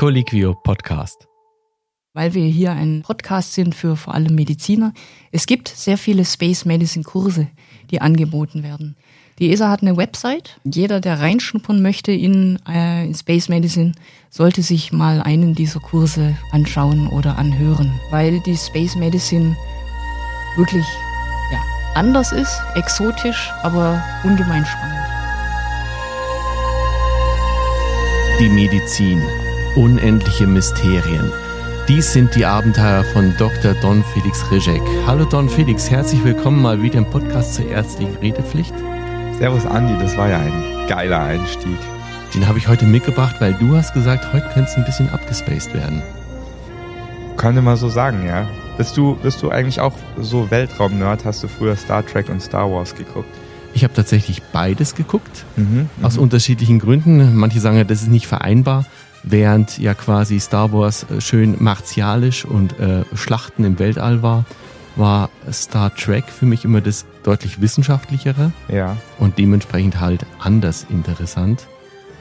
Colliquio 0.00 0.54
Podcast. 0.54 1.28
Weil 2.14 2.32
wir 2.32 2.46
hier 2.46 2.72
ein 2.72 3.02
Podcast 3.02 3.52
sind 3.52 3.74
für 3.74 3.96
vor 3.96 4.14
allem 4.14 4.34
Mediziner. 4.34 4.94
Es 5.30 5.44
gibt 5.44 5.68
sehr 5.68 5.98
viele 5.98 6.24
Space 6.24 6.64
Medicine 6.64 7.04
Kurse, 7.04 7.48
die 7.90 8.00
angeboten 8.00 8.62
werden. 8.62 8.96
Die 9.38 9.52
ESA 9.52 9.68
hat 9.68 9.82
eine 9.82 9.98
Website. 9.98 10.58
Jeder, 10.64 11.00
der 11.00 11.20
reinschnuppern 11.20 11.82
möchte 11.82 12.12
in, 12.12 12.58
äh, 12.66 13.04
in 13.04 13.14
Space 13.14 13.50
Medicine, 13.50 13.92
sollte 14.30 14.62
sich 14.62 14.90
mal 14.90 15.20
einen 15.20 15.54
dieser 15.54 15.80
Kurse 15.80 16.34
anschauen 16.50 17.06
oder 17.08 17.36
anhören, 17.36 17.92
weil 18.10 18.40
die 18.46 18.56
Space 18.56 18.96
Medicine 18.96 19.54
wirklich 20.56 20.86
ja, 21.52 21.62
anders 21.94 22.32
ist, 22.32 22.58
exotisch, 22.74 23.50
aber 23.62 24.02
ungemein 24.24 24.64
spannend. 24.64 24.96
Die 28.40 28.48
Medizin. 28.48 29.20
Unendliche 29.76 30.48
Mysterien. 30.48 31.30
Dies 31.86 32.12
sind 32.12 32.34
die 32.34 32.44
Abenteuer 32.44 33.04
von 33.04 33.32
Dr. 33.38 33.74
Don 33.74 34.02
Felix 34.12 34.44
Rizek. 34.50 34.82
Hallo 35.06 35.24
Don 35.24 35.48
Felix, 35.48 35.88
herzlich 35.88 36.24
willkommen 36.24 36.60
mal 36.60 36.82
wieder 36.82 36.98
im 36.98 37.04
Podcast 37.04 37.54
zur 37.54 37.66
ärztlichen 37.66 38.16
Redepflicht. 38.16 38.74
Servus 39.38 39.64
Andi, 39.66 39.94
das 40.02 40.16
war 40.16 40.28
ja 40.28 40.40
ein 40.40 40.88
geiler 40.88 41.20
Einstieg. 41.22 41.78
Den 42.34 42.48
habe 42.48 42.58
ich 42.58 42.66
heute 42.66 42.84
mitgebracht, 42.84 43.36
weil 43.38 43.54
du 43.54 43.76
hast 43.76 43.94
gesagt, 43.94 44.32
heute 44.32 44.48
könnte 44.48 44.70
es 44.70 44.76
ein 44.76 44.84
bisschen 44.84 45.08
abgespaced 45.08 45.72
werden. 45.72 46.02
Könnte 47.36 47.62
man 47.62 47.76
so 47.76 47.88
sagen, 47.88 48.26
ja. 48.26 48.48
Bist 48.76 48.96
du, 48.96 49.14
bist 49.22 49.40
du 49.40 49.50
eigentlich 49.50 49.80
auch 49.80 49.94
so 50.20 50.50
Weltraum-Nerd? 50.50 51.24
Hast 51.24 51.44
du 51.44 51.48
früher 51.48 51.76
Star 51.76 52.04
Trek 52.04 52.28
und 52.28 52.42
Star 52.42 52.68
Wars 52.68 52.96
geguckt? 52.96 53.32
Ich 53.72 53.84
habe 53.84 53.94
tatsächlich 53.94 54.42
beides 54.42 54.96
geguckt, 54.96 55.44
mhm, 55.54 55.88
aus 56.02 56.16
mhm. 56.16 56.22
unterschiedlichen 56.22 56.80
Gründen. 56.80 57.36
Manche 57.36 57.60
sagen, 57.60 57.86
das 57.86 58.02
ist 58.02 58.08
nicht 58.08 58.26
vereinbar, 58.26 58.84
während 59.22 59.78
ja 59.78 59.94
quasi 59.94 60.40
Star 60.40 60.72
Wars 60.72 61.06
äh, 61.10 61.20
schön 61.20 61.56
martialisch 61.58 62.44
und 62.44 62.78
äh, 62.78 63.04
Schlachten 63.14 63.64
im 63.64 63.78
Weltall 63.78 64.22
war, 64.22 64.44
war 64.96 65.30
Star 65.52 65.94
Trek 65.94 66.24
für 66.28 66.46
mich 66.46 66.64
immer 66.64 66.80
das 66.80 67.06
deutlich 67.22 67.60
wissenschaftlichere 67.60 68.52
ja. 68.68 68.96
und 69.18 69.38
dementsprechend 69.38 70.00
halt 70.00 70.26
anders 70.38 70.86
interessant. 70.90 71.66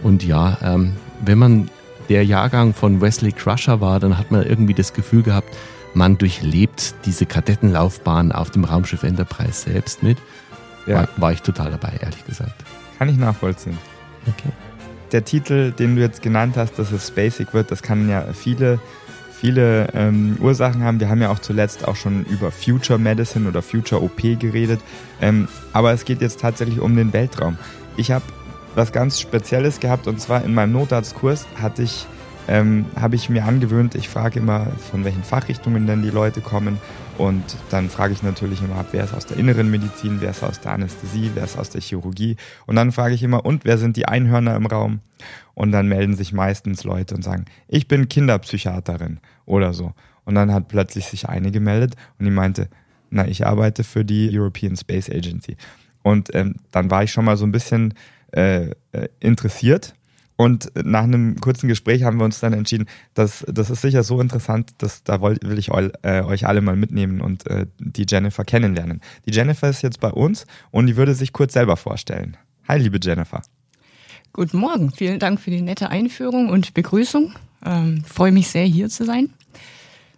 Und 0.04 0.24
ja, 0.24 0.58
ähm, 0.62 0.96
wenn 1.22 1.38
man 1.38 1.70
der 2.10 2.26
Jahrgang 2.26 2.74
von 2.74 3.02
Wesley 3.02 3.32
Crusher 3.32 3.82
war, 3.82 4.00
dann 4.00 4.18
hat 4.18 4.32
man 4.32 4.44
irgendwie 4.44 4.74
das 4.74 4.94
Gefühl 4.94 5.24
gehabt, 5.24 5.56
man 5.94 6.18
durchlebt 6.18 6.94
diese 7.06 7.26
Kadettenlaufbahn 7.26 8.32
auf 8.32 8.52
dem 8.52 8.64
Raumschiff 8.64 9.04
Enterprise 9.04 9.70
selbst 9.70 10.04
mit. 10.04 10.18
Ja. 10.86 10.96
War, 10.96 11.08
war 11.18 11.32
ich 11.34 11.42
total 11.42 11.72
dabei, 11.72 11.94
ehrlich 12.02 12.26
gesagt. 12.26 12.64
Kann 12.98 13.10
ich 13.10 13.18
nachvollziehen. 13.18 13.78
Okay. 14.28 14.52
Der 15.12 15.26
Titel, 15.26 15.72
den 15.72 15.96
du 15.96 16.02
jetzt 16.02 16.22
genannt 16.22 16.56
hast, 16.58 16.78
dass 16.78 16.92
es 16.92 17.12
basic 17.12 17.54
wird, 17.54 17.72
das 17.72 17.82
kann 17.82 18.10
ja 18.10 18.26
viele 18.34 18.80
viele 19.40 19.88
ähm, 19.94 20.38
Ursachen 20.42 20.84
haben. 20.84 21.00
Wir 21.00 21.10
haben 21.10 21.22
ja 21.22 21.30
auch 21.30 21.40
zuletzt 21.40 21.88
auch 21.88 21.96
schon 21.96 22.26
über 22.26 22.52
Future 22.52 23.00
Medicine 23.00 23.48
oder 23.48 23.62
Future 23.62 24.04
OP 24.04 24.18
geredet. 24.18 24.82
Ähm, 25.22 25.48
aber 25.72 25.94
es 25.94 26.04
geht 26.04 26.22
jetzt 26.22 26.42
tatsächlich 26.42 26.82
um 26.82 26.96
den 26.96 27.14
Weltraum. 27.14 27.58
Ich 27.96 28.12
habe 28.12 28.26
was 28.76 28.92
ganz 28.92 29.20
Spezielles 29.20 29.80
gehabt 29.80 30.08
und 30.08 30.20
zwar 30.20 30.44
in 30.44 30.54
meinem 30.54 30.74
Notarztkurs 30.74 31.48
hatte 31.56 31.84
ich 31.84 32.06
ähm, 32.48 32.86
habe 33.00 33.16
ich 33.16 33.30
mir 33.30 33.46
angewöhnt, 33.46 33.94
ich 33.94 34.10
frage 34.10 34.40
immer, 34.40 34.68
von 34.92 35.06
welchen 35.06 35.24
Fachrichtungen 35.24 35.86
denn 35.86 36.02
die 36.02 36.10
Leute 36.10 36.42
kommen. 36.42 36.80
Und 37.20 37.58
dann 37.70 37.90
frage 37.90 38.14
ich 38.14 38.24
natürlich 38.24 38.62
immer 38.62 38.78
ab, 38.78 38.88
wer 38.92 39.04
ist 39.04 39.14
aus 39.14 39.26
der 39.26 39.36
inneren 39.36 39.70
Medizin, 39.70 40.22
wer 40.22 40.30
ist 40.30 40.42
aus 40.42 40.62
der 40.62 40.72
Anästhesie, 40.72 41.32
wer 41.34 41.44
ist 41.44 41.58
aus 41.58 41.70
der 41.70 41.82
Chirurgie. 41.82 42.38
Und 42.66 42.78
dann 42.78 42.94
frage 42.94 43.14
ich 43.14 43.22
immer, 43.22 43.46
und 43.46 43.66
wer 43.66 43.78
sind 43.78 43.98
die 43.98 44.08
Einhörner 44.08 44.56
im 44.56 44.66
Raum? 44.66 45.02
Und 45.54 45.74
dann 45.74 45.90
melden 45.90 46.16
sich 46.16 46.32
meistens 46.32 46.86
Leute 46.86 47.16
und 47.16 47.22
sagen, 47.22 47.44
ich 47.68 47.90
bin 47.90 48.08
Kinderpsychiaterin 48.08 49.20
oder 49.46 49.74
so. 49.74 49.92
Und 50.24 50.36
dann 50.36 50.54
hat 50.54 50.70
plötzlich 50.70 51.08
sich 51.08 51.28
eine 51.28 51.52
gemeldet 51.52 51.96
und 52.20 52.26
die 52.26 52.32
meinte, 52.32 52.70
na, 53.10 53.28
ich 53.28 53.46
arbeite 53.46 53.84
für 53.84 54.06
die 54.06 54.30
European 54.32 54.78
Space 54.78 55.10
Agency. 55.10 55.58
Und 56.04 56.34
ähm, 56.34 56.56
dann 56.72 56.90
war 56.90 57.04
ich 57.04 57.12
schon 57.12 57.26
mal 57.26 57.36
so 57.36 57.46
ein 57.46 57.52
bisschen 57.52 57.96
äh, 58.32 58.70
äh 58.94 59.10
interessiert 59.20 59.94
und 60.40 60.72
nach 60.74 61.04
einem 61.04 61.36
kurzen 61.42 61.68
Gespräch 61.68 62.04
haben 62.04 62.18
wir 62.18 62.24
uns 62.24 62.40
dann 62.40 62.54
entschieden, 62.54 62.86
dass 63.14 63.44
das 63.50 63.70
ist 63.70 63.82
sicher 63.82 64.04
so 64.04 64.22
interessant, 64.22 64.72
dass 64.78 65.04
da 65.04 65.22
will 65.22 65.60
ich 65.60 65.68
äh, 65.68 66.22
euch 66.22 66.48
alle 66.48 66.62
mal 66.62 66.78
mitnehmen 66.78 67.20
und 67.20 67.46
äh, 67.48 67.66
die 67.78 68.06
Jennifer 68.08 68.46
kennenlernen. 68.46 69.02
Die 69.26 69.32
Jennifer 69.32 69.68
ist 69.68 69.82
jetzt 69.82 70.00
bei 70.00 70.10
uns 70.10 70.48
und 70.72 70.88
die 70.88 70.96
würde 70.96 71.14
sich 71.14 71.34
kurz 71.34 71.52
selber 71.52 71.76
vorstellen. 71.76 72.38
Hi, 72.70 72.80
liebe 72.80 73.00
Jennifer. 73.04 73.42
Guten 74.32 74.60
Morgen, 74.60 74.94
vielen 74.94 75.20
Dank 75.20 75.42
für 75.42 75.52
die 75.52 75.62
nette 75.62 75.90
Einführung 75.90 76.48
und 76.48 76.74
Begrüßung. 76.74 77.34
Ähm, 77.66 78.06
freue 78.06 78.32
mich 78.32 78.48
sehr, 78.48 78.64
hier 78.64 78.88
zu 78.88 79.04
sein. 79.04 79.32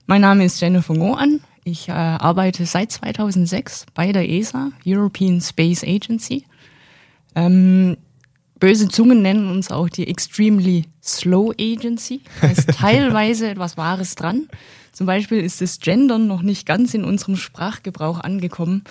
Mein 0.06 0.22
Name 0.22 0.46
ist 0.46 0.62
Jennifer 0.62 0.94
Ngoan. 0.94 1.40
Ich 1.64 1.90
äh, 1.90 1.94
arbeite 1.94 2.68
seit 2.68 2.92
2006 2.92 3.88
bei 3.96 4.12
der 4.12 4.30
ESA, 4.30 4.70
European 4.86 5.42
Space 5.42 5.84
Agency. 5.84 6.46
Ähm, 7.34 7.98
Böse 8.62 8.88
Zungen 8.88 9.24
nennen 9.24 9.50
uns 9.50 9.72
auch 9.72 9.90
die 9.90 10.08
Extremely 10.08 10.86
Slow 11.04 11.52
Agency. 11.60 12.22
Da 12.42 12.48
ist 12.48 12.70
teilweise 12.78 13.50
etwas 13.50 13.76
Wahres 13.76 14.14
dran. 14.14 14.48
Zum 14.92 15.08
Beispiel 15.08 15.40
ist 15.40 15.62
das 15.62 15.80
Gendern 15.80 16.28
noch 16.28 16.44
nicht 16.44 16.68
ganz 16.68 16.94
in 16.94 17.04
unserem 17.04 17.38
Sprachgebrauch 17.38 18.20
angekommen. 18.20 18.84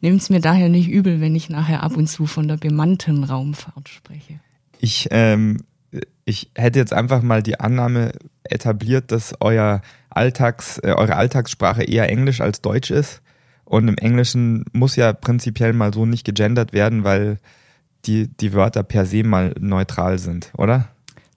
Nehmt 0.00 0.20
es 0.20 0.28
mir 0.28 0.40
daher 0.40 0.68
nicht 0.68 0.88
übel, 0.88 1.20
wenn 1.20 1.36
ich 1.36 1.48
nachher 1.48 1.84
ab 1.84 1.96
und 1.96 2.08
zu 2.08 2.26
von 2.26 2.48
der 2.48 2.56
bemannten 2.56 3.22
Raumfahrt 3.22 3.88
spreche. 3.88 4.40
Ich, 4.80 5.06
ähm, 5.12 5.58
ich 6.24 6.50
hätte 6.56 6.80
jetzt 6.80 6.92
einfach 6.92 7.22
mal 7.22 7.44
die 7.44 7.60
Annahme 7.60 8.10
etabliert, 8.42 9.12
dass 9.12 9.34
euer 9.38 9.82
Alltags, 10.10 10.78
äh, 10.78 10.94
eure 10.96 11.14
Alltagssprache 11.14 11.84
eher 11.84 12.08
Englisch 12.08 12.40
als 12.40 12.60
Deutsch 12.60 12.90
ist. 12.90 13.22
Und 13.64 13.86
im 13.86 13.98
Englischen 13.98 14.64
muss 14.72 14.96
ja 14.96 15.12
prinzipiell 15.12 15.74
mal 15.74 15.94
so 15.94 16.06
nicht 16.06 16.24
gegendert 16.24 16.72
werden, 16.72 17.04
weil 17.04 17.38
die, 18.06 18.28
die 18.28 18.52
Wörter 18.52 18.82
per 18.82 19.06
se 19.06 19.22
mal 19.22 19.54
neutral 19.58 20.18
sind, 20.18 20.50
oder? 20.56 20.88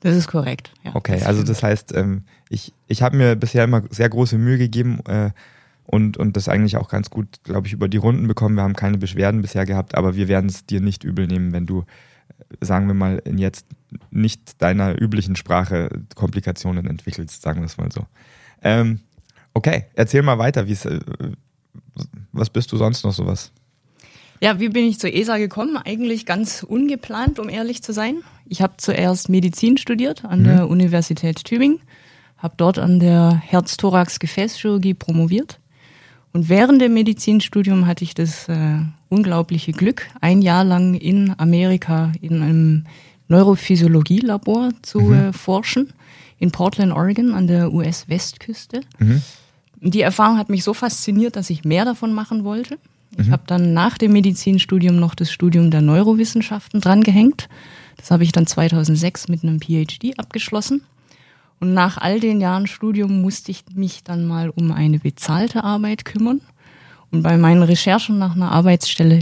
Das 0.01 0.15
ist 0.15 0.27
korrekt. 0.27 0.71
Ja, 0.83 0.95
okay, 0.95 1.17
das 1.19 1.25
also 1.25 1.43
das 1.43 1.63
heißt, 1.63 1.95
ähm, 1.95 2.23
ich, 2.49 2.73
ich 2.87 3.01
habe 3.01 3.17
mir 3.17 3.35
bisher 3.35 3.63
immer 3.63 3.83
sehr 3.89 4.09
große 4.09 4.37
Mühe 4.37 4.57
gegeben 4.57 4.99
äh, 5.07 5.31
und, 5.85 6.17
und 6.17 6.37
das 6.37 6.47
eigentlich 6.47 6.77
auch 6.77 6.89
ganz 6.89 7.09
gut, 7.09 7.43
glaube 7.43 7.67
ich, 7.67 7.73
über 7.73 7.87
die 7.87 7.97
Runden 7.97 8.27
bekommen. 8.27 8.55
Wir 8.55 8.63
haben 8.63 8.75
keine 8.75 8.97
Beschwerden 8.97 9.41
bisher 9.41 9.65
gehabt, 9.65 9.95
aber 9.95 10.15
wir 10.15 10.27
werden 10.27 10.47
es 10.47 10.65
dir 10.65 10.81
nicht 10.81 11.03
übel 11.03 11.27
nehmen, 11.27 11.53
wenn 11.53 11.65
du, 11.65 11.81
äh, 11.81 12.65
sagen 12.65 12.87
wir 12.87 12.93
mal, 12.93 13.21
in 13.25 13.37
jetzt 13.37 13.65
nicht 14.11 14.61
deiner 14.61 15.01
üblichen 15.01 15.35
Sprache 15.35 15.89
Komplikationen 16.15 16.87
entwickelst, 16.87 17.41
sagen 17.41 17.61
wir 17.61 17.65
es 17.65 17.77
mal 17.77 17.91
so. 17.91 18.05
Ähm, 18.61 18.99
okay, 19.53 19.85
erzähl 19.95 20.21
mal 20.21 20.37
weiter, 20.37 20.67
äh, 20.67 20.99
was 22.31 22.49
bist 22.49 22.71
du 22.71 22.77
sonst 22.77 23.03
noch 23.03 23.13
sowas? 23.13 23.51
Ja, 24.41 24.59
wie 24.59 24.69
bin 24.69 24.85
ich 24.85 24.99
zur 24.99 25.13
ESA 25.13 25.37
gekommen? 25.37 25.77
Eigentlich 25.77 26.25
ganz 26.25 26.63
ungeplant, 26.63 27.39
um 27.39 27.49
ehrlich 27.49 27.81
zu 27.81 27.93
sein. 27.93 28.17
Ich 28.47 28.61
habe 28.61 28.73
zuerst 28.77 29.29
Medizin 29.29 29.77
studiert 29.77 30.25
an 30.25 30.41
mhm. 30.41 30.43
der 30.43 30.69
Universität 30.69 31.43
Tübingen, 31.43 31.79
habe 32.37 32.55
dort 32.57 32.77
an 32.77 32.99
der 32.99 33.41
Herz-Thorax-Gefäßchirurgie 33.45 34.93
promoviert. 34.93 35.59
Und 36.33 36.49
während 36.49 36.81
dem 36.81 36.93
Medizinstudium 36.93 37.87
hatte 37.87 38.03
ich 38.03 38.13
das 38.13 38.49
äh, 38.49 38.79
unglaubliche 39.07 39.71
Glück, 39.71 40.07
ein 40.19 40.41
Jahr 40.41 40.65
lang 40.65 40.95
in 40.95 41.33
Amerika 41.39 42.11
in 42.21 42.41
einem 42.43 42.85
Neurophysiologie-Labor 43.29 44.71
zu 44.81 44.99
mhm. 44.99 45.13
äh, 45.13 45.33
forschen, 45.33 45.93
in 46.37 46.51
Portland, 46.51 46.91
Oregon, 46.91 47.33
an 47.33 47.47
der 47.47 47.71
US-Westküste. 47.71 48.81
Mhm. 48.99 49.21
Die 49.79 50.01
Erfahrung 50.01 50.37
hat 50.37 50.49
mich 50.49 50.63
so 50.63 50.73
fasziniert, 50.73 51.37
dass 51.37 51.49
ich 51.49 51.63
mehr 51.63 51.85
davon 51.85 52.13
machen 52.13 52.43
wollte. 52.43 52.77
Ich 53.17 53.27
mhm. 53.27 53.31
habe 53.31 53.43
dann 53.47 53.73
nach 53.73 53.97
dem 53.97 54.13
Medizinstudium 54.13 54.97
noch 54.97 55.15
das 55.15 55.31
Studium 55.31 55.71
der 55.71 55.81
Neurowissenschaften 55.81 56.81
drangehängt. 56.81 57.47
Das 57.97 58.11
habe 58.11 58.23
ich 58.23 58.31
dann 58.31 58.47
2006 58.47 59.29
mit 59.29 59.43
einem 59.43 59.59
PhD 59.59 60.17
abgeschlossen. 60.19 60.81
Und 61.59 61.73
nach 61.73 61.97
all 61.97 62.19
den 62.19 62.41
Jahren 62.41 62.67
Studium 62.67 63.21
musste 63.21 63.51
ich 63.51 63.63
mich 63.73 64.03
dann 64.03 64.25
mal 64.25 64.49
um 64.49 64.71
eine 64.71 64.99
bezahlte 64.99 65.63
Arbeit 65.63 66.03
kümmern. 66.03 66.41
Und 67.11 67.23
bei 67.23 67.37
meinen 67.37 67.63
Recherchen 67.63 68.17
nach 68.17 68.35
einer 68.35 68.51
Arbeitsstelle 68.51 69.21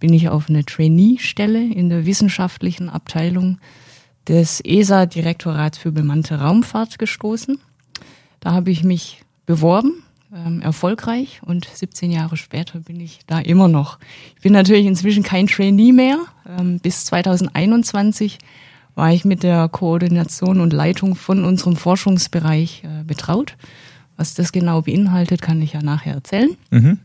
bin 0.00 0.12
ich 0.12 0.28
auf 0.28 0.48
eine 0.48 0.64
Trainee-Stelle 0.64 1.62
in 1.62 1.90
der 1.90 2.06
wissenschaftlichen 2.06 2.88
Abteilung 2.88 3.58
des 4.26 4.60
ESA-Direktorats 4.64 5.76
für 5.76 5.92
bemannte 5.92 6.40
Raumfahrt 6.40 6.98
gestoßen. 6.98 7.58
Da 8.40 8.52
habe 8.52 8.70
ich 8.70 8.82
mich 8.82 9.22
beworben 9.44 10.02
ähm, 10.32 10.60
erfolgreich 10.62 11.40
und 11.44 11.68
17 11.72 12.10
Jahre 12.10 12.36
später 12.36 12.80
bin 12.80 13.00
ich 13.00 13.20
da 13.26 13.38
immer 13.40 13.68
noch. 13.68 13.98
Ich 14.36 14.42
bin 14.42 14.52
natürlich 14.52 14.86
inzwischen 14.86 15.22
kein 15.22 15.46
Trainee 15.46 15.92
mehr. 15.92 16.18
Ähm, 16.46 16.78
bis 16.78 17.04
2021 17.06 18.38
war 18.94 19.12
ich 19.12 19.24
mit 19.24 19.42
der 19.42 19.68
Koordination 19.68 20.60
und 20.60 20.72
Leitung 20.72 21.14
von 21.14 21.44
unserem 21.44 21.76
Forschungsbereich 21.76 22.84
äh, 22.84 23.04
betraut. 23.04 23.56
Was 24.16 24.34
das 24.34 24.52
genau 24.52 24.82
beinhaltet, 24.82 25.42
kann 25.42 25.60
ich 25.60 25.72
ja 25.72 25.82
nachher 25.82 26.14
erzählen. 26.14 26.56
Mhm. 26.70 26.98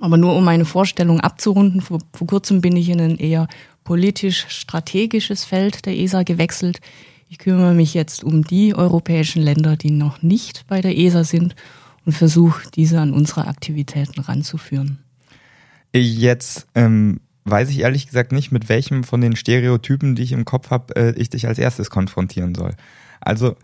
Aber 0.00 0.16
nur 0.16 0.34
um 0.36 0.44
meine 0.44 0.64
Vorstellung 0.64 1.20
abzurunden, 1.20 1.80
vor, 1.80 2.00
vor 2.12 2.26
kurzem 2.26 2.60
bin 2.60 2.76
ich 2.76 2.88
in 2.88 3.00
ein 3.00 3.16
eher 3.16 3.48
politisch-strategisches 3.84 5.44
Feld 5.44 5.86
der 5.86 5.96
ESA 5.96 6.24
gewechselt, 6.24 6.80
Ich 7.28 7.38
kümmere 7.38 7.74
mich 7.74 7.94
jetzt 7.94 8.22
um 8.22 8.44
die 8.44 8.74
europäischen 8.74 9.42
Länder, 9.42 9.76
die 9.76 9.90
noch 9.90 10.22
nicht 10.22 10.66
bei 10.68 10.80
der 10.80 10.96
ESA 10.96 11.24
sind 11.24 11.56
und 12.06 12.12
versuche, 12.12 12.70
diese 12.74 13.00
an 13.00 13.12
unsere 13.12 13.46
Aktivitäten 13.46 14.20
ranzuführen. 14.20 15.00
Jetzt 15.94 16.66
ähm, 16.74 17.20
weiß 17.44 17.68
ich 17.70 17.80
ehrlich 17.80 18.06
gesagt 18.06 18.32
nicht, 18.32 18.52
mit 18.52 18.68
welchem 18.68 19.04
von 19.04 19.20
den 19.20 19.36
Stereotypen, 19.36 20.14
die 20.14 20.22
ich 20.22 20.32
im 20.32 20.44
Kopf 20.44 20.70
habe, 20.70 20.96
äh, 20.96 21.14
ich 21.16 21.30
dich 21.30 21.46
als 21.46 21.58
erstes 21.58 21.90
konfrontieren 21.90 22.54
soll. 22.54 22.74
Also 23.20 23.56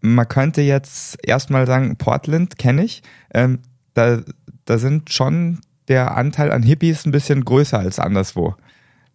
man 0.00 0.28
könnte 0.28 0.62
jetzt 0.62 1.18
erstmal 1.22 1.66
sagen, 1.66 1.96
Portland 1.96 2.58
kenne 2.58 2.84
ich. 2.84 3.02
Ähm, 3.34 3.60
da, 3.94 4.22
da 4.64 4.78
sind 4.78 5.12
schon 5.12 5.60
der 5.88 6.16
Anteil 6.16 6.52
an 6.52 6.62
Hippies 6.62 7.04
ein 7.04 7.12
bisschen 7.12 7.44
größer 7.44 7.78
als 7.78 7.98
anderswo. 7.98 8.54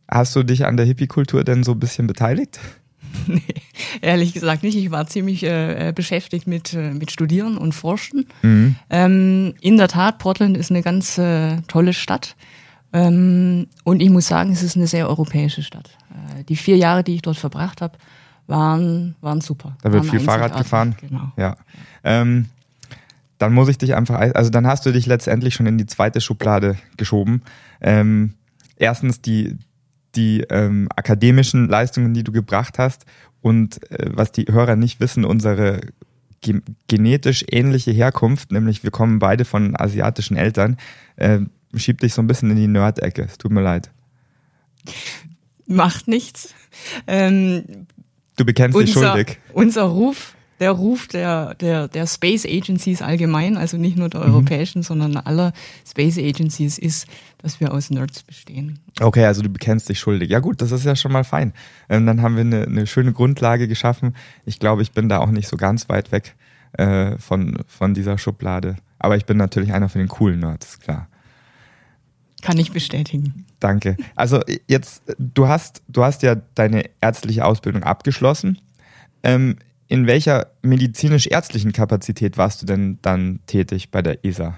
Hast 0.09 0.35
du 0.35 0.43
dich 0.43 0.65
an 0.65 0.77
der 0.77 0.85
Hippie-Kultur 0.85 1.43
denn 1.43 1.63
so 1.63 1.71
ein 1.73 1.79
bisschen 1.79 2.07
beteiligt? 2.07 2.59
Nee, 3.27 3.60
ehrlich 4.01 4.33
gesagt 4.33 4.63
nicht. 4.63 4.75
Ich 4.75 4.91
war 4.91 5.07
ziemlich 5.07 5.43
äh, 5.43 5.89
äh, 5.89 5.91
beschäftigt 5.93 6.47
mit, 6.47 6.73
äh, 6.73 6.91
mit 6.93 7.11
Studieren 7.11 7.57
und 7.57 7.73
Forschen. 7.73 8.27
Mhm. 8.41 8.75
Ähm, 8.89 9.53
in 9.61 9.77
der 9.77 9.87
Tat, 9.87 10.19
Portland 10.19 10.57
ist 10.57 10.71
eine 10.71 10.81
ganz 10.81 11.17
äh, 11.17 11.57
tolle 11.67 11.93
Stadt. 11.93 12.35
Ähm, 12.93 13.67
und 13.83 14.01
ich 14.01 14.09
muss 14.09 14.27
sagen, 14.27 14.51
es 14.51 14.63
ist 14.63 14.75
eine 14.75 14.87
sehr 14.87 15.07
europäische 15.07 15.63
Stadt. 15.63 15.97
Äh, 16.09 16.43
die 16.43 16.55
vier 16.55 16.77
Jahre, 16.77 17.03
die 17.03 17.15
ich 17.15 17.21
dort 17.21 17.37
verbracht 17.37 17.81
habe, 17.81 17.97
waren, 18.47 19.15
waren 19.21 19.41
super. 19.41 19.77
Da 19.81 19.91
wird 19.91 20.03
waren 20.03 20.09
viel 20.09 20.19
Fahrrad 20.19 20.57
gefahren. 20.57 20.95
Genau. 20.99 21.31
Ja. 21.37 21.55
Ähm, 22.03 22.47
dann 23.37 23.53
muss 23.53 23.69
ich 23.69 23.77
dich 23.77 23.95
einfach, 23.95 24.19
also 24.19 24.51
dann 24.51 24.67
hast 24.67 24.85
du 24.85 24.91
dich 24.91 25.07
letztendlich 25.07 25.55
schon 25.55 25.65
in 25.65 25.77
die 25.77 25.87
zweite 25.87 26.21
Schublade 26.21 26.75
geschoben. 26.97 27.41
Ähm, 27.79 28.35
erstens 28.75 29.21
die, 29.21 29.57
die 30.15 30.41
ähm, 30.49 30.89
akademischen 30.95 31.67
Leistungen, 31.67 32.13
die 32.13 32.23
du 32.23 32.31
gebracht 32.31 32.77
hast 32.77 33.05
und 33.41 33.89
äh, 33.91 34.09
was 34.13 34.31
die 34.31 34.45
Hörer 34.49 34.75
nicht 34.75 34.99
wissen, 34.99 35.25
unsere 35.25 35.81
ge 36.41 36.61
genetisch 36.87 37.45
ähnliche 37.49 37.91
Herkunft, 37.91 38.51
nämlich 38.51 38.83
wir 38.83 38.91
kommen 38.91 39.19
beide 39.19 39.45
von 39.45 39.75
asiatischen 39.79 40.37
Eltern, 40.37 40.77
äh, 41.15 41.39
schiebt 41.75 42.03
dich 42.03 42.13
so 42.13 42.21
ein 42.21 42.27
bisschen 42.27 42.49
in 42.51 42.57
die 42.57 42.67
Nerd-Ecke. 42.67 43.23
Es 43.23 43.37
tut 43.37 43.51
mir 43.51 43.61
leid. 43.61 43.91
Macht 45.67 46.07
nichts. 46.07 46.53
Ähm, 47.07 47.87
Du 48.37 48.45
bekennst 48.45 48.77
dich 48.79 48.95
unser, 48.95 49.11
schuldig. 49.13 49.39
unser 49.53 49.83
Ruf, 49.83 50.35
der 50.61 50.71
Ruf 50.71 51.07
der, 51.07 51.55
der, 51.55 51.87
der 51.87 52.07
Space 52.07 52.45
Agencies 52.45 53.01
allgemein, 53.01 53.57
also 53.57 53.77
nicht 53.77 53.97
nur 53.97 54.07
Mhm. 54.07 54.11
der 54.11 54.21
europäischen, 54.21 54.83
sondern 54.83 55.17
aller 55.17 55.51
Space 55.85 56.17
Agencies 56.17 56.77
ist, 56.77 57.07
dass 57.39 57.59
wir 57.59 57.73
aus 57.73 57.89
Nerds 57.89 58.21
bestehen. 58.23 58.79
Okay, 59.01 59.25
also 59.25 59.41
du 59.41 59.49
bekennst 59.49 59.89
dich 59.89 59.99
schuldig. 59.99 60.29
Ja 60.29 60.39
gut, 60.39 60.61
das 60.61 60.71
ist 60.71 60.85
ja 60.85 60.95
schon 60.95 61.11
mal 61.11 61.23
fein. 61.23 61.53
Ähm, 61.89 62.05
dann 62.05 62.21
haben 62.21 62.35
wir 62.35 62.41
eine, 62.41 62.61
eine 62.63 62.87
schöne 62.87 63.11
Grundlage 63.11 63.67
geschaffen. 63.67 64.15
Ich 64.45 64.59
glaube, 64.59 64.83
ich 64.83 64.91
bin 64.91 65.09
da 65.09 65.17
auch 65.17 65.31
nicht 65.31 65.47
so 65.47 65.57
ganz 65.57 65.89
weit 65.89 66.11
weg 66.11 66.35
äh, 66.73 67.17
von, 67.17 67.57
von 67.67 67.93
dieser 67.93 68.17
Schublade. 68.17 68.75
Aber 68.99 69.17
ich 69.17 69.25
bin 69.25 69.37
natürlich 69.37 69.73
einer 69.73 69.89
von 69.89 69.99
den 69.99 70.07
coolen 70.07 70.39
Nerds, 70.39 70.79
klar. 70.79 71.07
Kann 72.43 72.57
ich 72.57 72.71
bestätigen. 72.71 73.45
Danke. 73.59 73.97
Also 74.15 74.41
jetzt, 74.67 75.01
du 75.17 75.47
hast, 75.47 75.81
du 75.87 76.03
hast 76.03 76.21
ja 76.21 76.35
deine 76.55 76.83
ärztliche 77.01 77.45
Ausbildung 77.45 77.83
abgeschlossen. 77.83 78.59
Ähm, 79.23 79.57
in 79.91 80.07
welcher 80.07 80.47
medizinisch-ärztlichen 80.61 81.73
Kapazität 81.73 82.37
warst 82.37 82.61
du 82.61 82.65
denn 82.65 82.99
dann 83.01 83.41
tätig 83.45 83.91
bei 83.91 84.01
der 84.01 84.23
ESA? 84.23 84.57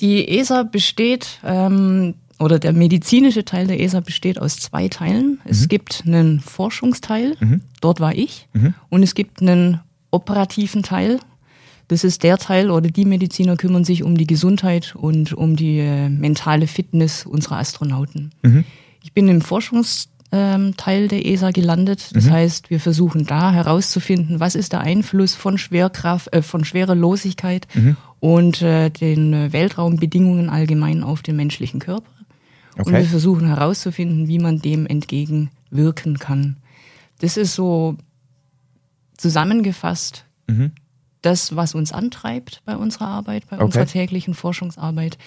Die 0.00 0.38
ESA 0.38 0.62
besteht, 0.62 1.40
ähm, 1.44 2.14
oder 2.38 2.60
der 2.60 2.72
medizinische 2.72 3.44
Teil 3.44 3.66
der 3.66 3.80
ESA 3.80 3.98
besteht 3.98 4.40
aus 4.40 4.58
zwei 4.58 4.86
Teilen. 4.86 5.40
Es 5.44 5.66
gibt 5.66 6.04
einen 6.06 6.38
Forschungsteil, 6.38 7.36
dort 7.80 7.98
war 7.98 8.14
ich, 8.14 8.48
und 8.90 9.02
es 9.02 9.14
gibt 9.14 9.42
einen 9.42 9.80
operativen 10.12 10.84
Teil. 10.84 11.18
Das 11.88 12.04
ist 12.04 12.22
der 12.22 12.38
Teil 12.38 12.70
oder 12.70 12.90
die 12.90 13.04
Mediziner 13.04 13.56
kümmern 13.56 13.84
sich 13.84 14.04
um 14.04 14.16
die 14.16 14.26
Gesundheit 14.28 14.94
und 14.94 15.32
um 15.32 15.56
die 15.56 15.80
äh, 15.80 16.08
mentale 16.08 16.68
Fitness 16.68 17.26
unserer 17.26 17.56
Astronauten. 17.56 18.30
Ich 19.02 19.12
bin 19.12 19.28
im 19.28 19.40
Forschungsteil 19.40 20.11
der 20.32 21.26
ESA 21.26 21.50
gelandet. 21.50 22.16
Das 22.16 22.30
heißt, 22.30 22.70
wir 22.70 22.80
versuchen 22.80 23.26
da 23.26 23.52
herauszufinden, 23.52 24.40
was 24.40 24.54
ist 24.54 24.72
der 24.72 24.80
Einfluss 24.80 25.34
von 25.34 25.58
Schwerkraft, 25.58 26.32
äh, 26.32 26.40
von 26.40 26.64
Schwerelosigkeit 26.64 27.68
und 28.18 28.62
äh, 28.62 28.88
den 28.88 29.34
äh, 29.34 29.52
Weltraumbedingungen 29.52 30.48
allgemein 30.48 31.02
auf 31.02 31.20
den 31.22 31.36
menschlichen 31.36 31.80
Körper. 31.80 32.08
Und 32.76 32.86
Okay. 32.86 33.00
wir 33.00 33.04
versuchen 33.04 33.46
herauszufinden, 33.46 34.26
wie 34.28 34.38
man 34.38 34.62
dem 34.62 34.86
entgegenwirken 34.86 36.18
kann. 36.18 36.56
Das 37.20 37.36
ist 37.36 37.54
so 37.54 37.96
zusammengefasst 39.18 40.24
das, 41.20 41.54
was 41.56 41.74
uns 41.74 41.92
antreibt 41.92 42.62
bei 42.64 42.76
unserer 42.76 43.06
Arbeit, 43.08 43.46
bei 43.48 43.56
Okay. 43.56 43.64
unserer 43.64 43.86
täglichen 43.86 44.34
Forschungsarbeit. 44.34 45.18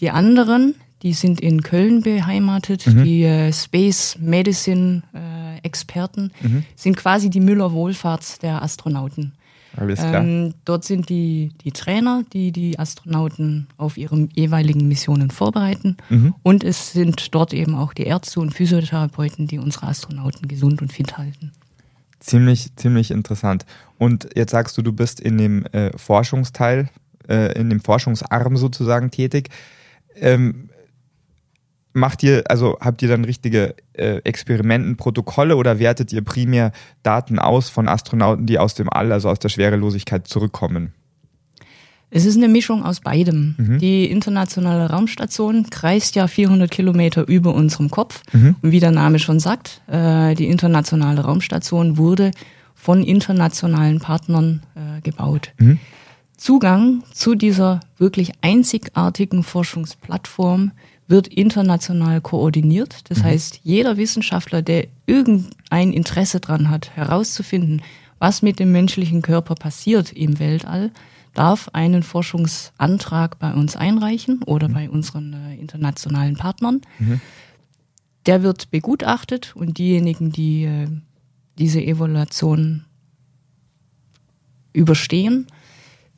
Die 0.00 0.10
anderen, 0.10 0.74
die 1.02 1.12
sind 1.12 1.40
in 1.40 1.62
Köln 1.62 2.02
beheimatet, 2.02 2.86
Mhm. 2.86 3.04
die 3.04 3.22
äh, 3.24 3.52
Space 3.52 4.16
Medicine 4.20 5.02
äh, 5.14 5.58
Experten, 5.66 6.30
Mhm. 6.42 6.64
sind 6.76 6.96
quasi 6.96 7.30
die 7.30 7.40
Müller-Wohlfahrts 7.40 8.38
der 8.38 8.62
Astronauten. 8.62 9.32
Alles 9.76 9.98
klar. 9.98 10.22
Ähm, 10.22 10.54
dort 10.64 10.84
sind 10.84 11.08
die, 11.08 11.50
die 11.64 11.72
Trainer, 11.72 12.22
die 12.32 12.52
die 12.52 12.78
Astronauten 12.78 13.66
auf 13.76 13.96
ihre 13.96 14.28
jeweiligen 14.32 14.86
Missionen 14.86 15.30
vorbereiten. 15.30 15.96
Mhm. 16.10 16.34
Und 16.44 16.62
es 16.62 16.92
sind 16.92 17.34
dort 17.34 17.52
eben 17.52 17.74
auch 17.74 17.92
die 17.92 18.04
Ärzte 18.04 18.38
und 18.40 18.54
Physiotherapeuten, 18.54 19.48
die 19.48 19.58
unsere 19.58 19.88
Astronauten 19.88 20.46
gesund 20.46 20.80
und 20.80 20.92
fit 20.92 21.18
halten. 21.18 21.50
Ziemlich, 22.20 22.74
ziemlich 22.76 23.10
interessant. 23.10 23.66
Und 23.98 24.28
jetzt 24.36 24.52
sagst 24.52 24.78
du, 24.78 24.82
du 24.82 24.92
bist 24.92 25.18
in 25.20 25.38
dem 25.38 25.66
äh, 25.66 25.90
Forschungsteil, 25.98 26.88
äh, 27.28 27.58
in 27.58 27.68
dem 27.68 27.80
Forschungsarm 27.80 28.56
sozusagen 28.56 29.10
tätig. 29.10 29.48
Ähm, 30.16 30.70
macht 31.94 32.22
ihr, 32.22 32.44
also 32.48 32.76
habt 32.80 33.00
ihr 33.02 33.08
dann 33.08 33.24
richtige 33.24 33.74
äh, 33.94 34.16
Experimentenprotokolle 34.18 35.56
oder 35.56 35.78
wertet 35.78 36.12
ihr 36.12 36.22
primär 36.22 36.72
Daten 37.02 37.38
aus 37.38 37.70
von 37.70 37.88
Astronauten, 37.88 38.46
die 38.46 38.58
aus 38.58 38.74
dem 38.74 38.90
All, 38.90 39.12
also 39.12 39.30
aus 39.30 39.38
der 39.38 39.48
Schwerelosigkeit 39.48 40.26
zurückkommen? 40.26 40.92
Es 42.10 42.26
ist 42.26 42.36
eine 42.36 42.48
Mischung 42.48 42.84
aus 42.84 43.00
beidem. 43.00 43.56
Die 43.80 44.08
internationale 44.08 44.88
Raumstation 44.88 45.68
kreist 45.68 46.14
ja 46.14 46.28
400 46.28 46.70
Kilometer 46.70 47.26
über 47.26 47.52
unserem 47.54 47.90
Kopf. 47.90 48.22
Und 48.62 48.70
wie 48.70 48.78
der 48.78 48.92
Name 48.92 49.18
schon 49.18 49.40
sagt, 49.40 49.80
äh, 49.88 50.36
die 50.36 50.46
internationale 50.46 51.22
Raumstation 51.22 51.96
wurde 51.96 52.30
von 52.74 53.02
internationalen 53.02 53.98
Partnern 53.98 54.62
äh, 54.76 55.00
gebaut. 55.00 55.52
Zugang 56.36 57.02
zu 57.12 57.34
dieser 57.34 57.80
wirklich 57.98 58.32
einzigartigen 58.42 59.42
Forschungsplattform 59.42 60.72
wird 61.06 61.28
international 61.28 62.20
koordiniert. 62.20 63.10
Das 63.10 63.22
heißt, 63.22 63.60
jeder 63.62 63.96
Wissenschaftler, 63.96 64.62
der 64.62 64.88
irgendein 65.06 65.92
Interesse 65.92 66.40
dran 66.40 66.70
hat, 66.70 66.96
herauszufinden, 66.96 67.82
was 68.18 68.42
mit 68.42 68.58
dem 68.58 68.72
menschlichen 68.72 69.20
Körper 69.20 69.54
passiert 69.54 70.12
im 70.12 70.38
Weltall, 70.38 70.92
darf 71.34 71.68
einen 71.72 72.02
Forschungsantrag 72.02 73.38
bei 73.38 73.52
uns 73.52 73.76
einreichen 73.76 74.42
oder 74.44 74.68
bei 74.68 74.88
unseren 74.88 75.32
äh, 75.32 75.56
internationalen 75.56 76.36
Partnern. 76.36 76.80
Der 78.26 78.42
wird 78.42 78.70
begutachtet 78.70 79.54
und 79.54 79.76
diejenigen, 79.76 80.32
die 80.32 80.64
äh, 80.64 80.88
diese 81.58 81.82
Evaluation 81.82 82.84
überstehen, 84.72 85.46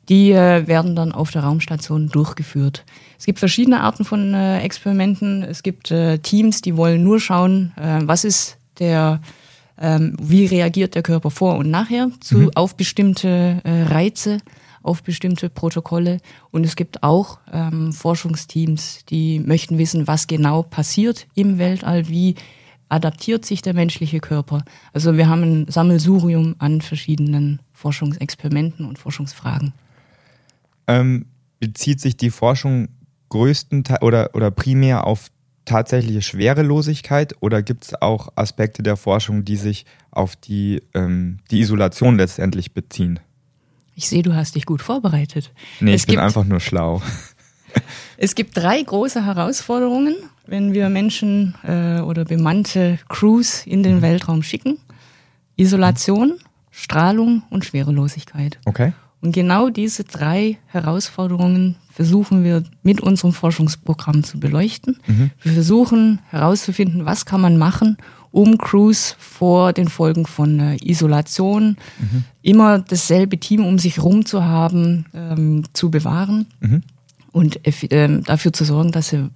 die 0.09 0.31
äh, 0.31 0.67
werden 0.67 0.95
dann 0.95 1.11
auf 1.11 1.31
der 1.31 1.43
Raumstation 1.43 2.09
durchgeführt. 2.09 2.85
Es 3.19 3.25
gibt 3.25 3.39
verschiedene 3.39 3.81
Arten 3.81 4.05
von 4.05 4.33
äh, 4.33 4.61
Experimenten. 4.61 5.43
Es 5.43 5.63
gibt 5.63 5.91
äh, 5.91 6.19
Teams, 6.19 6.61
die 6.61 6.77
wollen 6.77 7.03
nur 7.03 7.19
schauen, 7.19 7.73
äh, 7.75 7.99
was 8.03 8.23
ist 8.23 8.57
der, 8.79 9.21
ähm, 9.79 10.15
wie 10.21 10.45
reagiert 10.45 10.95
der 10.95 11.03
Körper 11.03 11.31
vor 11.31 11.57
und 11.57 11.69
nachher 11.69 12.09
zu, 12.21 12.51
auf 12.55 12.75
bestimmte 12.75 13.61
äh, 13.63 13.83
Reize, 13.83 14.37
auf 14.81 15.03
bestimmte 15.03 15.49
Protokolle. 15.49 16.19
Und 16.51 16.63
es 16.63 16.75
gibt 16.75 17.03
auch 17.03 17.39
ähm, 17.51 17.91
Forschungsteams, 17.91 19.05
die 19.09 19.39
möchten 19.39 19.77
wissen, 19.77 20.07
was 20.07 20.27
genau 20.27 20.63
passiert 20.63 21.27
im 21.35 21.57
Weltall, 21.57 22.07
wie 22.07 22.35
adaptiert 22.89 23.45
sich 23.45 23.61
der 23.61 23.73
menschliche 23.73 24.19
Körper. 24.19 24.63
Also 24.93 25.17
wir 25.17 25.27
haben 25.27 25.43
ein 25.43 25.65
Sammelsurium 25.67 26.55
an 26.59 26.79
verschiedenen 26.79 27.59
Forschungsexperimenten 27.73 28.85
und 28.85 28.97
Forschungsfragen. 28.97 29.73
Ähm, 30.87 31.25
bezieht 31.59 31.99
sich 31.99 32.17
die 32.17 32.29
Forschung 32.29 32.89
größtenteils 33.29 34.01
oder, 34.01 34.29
oder 34.33 34.51
primär 34.51 35.05
auf 35.05 35.29
tatsächliche 35.65 36.21
Schwerelosigkeit 36.21 37.35
oder 37.41 37.61
gibt 37.61 37.85
es 37.85 38.01
auch 38.01 38.29
Aspekte 38.35 38.83
der 38.83 38.95
Forschung, 38.95 39.43
die 39.43 39.57
sich 39.57 39.85
auf 40.11 40.35
die, 40.35 40.81
ähm, 40.93 41.39
die 41.51 41.59
Isolation 41.59 42.17
letztendlich 42.17 42.73
beziehen? 42.73 43.19
Ich 43.93 44.07
sehe, 44.07 44.23
du 44.23 44.33
hast 44.33 44.55
dich 44.55 44.65
gut 44.65 44.81
vorbereitet. 44.81 45.51
Nee, 45.79 45.93
es 45.93 46.01
ich 46.01 46.07
bin 46.07 46.19
einfach 46.19 46.45
nur 46.45 46.59
schlau. 46.59 47.01
Es 48.17 48.33
gibt 48.33 48.57
drei 48.57 48.81
große 48.81 49.23
Herausforderungen, 49.25 50.15
wenn 50.47 50.73
wir 50.73 50.89
Menschen 50.89 51.53
äh, 51.63 51.99
oder 51.99 52.25
bemannte 52.25 52.97
Crews 53.09 53.65
in 53.67 53.83
den 53.83 54.01
Weltraum 54.01 54.41
schicken. 54.41 54.79
Isolation, 55.55 56.39
Strahlung 56.71 57.43
und 57.51 57.65
Schwerelosigkeit. 57.65 58.57
Okay. 58.65 58.93
Und 59.21 59.31
genau 59.31 59.69
diese 59.69 60.03
drei 60.03 60.57
Herausforderungen 60.67 61.75
versuchen 61.91 62.43
wir 62.43 62.63
mit 62.83 63.01
unserem 63.01 63.33
Forschungsprogramm 63.33 64.23
zu 64.23 64.39
beleuchten. 64.39 64.99
Mhm. 65.07 65.31
Wir 65.41 65.53
versuchen 65.53 66.19
herauszufinden, 66.29 67.05
was 67.05 67.25
kann 67.25 67.41
man 67.41 67.57
machen, 67.57 67.97
um 68.31 68.57
Crews 68.59 69.15
vor 69.17 69.73
den 69.73 69.87
Folgen 69.87 70.27
von 70.27 70.59
äh, 70.59 70.77
Isolation, 70.83 71.77
Mhm. 71.99 72.23
immer 72.43 72.77
dasselbe 72.79 73.39
Team 73.39 73.65
um 73.65 73.79
sich 73.79 73.97
herum 73.97 74.25
zu 74.25 74.43
haben, 74.45 75.05
ähm, 75.15 75.63
zu 75.73 75.89
bewahren 75.89 76.45
Mhm. 76.59 76.83
und 77.31 77.59
ähm, 77.89 78.23
dafür 78.23 78.53
zu 78.53 78.63
sorgen, 78.65 78.91
dass 78.91 79.09
sie 79.09 79.29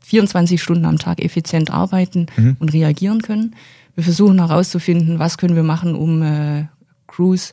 24 0.00 0.60
Stunden 0.60 0.86
am 0.86 0.98
Tag 0.98 1.22
effizient 1.22 1.70
arbeiten 1.70 2.26
Mhm. 2.36 2.56
und 2.58 2.72
reagieren 2.72 3.22
können. 3.22 3.54
Wir 3.94 4.02
versuchen 4.02 4.38
herauszufinden, 4.38 5.20
was 5.20 5.38
können 5.38 5.54
wir 5.54 5.62
machen, 5.62 5.94
um 5.94 6.22
äh, 6.22 6.66
Crews 7.06 7.52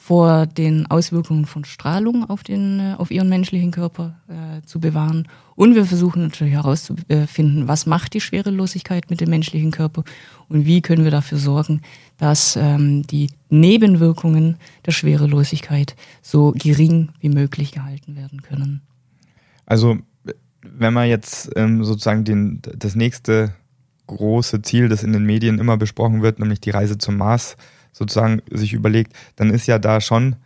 vor 0.00 0.46
den 0.46 0.86
Auswirkungen 0.86 1.44
von 1.44 1.64
Strahlung 1.64 2.30
auf, 2.30 2.44
den, 2.44 2.78
äh, 2.78 2.94
auf 2.96 3.10
ihren 3.10 3.28
menschlichen 3.28 3.72
Körper 3.72 4.14
äh, 4.28 4.64
zu 4.64 4.78
bewahren. 4.78 5.26
Und 5.56 5.74
wir 5.74 5.84
versuchen 5.84 6.22
natürlich 6.22 6.54
herauszufinden, 6.54 7.66
was 7.66 7.84
macht 7.84 8.14
die 8.14 8.20
Schwerelosigkeit 8.20 9.10
mit 9.10 9.20
dem 9.20 9.28
menschlichen 9.28 9.72
Körper 9.72 10.04
und 10.48 10.64
wie 10.64 10.82
können 10.82 11.02
wir 11.02 11.10
dafür 11.10 11.36
sorgen, 11.36 11.82
dass 12.16 12.56
ähm, 12.56 13.02
die 13.08 13.28
Nebenwirkungen 13.50 14.56
der 14.86 14.92
Schwerelosigkeit 14.92 15.96
so 16.22 16.54
gering 16.56 17.08
wie 17.18 17.28
möglich 17.28 17.72
gehalten 17.72 18.14
werden 18.14 18.40
können. 18.40 18.82
Also, 19.66 19.98
wenn 20.62 20.94
man 20.94 21.08
jetzt 21.08 21.50
ähm, 21.56 21.84
sozusagen 21.84 22.24
den, 22.24 22.62
das 22.62 22.94
nächste 22.94 23.52
große 24.06 24.62
Ziel, 24.62 24.88
das 24.88 25.02
in 25.02 25.12
den 25.12 25.24
Medien 25.24 25.58
immer 25.58 25.76
besprochen 25.76 26.22
wird, 26.22 26.38
nämlich 26.38 26.60
die 26.60 26.70
Reise 26.70 26.98
zum 26.98 27.16
Mars, 27.16 27.56
sozusagen 27.98 28.40
sich 28.50 28.72
überlegt, 28.72 29.12
dann 29.36 29.50
ist 29.50 29.66
ja 29.66 29.78
da 29.78 30.00
schon, 30.00 30.36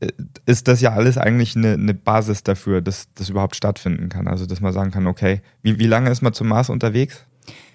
äh, 0.00 0.08
ist 0.44 0.68
das 0.68 0.80
ja 0.82 0.92
alles 0.92 1.16
eigentlich 1.16 1.56
eine, 1.56 1.72
eine 1.72 1.94
Basis 1.94 2.42
dafür, 2.42 2.82
dass 2.82 3.08
das 3.14 3.30
überhaupt 3.30 3.56
stattfinden 3.56 4.10
kann. 4.10 4.28
Also, 4.28 4.44
dass 4.44 4.60
man 4.60 4.72
sagen 4.72 4.90
kann, 4.90 5.06
okay, 5.06 5.40
wie, 5.62 5.78
wie 5.78 5.86
lange 5.86 6.10
ist 6.10 6.22
man 6.22 6.34
zum 6.34 6.48
Mars 6.48 6.68
unterwegs? 6.68 7.24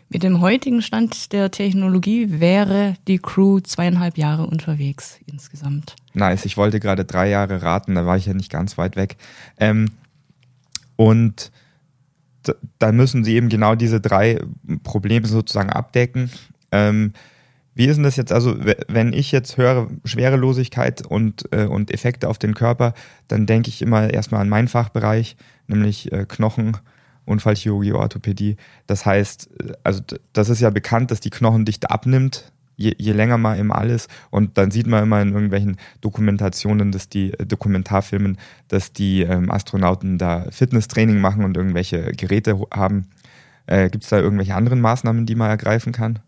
Mit 0.09 0.23
dem 0.23 0.41
heutigen 0.41 0.81
Stand 0.81 1.31
der 1.31 1.51
Technologie 1.51 2.39
wäre 2.39 2.95
die 3.07 3.17
Crew 3.17 3.61
zweieinhalb 3.61 4.17
Jahre 4.17 4.45
unterwegs 4.45 5.17
insgesamt. 5.25 5.95
Nice, 6.13 6.45
ich 6.45 6.57
wollte 6.57 6.81
gerade 6.81 7.05
drei 7.05 7.29
Jahre 7.29 7.61
raten, 7.61 7.95
da 7.95 8.05
war 8.05 8.17
ich 8.17 8.25
ja 8.25 8.33
nicht 8.33 8.51
ganz 8.51 8.77
weit 8.77 8.97
weg. 8.97 9.15
Ähm, 9.57 9.89
und 10.97 11.51
da 12.77 12.91
müssen 12.91 13.23
sie 13.23 13.35
eben 13.35 13.47
genau 13.47 13.75
diese 13.75 14.01
drei 14.01 14.39
Probleme 14.83 15.27
sozusagen 15.27 15.69
abdecken. 15.69 16.29
Ähm, 16.71 17.13
wie 17.73 17.85
ist 17.85 17.95
denn 17.95 18.03
das 18.03 18.17
jetzt? 18.17 18.31
Also, 18.31 18.55
wenn 18.87 19.13
ich 19.13 19.31
jetzt 19.31 19.57
höre 19.57 19.89
Schwerelosigkeit 20.03 21.05
und, 21.05 21.45
äh, 21.51 21.65
und 21.65 21.91
Effekte 21.91 22.27
auf 22.27 22.37
den 22.37 22.53
Körper, 22.53 22.93
dann 23.27 23.45
denke 23.45 23.69
ich 23.69 23.81
immer 23.81 24.09
erstmal 24.09 24.41
an 24.41 24.49
meinen 24.49 24.67
Fachbereich, 24.67 25.37
nämlich 25.67 26.11
äh, 26.11 26.25
Knochen, 26.27 26.77
Unfallchirurgie, 27.25 27.93
Orthopädie. 27.93 28.57
Das 28.87 29.05
heißt, 29.05 29.49
äh, 29.61 29.73
also 29.83 30.01
das 30.33 30.49
ist 30.49 30.59
ja 30.59 30.69
bekannt, 30.69 31.11
dass 31.11 31.21
die 31.21 31.29
Knochendichte 31.29 31.89
abnimmt, 31.89 32.51
je, 32.75 32.93
je 32.97 33.13
länger 33.13 33.37
man 33.37 33.57
im 33.57 33.71
All 33.71 33.89
ist. 33.89 34.09
Und 34.31 34.57
dann 34.57 34.71
sieht 34.71 34.87
man 34.87 35.03
immer 35.03 35.21
in 35.21 35.31
irgendwelchen 35.31 35.77
Dokumentationen, 36.01 36.91
dass 36.91 37.07
die 37.07 37.31
äh, 37.33 37.45
Dokumentarfilmen, 37.45 38.37
dass 38.67 38.91
die 38.91 39.21
ähm, 39.21 39.49
Astronauten 39.49 40.17
da 40.17 40.45
Fitnesstraining 40.51 41.19
machen 41.19 41.45
und 41.45 41.55
irgendwelche 41.55 42.11
Geräte 42.11 42.59
haben. 42.73 43.07
Äh, 43.65 43.89
Gibt 43.89 44.03
es 44.03 44.09
da 44.09 44.19
irgendwelche 44.19 44.55
anderen 44.55 44.81
Maßnahmen, 44.81 45.25
die 45.25 45.35
man 45.35 45.49
ergreifen 45.49 45.93
kann? 45.93 46.19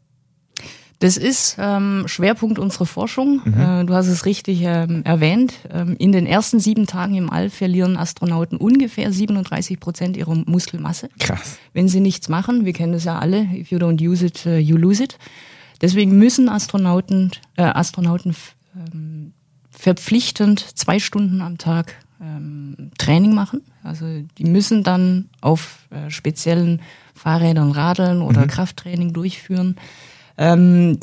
Das 1.04 1.18
ist 1.18 1.58
ähm, 1.60 2.04
Schwerpunkt 2.06 2.60
unserer 2.60 2.86
Forschung. 2.86 3.42
Äh, 3.46 3.84
du 3.84 3.94
hast 3.94 4.08
es 4.08 4.26
richtig 4.26 4.62
ähm, 4.62 5.04
erwähnt. 5.04 5.54
Ähm, 5.70 5.98
in 6.00 6.14
den 6.14 6.26
ersten 6.26 6.62
sieben 6.62 6.88
Tagen 6.88 7.16
im 7.16 7.30
All 7.30 7.50
verlieren 7.50 7.98
Astronauten 7.98 8.58
ungefähr 8.58 9.12
37 9.12 9.82
Prozent 9.82 10.16
ihrer 10.16 10.34
Muskelmasse, 10.34 11.10
Krass. 11.20 11.58
wenn 11.74 11.90
sie 11.90 12.00
nichts 12.00 12.30
machen. 12.30 12.64
Wir 12.64 12.72
kennen 12.72 12.94
das 12.94 13.04
ja 13.04 13.20
alle. 13.20 13.42
If 13.54 13.70
you 13.70 13.80
don't 13.80 14.02
use 14.02 14.26
it, 14.26 14.46
uh, 14.46 14.52
you 14.52 14.78
lose 14.78 15.04
it. 15.04 15.18
Deswegen 15.82 16.18
müssen 16.18 16.48
Astronauten, 16.48 17.32
äh, 17.58 17.64
Astronauten 17.64 18.34
ähm, 18.74 19.34
verpflichtend 19.72 20.62
zwei 20.62 21.00
Stunden 21.00 21.42
am 21.42 21.58
Tag 21.58 21.96
ähm, 22.22 22.92
Training 22.98 23.34
machen. 23.34 23.60
Also 23.84 24.06
die 24.38 24.46
müssen 24.46 24.84
dann 24.84 25.28
auf 25.42 25.80
äh, 25.90 26.10
speziellen 26.10 26.82
Fahrrädern 27.14 27.72
radeln 27.72 28.22
oder 28.22 28.48
Krafttraining 28.48 29.12
durchführen. 29.12 29.76
Ähm, 30.38 31.00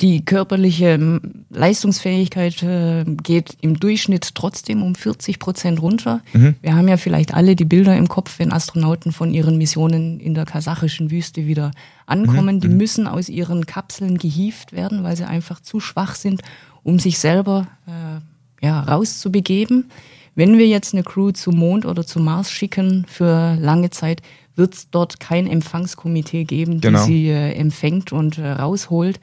die 0.00 0.24
körperliche 0.24 1.20
Leistungsfähigkeit 1.50 2.62
äh, 2.62 3.04
geht 3.04 3.58
im 3.60 3.78
Durchschnitt 3.78 4.34
trotzdem 4.34 4.82
um 4.82 4.94
40 4.94 5.38
Prozent 5.38 5.82
runter. 5.82 6.22
Wir 6.62 6.74
haben 6.74 6.88
ja 6.88 6.96
vielleicht 6.96 7.34
alle 7.34 7.54
die 7.54 7.66
Bilder 7.66 7.94
im 7.96 8.08
Kopf, 8.08 8.38
wenn 8.38 8.50
Astronauten 8.50 9.12
von 9.12 9.34
ihren 9.34 9.58
Missionen 9.58 10.18
in 10.18 10.32
der 10.34 10.46
kasachischen 10.46 11.10
Wüste 11.10 11.46
wieder 11.46 11.72
ankommen. 12.06 12.60
Die 12.60 12.68
müssen 12.68 13.06
aus 13.06 13.28
ihren 13.28 13.66
Kapseln 13.66 14.16
gehievt 14.16 14.72
werden, 14.72 15.04
weil 15.04 15.16
sie 15.16 15.28
einfach 15.28 15.60
zu 15.60 15.80
schwach 15.80 16.14
sind, 16.14 16.40
um 16.82 16.98
sich 16.98 17.18
selber 17.18 17.66
äh, 17.86 18.64
ja, 18.66 18.80
rauszubegeben. 18.80 19.90
Wenn 20.34 20.56
wir 20.56 20.66
jetzt 20.66 20.94
eine 20.94 21.02
Crew 21.02 21.32
zum 21.32 21.56
Mond 21.56 21.84
oder 21.84 22.06
zum 22.06 22.24
Mars 22.24 22.50
schicken 22.50 23.04
für 23.06 23.56
lange 23.60 23.90
Zeit, 23.90 24.22
wird 24.56 24.74
es 24.74 24.90
dort 24.90 25.20
kein 25.20 25.46
Empfangskomitee 25.46 26.44
geben, 26.44 26.80
Genau. 26.80 27.06
die 27.06 27.12
sie 27.12 27.28
äh, 27.28 27.52
empfängt 27.54 28.12
und 28.12 28.38
äh, 28.38 28.50
rausholt. 28.50 29.20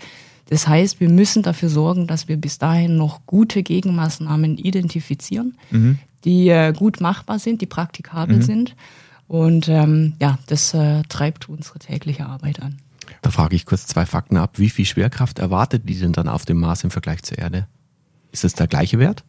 Das 0.49 0.67
heißt, 0.67 0.99
wir 0.99 1.09
müssen 1.09 1.43
dafür 1.43 1.69
sorgen, 1.69 2.07
dass 2.07 2.27
wir 2.27 2.37
bis 2.37 2.57
dahin 2.57 2.95
noch 2.95 3.25
gute 3.25 3.63
Gegenmaßnahmen 3.63 4.57
identifizieren, 4.57 5.57
die 6.23 6.47
äh, 6.47 6.71
gut 6.71 7.01
machbar 7.01 7.37
sind, 7.37 7.59
die 7.61 7.65
praktikabel 7.65 8.41
sind. 8.41 8.73
Und 9.27 9.67
ähm, 9.67 10.13
ja, 10.21 10.39
das 10.47 10.73
äh, 10.73 11.03
treibt 11.09 11.49
unsere 11.49 11.79
tägliche 11.79 12.25
Arbeit 12.25 12.61
an. 12.61 12.77
Da 13.21 13.29
frage 13.29 13.57
ich 13.57 13.65
kurz 13.65 13.87
zwei 13.87 14.05
Fakten 14.05 14.37
ab. 14.37 14.51
Wie 14.57 14.69
viel 14.69 14.85
Schwerkraft 14.85 15.39
erwartet 15.39 15.83
die 15.89 15.99
denn 15.99 16.13
dann 16.13 16.29
auf 16.29 16.45
dem 16.45 16.61
Mars 16.61 16.83
im 16.85 16.91
Vergleich 16.91 17.23
zur 17.23 17.37
Erde? 17.37 17.67
Ist 18.31 18.45
es 18.45 18.53
der 18.53 18.67
gleiche 18.67 18.99
Wert? 18.99 19.25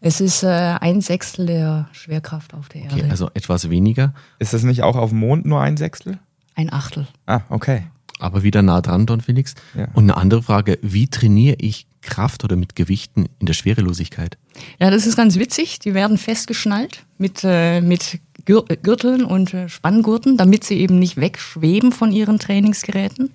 Es 0.00 0.20
ist 0.20 0.42
äh, 0.42 0.46
ein 0.46 1.00
Sechstel 1.00 1.46
der 1.46 1.88
Schwerkraft 1.92 2.54
auf 2.54 2.68
der 2.68 2.82
Okay, 2.84 2.98
Erde. 3.00 3.10
also 3.10 3.30
etwas 3.34 3.70
weniger, 3.70 4.14
Ist 4.38 4.52
das 4.52 4.62
nicht 4.62 4.82
auch 4.82 4.96
auf 4.96 5.10
dem 5.10 5.18
Mond 5.20 5.46
nur 5.46 5.60
ein 5.60 5.76
Sechstel? 5.76 6.18
ein 6.54 6.72
Achtel. 6.72 7.06
Ah, 7.26 7.40
okay. 7.50 7.82
aber 8.18 8.42
wieder 8.42 8.62
nah 8.62 8.80
dran, 8.80 9.04
Don 9.04 9.20
Felix. 9.20 9.54
Ja. 9.74 9.88
Und 9.92 10.04
eine 10.04 10.16
andere 10.16 10.42
Frage, 10.42 10.78
wie 10.80 11.06
trainiere 11.08 11.56
ich 11.58 11.86
Kraft 12.00 12.44
oder 12.44 12.56
mit 12.56 12.74
Gewichten 12.76 13.26
in 13.40 13.46
der 13.46 13.52
Schwerelosigkeit? 13.52 14.38
Ja, 14.80 14.90
das 14.90 15.06
ist 15.06 15.16
ganz 15.16 15.38
witzig. 15.38 15.80
Die 15.80 15.92
werden 15.92 16.16
festgeschnallt 16.16 17.04
mit, 17.18 17.40
äh, 17.44 17.80
mit 17.82 18.20
Gür 18.46 18.64
Gürteln 18.82 19.24
und 19.24 19.52
äh, 19.52 19.68
Spanngurten, 19.68 20.36
damit 20.38 20.64
sie 20.64 20.78
eben 20.78 20.98
nicht 20.98 21.16
wegschweben 21.18 21.92
von 21.92 22.10
ihren 22.12 22.38
Trainingsgeräten. 22.38 23.34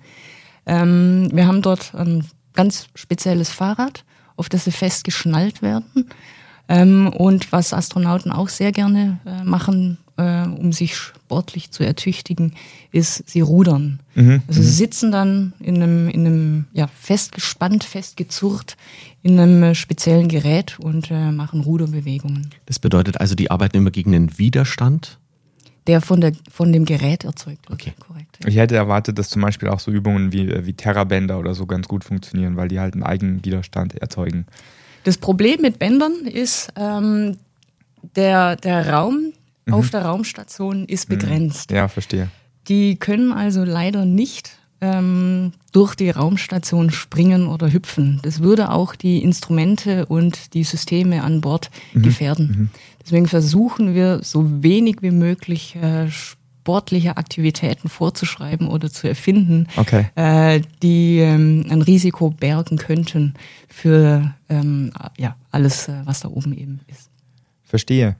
Ähm, 0.66 1.28
wir 1.32 1.46
haben 1.46 1.62
dort 1.62 1.94
ein 1.94 2.26
ganz 2.54 2.88
spezielles 2.96 3.50
Fahrrad, 3.50 4.04
auf 4.36 4.48
das 4.48 4.64
sie 4.64 4.72
festgeschnallt 4.72 5.62
werden. 5.62 6.08
Ähm, 6.72 7.08
und 7.08 7.52
was 7.52 7.74
Astronauten 7.74 8.32
auch 8.32 8.48
sehr 8.48 8.72
gerne 8.72 9.18
äh, 9.26 9.44
machen, 9.44 9.98
äh, 10.16 10.46
um 10.46 10.72
sich 10.72 10.96
sportlich 10.96 11.70
zu 11.70 11.84
ertüchtigen, 11.84 12.54
ist, 12.92 13.28
sie 13.28 13.42
rudern. 13.42 14.00
also 14.14 14.62
sie 14.62 14.70
sitzen 14.70 15.12
dann 15.12 15.52
in 15.60 15.82
einem, 15.82 16.08
in 16.08 16.26
einem 16.26 16.64
ja, 16.72 16.86
festgespannt, 16.86 17.84
festgezurrt 17.84 18.76
in 19.22 19.38
einem 19.38 19.62
äh, 19.62 19.74
speziellen 19.74 20.28
Gerät 20.28 20.78
und 20.80 21.10
äh, 21.10 21.30
machen 21.30 21.60
Ruderbewegungen, 21.60 22.50
Das 22.64 22.78
bedeutet 22.78 23.20
also, 23.20 23.34
die 23.34 23.50
arbeiten 23.50 23.76
immer 23.76 23.90
gegen 23.90 24.12
den 24.12 24.38
Widerstand. 24.38 25.18
der 25.86 26.00
von, 26.00 26.22
der, 26.22 26.32
von 26.50 26.72
dem 26.72 26.86
Gerät 26.86 27.24
erzeugt 27.24 27.68
wird. 27.68 27.80
Okay. 27.80 27.92
Korrekt. 27.98 28.38
Ich 28.46 28.56
hätte 28.56 28.76
erwartet, 28.76 29.18
dass 29.18 29.28
zum 29.28 29.42
Beispiel 29.42 29.68
auch 29.68 29.80
so 29.80 29.90
Übungen 29.90 30.32
wie, 30.32 30.64
wie 30.64 30.72
Terrabänder 30.72 31.38
oder 31.38 31.54
so 31.54 31.66
ganz 31.66 31.86
gut 31.86 32.02
funktionieren, 32.04 32.56
weil 32.56 32.68
die 32.68 32.80
halt 32.80 32.94
einen 32.94 33.02
Eigenwiderstand 33.02 33.94
erzeugen. 33.96 34.46
Das 35.04 35.18
Problem 35.18 35.60
mit 35.60 35.78
Bändern 35.78 36.26
ist, 36.26 36.72
ähm, 36.76 37.38
der, 38.16 38.56
der 38.56 38.88
Raum 38.88 39.32
auf 39.70 39.90
der 39.90 40.04
Raumstation 40.04 40.84
ist 40.86 41.08
begrenzt. 41.08 41.70
Ja, 41.70 41.88
verstehe. 41.88 42.28
Die 42.68 42.96
können 42.96 43.32
also 43.32 43.64
leider 43.64 44.04
nicht 44.04 44.58
ähm, 44.80 45.52
durch 45.72 45.94
die 45.94 46.10
Raumstation 46.10 46.90
springen 46.90 47.46
oder 47.46 47.72
hüpfen. 47.72 48.20
Das 48.22 48.40
würde 48.40 48.70
auch 48.70 48.94
die 48.94 49.22
Instrumente 49.22 50.06
und 50.06 50.54
die 50.54 50.64
Systeme 50.64 51.22
an 51.22 51.40
Bord 51.40 51.70
gefährden. 51.94 52.70
Deswegen 53.04 53.26
versuchen 53.26 53.94
wir 53.94 54.20
so 54.22 54.62
wenig 54.62 54.96
wie 55.00 55.10
möglich 55.10 55.76
äh, 55.76 56.08
sportliche 56.62 57.16
Aktivitäten 57.16 57.88
vorzuschreiben 57.88 58.68
oder 58.68 58.88
zu 58.88 59.08
erfinden, 59.08 59.66
Okay. 59.76 60.06
äh, 60.14 60.60
die 60.80 61.18
ähm, 61.18 61.66
ein 61.68 61.82
Risiko 61.82 62.30
bergen 62.30 62.76
könnten 62.78 63.34
für 63.68 64.32
ähm, 64.48 64.92
ja, 65.18 65.34
alles, 65.50 65.88
äh, 65.88 66.02
was 66.04 66.20
da 66.20 66.28
oben 66.28 66.56
eben 66.56 66.78
ist. 66.86 67.10
Verstehe. 67.64 68.14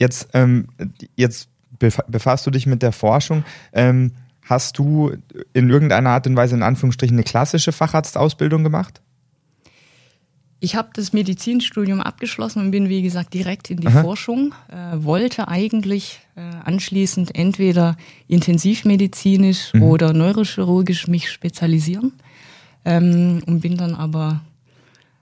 Jetzt, 0.00 0.28
ähm, 0.34 0.66
jetzt 1.14 1.48
befa- 1.78 2.04
befasst 2.10 2.44
du 2.46 2.50
dich 2.50 2.66
mit 2.66 2.82
der 2.82 2.92
Forschung. 2.92 3.44
Ähm, 3.72 4.12
Hast 4.46 4.76
du 4.78 5.10
in 5.54 5.70
irgendeiner 5.70 6.10
Art 6.10 6.26
und 6.26 6.36
Weise 6.36 6.54
in 6.54 6.62
Anführungsstrichen 6.62 7.16
eine 7.16 7.24
klassische 7.24 7.72
Facharztausbildung 7.72 8.62
gemacht? 8.62 9.00
Ich 10.60 10.76
habe 10.76 10.90
das 10.92 11.14
Medizinstudium 11.14 12.02
abgeschlossen 12.02 12.60
und 12.60 12.70
bin, 12.70 12.90
wie 12.90 13.00
gesagt, 13.00 13.32
direkt 13.32 13.70
in 13.70 13.78
die 13.78 13.86
Aha. 13.86 14.02
Forschung. 14.02 14.52
Äh, 14.68 15.02
wollte 15.02 15.48
eigentlich 15.48 16.20
anschließend 16.40 17.36
entweder 17.36 17.96
intensivmedizinisch 18.26 19.72
mhm. 19.74 19.82
oder 19.82 20.12
neurochirurgisch 20.12 21.06
mich 21.06 21.30
spezialisieren 21.30 22.12
ähm, 22.84 23.42
und 23.46 23.60
bin 23.60 23.76
dann 23.76 23.94
aber 23.94 24.40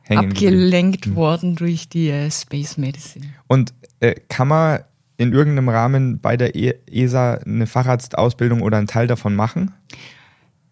Hängen 0.03 0.31
abgelenkt 0.31 1.09
mhm. 1.09 1.17
worden 1.17 1.57
durch 1.57 1.89
die 1.89 2.09
äh, 2.09 2.31
Space 2.31 2.77
Medicine. 2.77 3.27
Und 3.47 3.73
äh, 4.01 4.15
kann 4.29 4.49
man 4.49 4.81
in 5.17 5.33
irgendeinem 5.33 5.69
Rahmen 5.69 6.19
bei 6.19 6.37
der 6.37 6.57
ESA 6.57 7.35
eine 7.35 7.67
Facharztausbildung 7.67 8.63
oder 8.63 8.79
einen 8.79 8.87
Teil 8.87 9.07
davon 9.07 9.37
machen? 9.37 9.73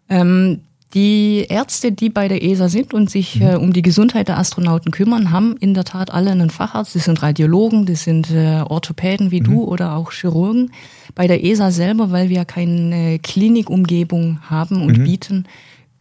Ähm, 0.09 0.61
die 0.93 1.45
Ärzte, 1.49 1.91
die 1.91 2.09
bei 2.09 2.27
der 2.27 2.43
ESA 2.43 2.69
sind 2.69 2.93
und 2.93 3.09
sich 3.09 3.39
mhm. 3.39 3.47
äh, 3.47 3.55
um 3.55 3.73
die 3.73 3.81
Gesundheit 3.81 4.27
der 4.27 4.37
Astronauten 4.37 4.91
kümmern, 4.91 5.31
haben 5.31 5.55
in 5.57 5.73
der 5.73 5.83
Tat 5.83 6.11
alle 6.11 6.31
einen 6.31 6.49
Facharzt. 6.49 6.95
Das 6.95 7.05
sind 7.05 7.21
Radiologen, 7.21 7.85
das 7.85 8.03
sind 8.03 8.31
äh, 8.31 8.61
Orthopäden 8.67 9.31
wie 9.31 9.39
mhm. 9.39 9.45
du 9.45 9.63
oder 9.63 9.95
auch 9.95 10.11
Chirurgen. 10.11 10.71
Bei 11.15 11.27
der 11.27 11.43
ESA 11.43 11.71
selber, 11.71 12.11
weil 12.11 12.29
wir 12.29 12.45
keine 12.45 13.19
Klinikumgebung 13.19 14.39
haben 14.49 14.81
und 14.81 14.97
mhm. 14.97 15.03
bieten, 15.03 15.45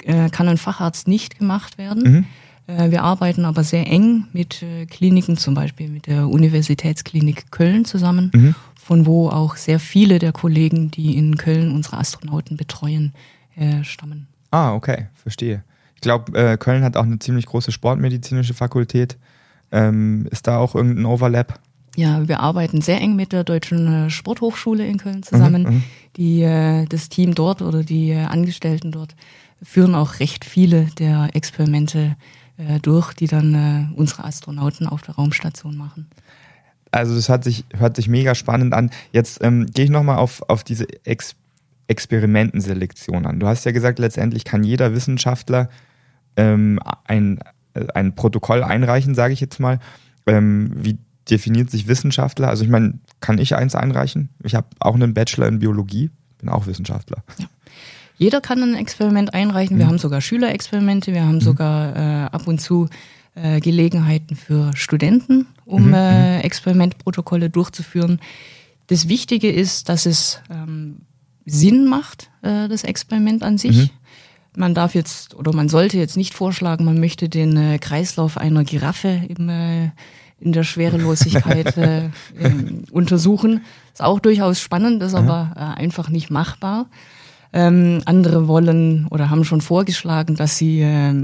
äh, 0.05 0.29
kann 0.31 0.49
ein 0.49 0.59
Facharzt 0.59 1.09
nicht 1.09 1.39
gemacht 1.39 1.79
werden. 1.79 2.03
Mhm. 2.03 2.25
Äh, 2.67 2.91
wir 2.91 3.03
arbeiten 3.03 3.45
aber 3.45 3.65
sehr 3.65 3.87
eng 3.87 4.27
mit 4.33 4.63
äh, 4.63 4.87
Kliniken, 4.87 5.37
zum 5.37 5.55
Beispiel 5.55 5.89
mit 5.89 6.07
der 6.07 6.29
Universitätsklinik 6.29 7.51
Köln 7.51 7.85
zusammen, 7.85 8.31
mhm. 8.35 8.55
von 8.75 9.07
wo 9.07 9.29
auch 9.29 9.57
sehr 9.57 9.79
viele 9.79 10.19
der 10.19 10.33
Kollegen, 10.33 10.91
die 10.91 11.17
in 11.17 11.37
Köln 11.37 11.73
unsere 11.73 11.99
Astronauten 11.99 12.57
betreuen, 12.57 13.13
äh, 13.57 13.85
stammen. 13.85 14.30
Ah, 14.51 14.75
okay, 14.75 15.09
verstehe. 15.15 15.63
Ich 15.95 16.01
glaube, 16.01 16.57
Köln 16.59 16.83
hat 16.83 16.97
auch 16.97 17.05
eine 17.05 17.19
ziemlich 17.19 17.47
große 17.47 17.73
sportmedizinische 17.73 18.55
Fakultät. 18.55 19.19
Ähm, 19.71 20.27
ist 20.31 20.47
da 20.47 20.59
auch 20.59 20.75
irgendein 20.75 21.05
Overlap? 21.05 21.61
Ja, 21.95 22.27
wir 22.27 22.41
arbeiten 22.41 22.81
sehr 22.81 23.01
eng 23.01 23.17
mit 23.17 23.33
der 23.33 23.45
Deutschen 23.45 24.09
Sporthochschule 24.09 24.87
in 24.87 24.97
Köln 24.97 25.23
zusammen. 25.23 25.63
Mhm, 25.63 25.71
mhm. 25.71 25.83
die, 26.17 26.87
das 26.89 27.11
Team 27.11 27.35
dort 27.35 27.61
oder 27.61 27.83
die 27.83 28.15
Angestellten 28.15 28.93
dort 28.93 29.15
führen 29.63 29.95
auch 29.95 30.21
recht 30.21 30.45
viele 30.45 30.87
der 30.99 31.31
Experimente 31.35 32.17
äh, 32.57 32.81
durch, 32.81 33.15
die 33.15 33.27
dann 33.27 33.55
äh, 33.55 33.99
unsere 33.99 34.25
Astronauten 34.25 34.87
auf 34.87 35.03
der 35.03 35.15
Raumstation 35.15 35.77
machen. 35.77 36.09
Also 36.91 37.15
das 37.15 37.29
hört 37.29 37.45
sich, 37.45 37.65
hört 37.77 37.97
sich 37.97 38.09
mega 38.09 38.35
spannend 38.35 38.75
an. 38.75 38.91
Jetzt 39.13 39.43
ähm, 39.43 39.67
gehe 39.67 39.85
ich 39.85 39.91
nochmal 39.91 40.19
auf, 40.19 40.43
auf 40.49 40.65
diese 40.65 40.87
Ex 41.05 41.37
Experimentenselektion 41.91 43.27
an. 43.27 43.41
Du 43.41 43.49
hast 43.49 43.65
ja 43.65 43.73
gesagt, 43.73 43.99
letztendlich 43.99 44.45
kann 44.45 44.63
jeder 44.63 44.95
Wissenschaftler 44.95 45.69
ähm, 46.37 46.79
ein, 47.05 47.41
ein 47.95 48.15
Protokoll 48.15 48.63
einreichen, 48.63 49.15
sage 49.15 49.33
ich 49.35 49.41
jetzt 49.41 49.59
mal. 49.59 49.81
Ähm, 50.27 50.71
wie 50.75 50.99
definiert 51.29 51.71
sich 51.71 51.89
Wissenschaftler? 51.89 52.49
Also 52.49 52.63
ich 52.63 52.71
meine, 52.71 53.01
kann 53.21 53.39
ich 53.39 53.57
eins 53.57 53.75
einreichen? 53.75 54.31
Ich 54.45 54.55
habe 54.55 54.69
auch 54.79 54.95
einen 54.95 55.15
Bachelor 55.15 55.49
in 55.49 55.59
Biologie, 55.59 56.11
bin 56.39 56.49
auch 56.49 56.67
Wissenschaftler. 56.67 57.25
Ja. 57.39 57.47
Jeder 58.17 58.41
kann 58.41 58.63
ein 58.63 58.77
Experiment 58.77 59.35
einreichen. 59.35 59.79
Wir 59.79 59.87
mhm. 59.87 59.91
haben 59.91 59.99
sogar 59.99 60.21
Schülerexperimente, 60.21 61.13
wir 61.13 61.25
haben 61.25 61.37
mhm. 61.37 61.41
sogar 61.41 61.97
äh, 61.97 62.27
ab 62.27 62.47
und 62.47 62.61
zu 62.61 62.89
äh, 63.35 63.61
Gelegenheiten 63.61 64.37
für 64.37 64.71
Studenten, 64.77 65.47
um 65.65 65.89
mhm. 65.89 65.95
äh, 65.95 66.37
mhm. 66.37 66.45
Experimentprotokolle 66.45 67.51
durchzuführen. 67.51 68.21
Das 68.87 69.09
Wichtige 69.09 69.51
ist, 69.51 69.89
dass 69.89 70.07
es 70.07 70.41
ähm, 70.51 70.99
Sinn 71.51 71.87
macht, 71.87 72.31
äh, 72.43 72.69
das 72.69 72.85
Experiment 72.85 73.43
an 73.43 73.59
sich. 73.59 73.77
Mhm. 73.77 73.91
Man 74.57 74.75
darf 74.75 74.95
jetzt 74.95 75.35
oder 75.35 75.53
man 75.55 75.69
sollte 75.69 75.97
jetzt 75.97 76.17
nicht 76.17 76.35
vorschlagen, 76.35 76.85
man 76.85 76.99
möchte 76.99 77.29
den 77.29 77.57
äh, 77.57 77.79
Kreislauf 77.79 78.37
einer 78.37 78.65
Giraffe 78.65 79.23
im, 79.29 79.49
äh, 79.49 79.91
in 80.41 80.53
der 80.53 80.65
Schwerelosigkeit 80.65 81.77
äh, 81.77 82.07
äh, 82.07 82.11
untersuchen. 82.91 83.63
Ist 83.93 84.03
auch 84.03 84.21
durchaus 84.21 84.61
spannend, 84.61 85.03
ist 85.03 85.15
aber 85.15 85.53
äh, 85.57 85.81
einfach 85.81 86.09
nicht 86.09 86.31
machbar. 86.31 86.87
Ähm, 87.53 88.01
andere 88.05 88.47
wollen 88.47 89.07
oder 89.11 89.31
haben 89.31 89.45
schon 89.45 89.61
vorgeschlagen, 89.61 90.37
dass 90.37 90.57
sie 90.57 90.83
äh, 90.83 91.15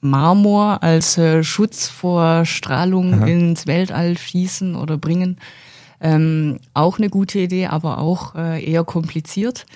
Marmor 0.00 0.82
als 0.82 1.18
äh, 1.18 1.42
Schutz 1.42 1.88
vor 1.88 2.44
Strahlung 2.44 3.14
Aha. 3.14 3.26
ins 3.26 3.66
Weltall 3.66 4.16
schießen 4.16 4.76
oder 4.76 4.96
bringen. 4.96 5.38
Ähm, 6.00 6.58
auch 6.74 6.98
eine 6.98 7.10
gute 7.10 7.38
Idee, 7.40 7.66
aber 7.66 7.98
auch 7.98 8.34
äh, 8.34 8.64
eher 8.64 8.84
kompliziert. 8.84 9.66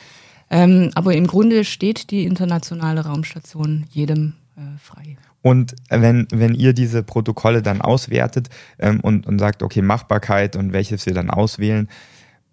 Ähm, 0.51 0.91
aber 0.95 1.15
im 1.15 1.27
Grunde 1.27 1.65
steht 1.65 2.11
die 2.11 2.25
internationale 2.25 3.07
Raumstation 3.07 3.87
jedem 3.91 4.35
äh, 4.57 4.79
frei. 4.79 5.17
Und 5.41 5.75
wenn, 5.89 6.29
wenn 6.31 6.55
ihr 6.55 6.73
diese 6.73 7.03
Protokolle 7.03 7.63
dann 7.63 7.81
auswertet 7.81 8.49
ähm, 8.79 9.01
und, 9.01 9.27
und 9.27 9.39
sagt, 9.39 9.63
okay, 9.63 9.83
Machbarkeit 9.83 10.55
und 10.55 10.73
welches 10.73 11.07
wir 11.07 11.15
dann 11.15 11.31
auswählen, 11.31 11.89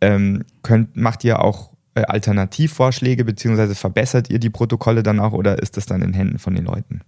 ähm, 0.02 0.44
könnt, 0.64 0.96
macht 0.96 1.24
ihr 1.24 1.44
auch 1.44 1.74
äh, 1.94 2.02
Alternativvorschläge, 2.02 3.26
beziehungsweise 3.26 3.76
verbessert 3.76 4.30
ihr 4.30 4.40
die 4.40 4.50
Protokolle 4.50 5.04
dann 5.04 5.20
auch 5.20 5.34
oder 5.34 5.60
ist 5.62 5.78
das 5.78 5.86
dann 5.86 6.02
in 6.02 6.14
Händen 6.14 6.40
von 6.40 6.56
den 6.56 6.66
Leuten? 6.66 7.02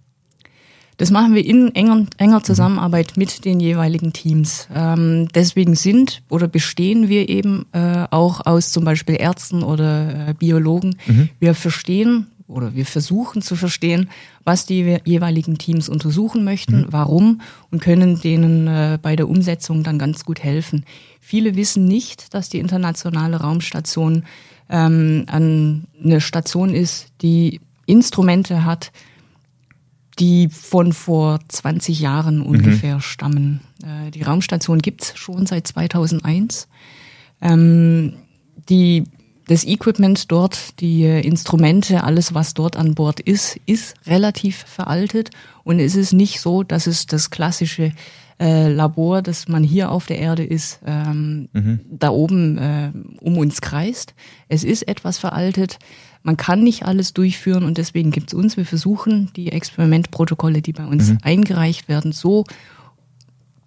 Das 0.96 1.10
machen 1.10 1.34
wir 1.34 1.44
in 1.44 1.74
enger, 1.74 2.06
enger 2.18 2.38
mhm. 2.38 2.44
Zusammenarbeit 2.44 3.14
mit 3.16 3.44
den 3.44 3.60
jeweiligen 3.60 4.12
Teams. 4.12 4.68
Ähm, 4.74 5.28
deswegen 5.34 5.74
sind 5.74 6.22
oder 6.28 6.48
bestehen 6.48 7.08
wir 7.08 7.28
eben 7.28 7.66
äh, 7.72 8.06
auch 8.10 8.44
aus 8.46 8.72
zum 8.72 8.84
Beispiel 8.84 9.16
Ärzten 9.18 9.62
oder 9.62 10.28
äh, 10.28 10.34
Biologen. 10.34 10.96
Mhm. 11.06 11.30
Wir 11.40 11.54
verstehen 11.54 12.26
oder 12.46 12.74
wir 12.74 12.86
versuchen 12.86 13.40
zu 13.42 13.56
verstehen, 13.56 14.10
was 14.44 14.66
die 14.66 14.98
jeweiligen 15.04 15.58
Teams 15.58 15.88
untersuchen 15.88 16.44
möchten, 16.44 16.82
mhm. 16.82 16.86
warum 16.90 17.40
und 17.70 17.82
können 17.82 18.20
denen 18.20 18.68
äh, 18.68 18.98
bei 19.00 19.16
der 19.16 19.28
Umsetzung 19.28 19.82
dann 19.82 19.98
ganz 19.98 20.24
gut 20.24 20.42
helfen. 20.42 20.84
Viele 21.20 21.56
wissen 21.56 21.86
nicht, 21.86 22.34
dass 22.34 22.48
die 22.48 22.58
internationale 22.58 23.38
Raumstation 23.38 24.24
ähm, 24.68 25.24
eine 25.28 26.20
Station 26.20 26.74
ist, 26.74 27.08
die 27.22 27.60
Instrumente 27.86 28.64
hat, 28.64 28.92
die 30.18 30.48
von 30.48 30.92
vor 30.92 31.40
20 31.48 32.00
Jahren 32.00 32.38
mhm. 32.38 32.46
ungefähr 32.46 32.96
mhm. 32.96 33.00
stammen. 33.00 33.60
Äh, 33.82 34.10
die 34.10 34.22
Raumstation 34.22 34.80
gibt's 34.80 35.16
schon 35.16 35.46
seit 35.46 35.66
2001. 35.66 36.68
Ähm, 37.40 38.14
die, 38.68 39.04
das 39.46 39.64
Equipment 39.64 40.30
dort, 40.30 40.80
die 40.80 41.04
Instrumente, 41.04 42.04
alles, 42.04 42.34
was 42.34 42.54
dort 42.54 42.76
an 42.76 42.94
Bord 42.94 43.20
ist, 43.20 43.58
ist 43.66 43.94
relativ 44.06 44.64
veraltet. 44.66 45.30
Und 45.64 45.80
es 45.80 45.96
ist 45.96 46.12
nicht 46.12 46.40
so, 46.40 46.62
dass 46.62 46.86
es 46.86 47.06
das 47.06 47.30
klassische 47.30 47.92
äh, 48.42 48.68
Labor, 48.68 49.22
das 49.22 49.46
man 49.46 49.62
hier 49.62 49.92
auf 49.92 50.06
der 50.06 50.18
Erde 50.18 50.44
ist, 50.44 50.80
ähm, 50.84 51.48
mhm. 51.52 51.80
da 51.90 52.10
oben 52.10 52.58
äh, 52.58 52.90
um 53.20 53.38
uns 53.38 53.60
kreist. 53.60 54.14
Es 54.48 54.64
ist 54.64 54.88
etwas 54.88 55.18
veraltet. 55.18 55.78
Man 56.24 56.36
kann 56.36 56.64
nicht 56.64 56.84
alles 56.84 57.12
durchführen 57.12 57.62
und 57.62 57.78
deswegen 57.78 58.10
gibt's 58.10 58.34
uns. 58.34 58.56
Wir 58.56 58.66
versuchen, 58.66 59.30
die 59.36 59.52
Experimentprotokolle, 59.52 60.60
die 60.60 60.72
bei 60.72 60.84
uns 60.84 61.10
mhm. 61.10 61.18
eingereicht 61.22 61.88
werden, 61.88 62.10
so 62.10 62.44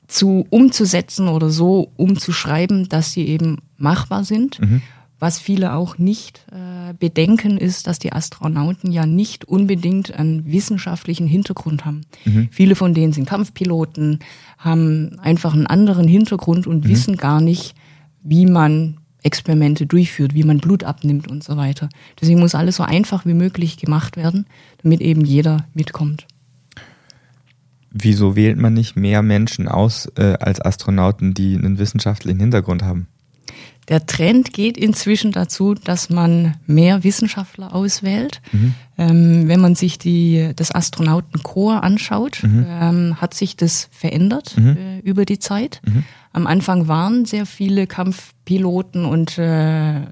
zu 0.07 0.45
umzusetzen 0.49 1.29
oder 1.29 1.49
so 1.49 1.91
umzuschreiben, 1.95 2.89
dass 2.89 3.13
sie 3.13 3.27
eben 3.27 3.59
machbar 3.77 4.25
sind. 4.25 4.59
Mhm. 4.59 4.81
Was 5.25 5.39
viele 5.39 5.73
auch 5.73 5.97
nicht 5.97 6.45
äh, 6.51 6.93
bedenken, 6.93 7.57
ist, 7.57 7.87
dass 7.87 7.97
die 7.97 8.13
Astronauten 8.13 8.91
ja 8.91 9.07
nicht 9.07 9.43
unbedingt 9.45 10.13
einen 10.13 10.45
wissenschaftlichen 10.45 11.25
Hintergrund 11.25 11.83
haben. 11.83 12.01
Mhm. 12.25 12.49
Viele 12.51 12.75
von 12.75 12.93
denen 12.93 13.11
sind 13.11 13.27
Kampfpiloten, 13.27 14.19
haben 14.59 15.17
einfach 15.17 15.55
einen 15.55 15.65
anderen 15.65 16.07
Hintergrund 16.07 16.67
und 16.67 16.85
mhm. 16.85 16.89
wissen 16.89 17.17
gar 17.17 17.41
nicht, 17.41 17.73
wie 18.21 18.45
man 18.45 18.97
Experimente 19.23 19.87
durchführt, 19.87 20.35
wie 20.35 20.43
man 20.43 20.59
Blut 20.59 20.83
abnimmt 20.83 21.27
und 21.27 21.43
so 21.43 21.57
weiter. 21.57 21.89
Deswegen 22.21 22.39
muss 22.39 22.53
alles 22.53 22.75
so 22.75 22.83
einfach 22.83 23.25
wie 23.25 23.33
möglich 23.33 23.77
gemacht 23.77 24.17
werden, 24.17 24.45
damit 24.83 25.01
eben 25.01 25.25
jeder 25.25 25.65
mitkommt. 25.73 26.27
Wieso 27.89 28.35
wählt 28.35 28.59
man 28.59 28.75
nicht 28.75 28.95
mehr 28.95 29.23
Menschen 29.23 29.67
aus 29.67 30.05
äh, 30.17 30.37
als 30.39 30.61
Astronauten, 30.61 31.33
die 31.33 31.55
einen 31.55 31.79
wissenschaftlichen 31.79 32.39
Hintergrund 32.39 32.83
haben? 32.83 33.07
Der 33.87 34.05
Trend 34.05 34.51
geht 34.53 34.77
inzwischen 34.77 35.31
dazu, 35.31 35.75
dass 35.75 36.09
man 36.09 36.55
mehr 36.65 37.03
Wissenschaftler 37.03 37.73
auswählt. 37.73 38.41
Mhm. 38.51 38.73
Ähm, 38.97 39.47
wenn 39.47 39.59
man 39.59 39.75
sich 39.75 39.99
die, 39.99 40.51
das 40.55 40.73
Astronautenkorps 40.73 41.83
anschaut, 41.83 42.41
mhm. 42.43 42.65
ähm, 42.67 43.21
hat 43.21 43.33
sich 43.33 43.55
das 43.55 43.89
verändert 43.91 44.55
mhm. 44.57 44.77
äh, 44.77 44.99
über 44.99 45.25
die 45.25 45.39
Zeit. 45.39 45.81
Mhm. 45.85 46.03
Am 46.33 46.47
Anfang 46.47 46.87
waren 46.87 47.25
sehr 47.25 47.45
viele 47.45 47.87
Kampfpiloten 47.87 49.05
und 49.05 49.37
äh, 49.37 49.97
äh, 49.99 50.03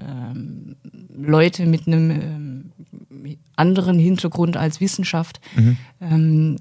Leute 1.16 1.66
mit 1.66 1.86
einem 1.86 2.10
äh, 2.10 3.36
anderen 3.56 3.98
Hintergrund 3.98 4.56
als 4.56 4.80
Wissenschaft 4.80 5.40
mhm. 5.56 5.76
ähm, 6.00 6.56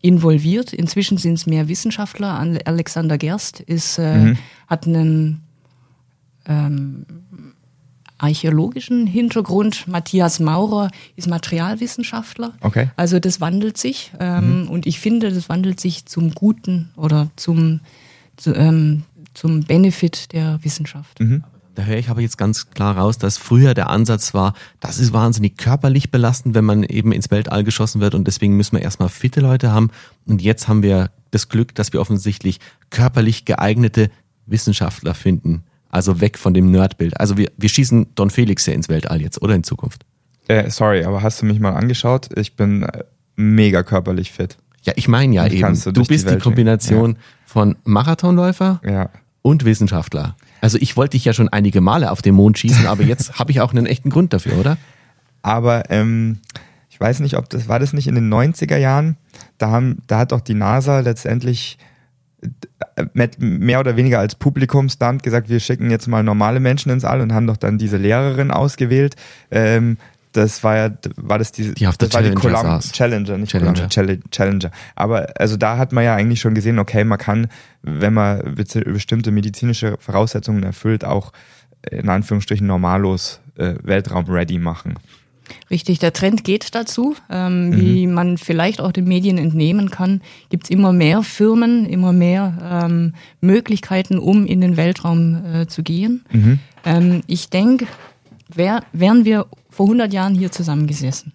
involviert. 0.00 0.72
Inzwischen 0.72 1.18
sind 1.18 1.34
es 1.34 1.46
mehr 1.46 1.68
Wissenschaftler. 1.68 2.38
Alexander 2.64 3.18
Gerst 3.18 3.60
ist, 3.60 3.98
äh, 3.98 4.16
mhm. 4.16 4.38
hat 4.66 4.86
einen 4.86 5.42
ähm, 6.46 7.06
archäologischen 8.20 9.06
Hintergrund. 9.06 9.88
Matthias 9.88 10.40
Maurer 10.40 10.90
ist 11.16 11.28
Materialwissenschaftler. 11.28 12.52
Okay. 12.60 12.90
Also 12.96 13.18
das 13.18 13.40
wandelt 13.40 13.78
sich 13.78 14.12
ähm, 14.20 14.62
mhm. 14.62 14.68
und 14.68 14.86
ich 14.86 15.00
finde, 15.00 15.32
das 15.32 15.48
wandelt 15.48 15.80
sich 15.80 16.06
zum 16.06 16.32
Guten 16.32 16.90
oder 16.96 17.30
zum, 17.36 17.80
zu, 18.36 18.54
ähm, 18.54 19.04
zum 19.34 19.64
Benefit 19.64 20.32
der 20.32 20.58
Wissenschaft. 20.62 21.20
Mhm. 21.20 21.44
Da 21.74 21.84
höre 21.84 21.96
ich 21.96 22.10
aber 22.10 22.20
jetzt 22.20 22.36
ganz 22.36 22.70
klar 22.70 22.96
raus, 22.96 23.16
dass 23.16 23.38
früher 23.38 23.74
der 23.74 23.88
Ansatz 23.88 24.34
war, 24.34 24.54
das 24.80 24.98
ist 24.98 25.12
wahnsinnig 25.12 25.56
körperlich 25.56 26.10
belastend, 26.10 26.54
wenn 26.54 26.64
man 26.64 26.82
eben 26.82 27.12
ins 27.12 27.30
Weltall 27.30 27.64
geschossen 27.64 28.00
wird 28.00 28.14
und 28.14 28.26
deswegen 28.26 28.56
müssen 28.56 28.76
wir 28.76 28.82
erstmal 28.82 29.08
fitte 29.08 29.40
Leute 29.40 29.72
haben. 29.72 29.90
Und 30.26 30.42
jetzt 30.42 30.68
haben 30.68 30.82
wir 30.82 31.10
das 31.30 31.48
Glück, 31.48 31.74
dass 31.74 31.92
wir 31.92 32.00
offensichtlich 32.00 32.58
körperlich 32.90 33.44
geeignete 33.44 34.10
Wissenschaftler 34.46 35.14
finden. 35.14 35.62
Also 35.90 36.20
weg 36.20 36.38
von 36.38 36.54
dem 36.54 36.70
Nerdbild. 36.70 37.18
Also 37.18 37.36
wir, 37.36 37.50
wir 37.56 37.68
schießen 37.68 38.14
Don 38.14 38.30
Felix 38.30 38.66
ja 38.66 38.74
ins 38.74 38.88
Weltall 38.88 39.20
jetzt 39.20 39.42
oder 39.42 39.54
in 39.54 39.64
Zukunft. 39.64 40.04
Äh, 40.48 40.70
sorry, 40.70 41.04
aber 41.04 41.22
hast 41.22 41.42
du 41.42 41.46
mich 41.46 41.60
mal 41.60 41.72
angeschaut? 41.72 42.28
Ich 42.36 42.56
bin 42.56 42.82
äh, 42.82 43.04
mega 43.36 43.82
körperlich 43.82 44.32
fit. 44.32 44.56
Ja, 44.82 44.92
ich 44.96 45.08
meine 45.08 45.34
ja 45.34 45.46
eben, 45.46 45.80
du, 45.80 45.92
du 45.92 46.04
bist 46.04 46.28
die, 46.28 46.34
die 46.34 46.40
Kombination 46.40 47.12
ja. 47.12 47.18
von 47.44 47.76
Marathonläufer 47.84 48.80
ja. 48.84 49.10
und 49.42 49.64
Wissenschaftler. 49.64 50.36
Also 50.60 50.78
ich 50.80 50.96
wollte 50.96 51.12
dich 51.12 51.24
ja 51.24 51.32
schon 51.32 51.48
einige 51.48 51.80
Male 51.80 52.10
auf 52.10 52.22
den 52.22 52.34
Mond 52.34 52.58
schießen, 52.58 52.86
aber 52.86 53.02
jetzt 53.02 53.34
habe 53.38 53.50
ich 53.50 53.60
auch 53.60 53.72
einen 53.72 53.86
echten 53.86 54.10
Grund 54.10 54.32
dafür, 54.32 54.58
oder? 54.58 54.78
Aber 55.42 55.90
ähm, 55.90 56.38
ich 56.88 56.98
weiß 56.98 57.20
nicht, 57.20 57.36
ob 57.36 57.48
das 57.48 57.68
war 57.68 57.78
das 57.78 57.92
nicht 57.92 58.06
in 58.06 58.14
den 58.14 58.32
90er 58.32 58.76
Jahren. 58.76 59.16
Da 59.58 59.70
haben, 59.70 60.02
da 60.06 60.18
hat 60.18 60.32
doch 60.32 60.40
die 60.40 60.54
NASA 60.54 61.00
letztendlich 61.00 61.78
mehr 63.38 63.80
oder 63.80 63.96
weniger 63.96 64.18
als 64.18 64.34
Publikumsstand 64.34 65.22
gesagt, 65.22 65.48
wir 65.48 65.60
schicken 65.60 65.90
jetzt 65.90 66.06
mal 66.06 66.22
normale 66.22 66.60
Menschen 66.60 66.90
ins 66.90 67.04
All 67.04 67.20
und 67.20 67.32
haben 67.32 67.46
doch 67.46 67.56
dann 67.56 67.78
diese 67.78 67.96
Lehrerin 67.96 68.50
ausgewählt. 68.50 69.16
Ähm, 69.50 69.98
das 70.32 70.62
war 70.62 70.76
ja, 70.76 70.90
war 71.16 71.38
das 71.38 71.50
diese, 71.52 71.74
die 71.74 71.86
auf 71.86 71.96
das 71.96 72.14
war 72.14 72.22
die 72.22 72.32
Columbia 72.32 72.78
Challenger, 72.78 73.36
nicht 73.38 73.50
Challenger. 73.50 73.88
Columbia, 73.88 74.18
Challenger. 74.30 74.70
Aber 74.94 75.28
also 75.36 75.56
da 75.56 75.76
hat 75.76 75.92
man 75.92 76.04
ja 76.04 76.14
eigentlich 76.14 76.40
schon 76.40 76.54
gesehen, 76.54 76.78
okay, 76.78 77.04
man 77.04 77.18
kann, 77.18 77.48
wenn 77.82 78.14
man 78.14 78.54
bestimmte 78.54 79.32
medizinische 79.32 79.96
Voraussetzungen 79.98 80.62
erfüllt, 80.62 81.04
auch 81.04 81.32
in 81.90 82.08
Anführungsstrichen 82.08 82.66
normallos 82.66 83.40
äh, 83.56 83.74
Weltraum 83.82 84.26
ready 84.26 84.58
machen. 84.58 84.94
Richtig, 85.70 85.98
der 85.98 86.12
Trend 86.12 86.44
geht 86.44 86.74
dazu. 86.74 87.16
Ähm, 87.28 87.70
mhm. 87.70 87.80
Wie 87.80 88.06
man 88.06 88.38
vielleicht 88.38 88.80
auch 88.80 88.92
den 88.92 89.06
Medien 89.06 89.38
entnehmen 89.38 89.90
kann, 89.90 90.20
gibt 90.48 90.64
es 90.64 90.70
immer 90.70 90.92
mehr 90.92 91.22
Firmen, 91.22 91.86
immer 91.86 92.12
mehr 92.12 92.84
ähm, 92.84 93.14
Möglichkeiten, 93.40 94.18
um 94.18 94.46
in 94.46 94.60
den 94.60 94.76
Weltraum 94.76 95.44
äh, 95.44 95.66
zu 95.66 95.82
gehen. 95.82 96.24
Mhm. 96.32 96.58
Ähm, 96.84 97.22
ich 97.26 97.50
denke, 97.50 97.86
wär, 98.48 98.84
wären 98.92 99.24
wir 99.24 99.46
vor 99.68 99.86
100 99.86 100.12
Jahren 100.12 100.34
hier 100.34 100.50
zusammengesessen 100.50 101.32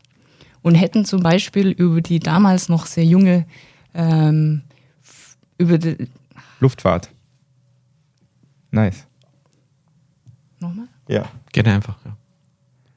und 0.62 0.76
hätten 0.76 1.06
zum 1.06 1.22
Beispiel 1.22 1.70
über 1.70 2.02
die 2.02 2.20
damals 2.20 2.70
noch 2.70 2.86
sehr 2.86 3.06
junge 3.06 3.46
ähm, 3.94 4.64
über 5.58 5.78
die 5.78 6.08
Luftfahrt. 6.60 7.10
Nice. 8.72 9.06
Nochmal? 10.60 10.88
Ja. 11.08 11.26
Gerne 11.52 11.74
einfach. 11.74 11.96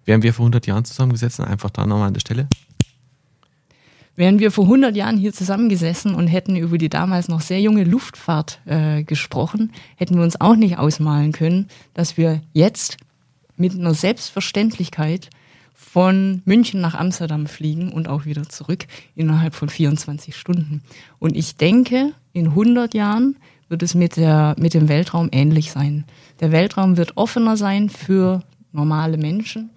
Wären 0.09 0.23
wir 0.23 0.33
vor 0.33 0.45
100 0.45 0.67
Jahren 0.67 0.87
zusammengesessen, 0.87 1.45
einfach 1.45 1.69
da 1.69 1.85
nochmal 1.85 2.07
an 2.07 2.15
der 2.15 2.21
Stelle? 2.21 2.49
Wären 4.17 4.39
wir 4.39 4.51
vor 4.51 4.65
100 4.65 4.97
Jahren 4.97 5.19
hier 5.19 5.35
zusammengesessen 5.35 6.15
und 6.15 6.29
hätten 6.29 6.57
über 6.57 6.79
die 6.79 6.89
damals 6.89 7.29
noch 7.29 7.43
sehr 7.43 7.61
junge 7.61 7.85
Luftfahrt 7.85 8.59
äh, 8.65 9.03
gesprochen, 9.03 9.71
hätten 9.97 10.17
wir 10.17 10.23
uns 10.23 10.41
auch 10.41 10.57
nicht 10.57 10.79
ausmalen 10.79 11.33
können, 11.33 11.69
dass 11.93 12.17
wir 12.17 12.41
jetzt 12.55 12.97
mit 13.59 13.75
einer 13.75 13.93
Selbstverständlichkeit 13.93 15.29
von 15.75 16.41
München 16.47 16.81
nach 16.81 16.95
Amsterdam 16.95 17.47
fliegen 17.47 17.93
und 17.93 18.09
auch 18.09 18.25
wieder 18.25 18.49
zurück 18.49 18.87
innerhalb 19.15 19.55
von 19.55 19.69
24 19.69 20.35
Stunden. 20.35 20.83
Und 21.19 21.37
ich 21.37 21.57
denke, 21.57 22.15
in 22.33 22.47
100 22.47 22.95
Jahren 22.95 23.37
wird 23.69 23.83
es 23.83 23.95
mit, 23.95 24.17
der, 24.17 24.57
mit 24.59 24.73
dem 24.73 24.89
Weltraum 24.89 25.29
ähnlich 25.33 25.71
sein. 25.71 26.07
Der 26.41 26.51
Weltraum 26.51 26.97
wird 26.97 27.19
offener 27.19 27.59
sein 27.59 27.91
für 27.91 28.43
normale 28.73 29.19
Menschen 29.19 29.69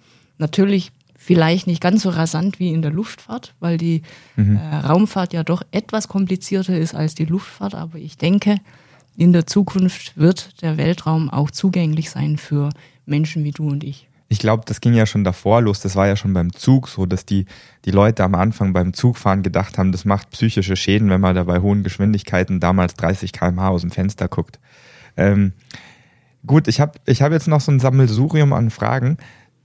Natürlich 0.42 0.90
vielleicht 1.16 1.68
nicht 1.68 1.80
ganz 1.80 2.02
so 2.02 2.10
rasant 2.10 2.58
wie 2.58 2.72
in 2.72 2.82
der 2.82 2.90
Luftfahrt, 2.90 3.54
weil 3.60 3.78
die 3.78 4.02
mhm. 4.34 4.56
äh, 4.56 4.76
Raumfahrt 4.78 5.32
ja 5.32 5.44
doch 5.44 5.62
etwas 5.70 6.08
komplizierter 6.08 6.76
ist 6.76 6.96
als 6.96 7.14
die 7.14 7.26
Luftfahrt. 7.26 7.76
Aber 7.76 7.96
ich 7.96 8.16
denke, 8.16 8.56
in 9.16 9.32
der 9.32 9.46
Zukunft 9.46 10.16
wird 10.18 10.60
der 10.60 10.78
Weltraum 10.78 11.30
auch 11.30 11.52
zugänglich 11.52 12.10
sein 12.10 12.38
für 12.38 12.70
Menschen 13.06 13.44
wie 13.44 13.52
du 13.52 13.68
und 13.68 13.84
ich. 13.84 14.08
Ich 14.30 14.40
glaube, 14.40 14.64
das 14.66 14.80
ging 14.80 14.94
ja 14.94 15.06
schon 15.06 15.22
davor 15.22 15.62
los. 15.62 15.78
Das 15.78 15.94
war 15.94 16.08
ja 16.08 16.16
schon 16.16 16.34
beim 16.34 16.52
Zug 16.52 16.88
so, 16.88 17.06
dass 17.06 17.24
die, 17.24 17.46
die 17.84 17.92
Leute 17.92 18.24
am 18.24 18.34
Anfang 18.34 18.72
beim 18.72 18.92
Zugfahren 18.92 19.44
gedacht 19.44 19.78
haben, 19.78 19.92
das 19.92 20.04
macht 20.04 20.30
psychische 20.30 20.74
Schäden, 20.74 21.08
wenn 21.08 21.20
man 21.20 21.36
da 21.36 21.44
bei 21.44 21.60
hohen 21.60 21.84
Geschwindigkeiten 21.84 22.58
damals 22.58 22.94
30 22.94 23.32
km/h 23.32 23.68
aus 23.68 23.82
dem 23.82 23.92
Fenster 23.92 24.26
guckt. 24.26 24.58
Ähm, 25.16 25.52
gut, 26.44 26.66
ich 26.66 26.80
habe 26.80 26.98
ich 27.06 27.22
hab 27.22 27.30
jetzt 27.30 27.46
noch 27.46 27.60
so 27.60 27.70
ein 27.70 27.78
Sammelsurium 27.78 28.52
an 28.52 28.70
Fragen 28.70 29.18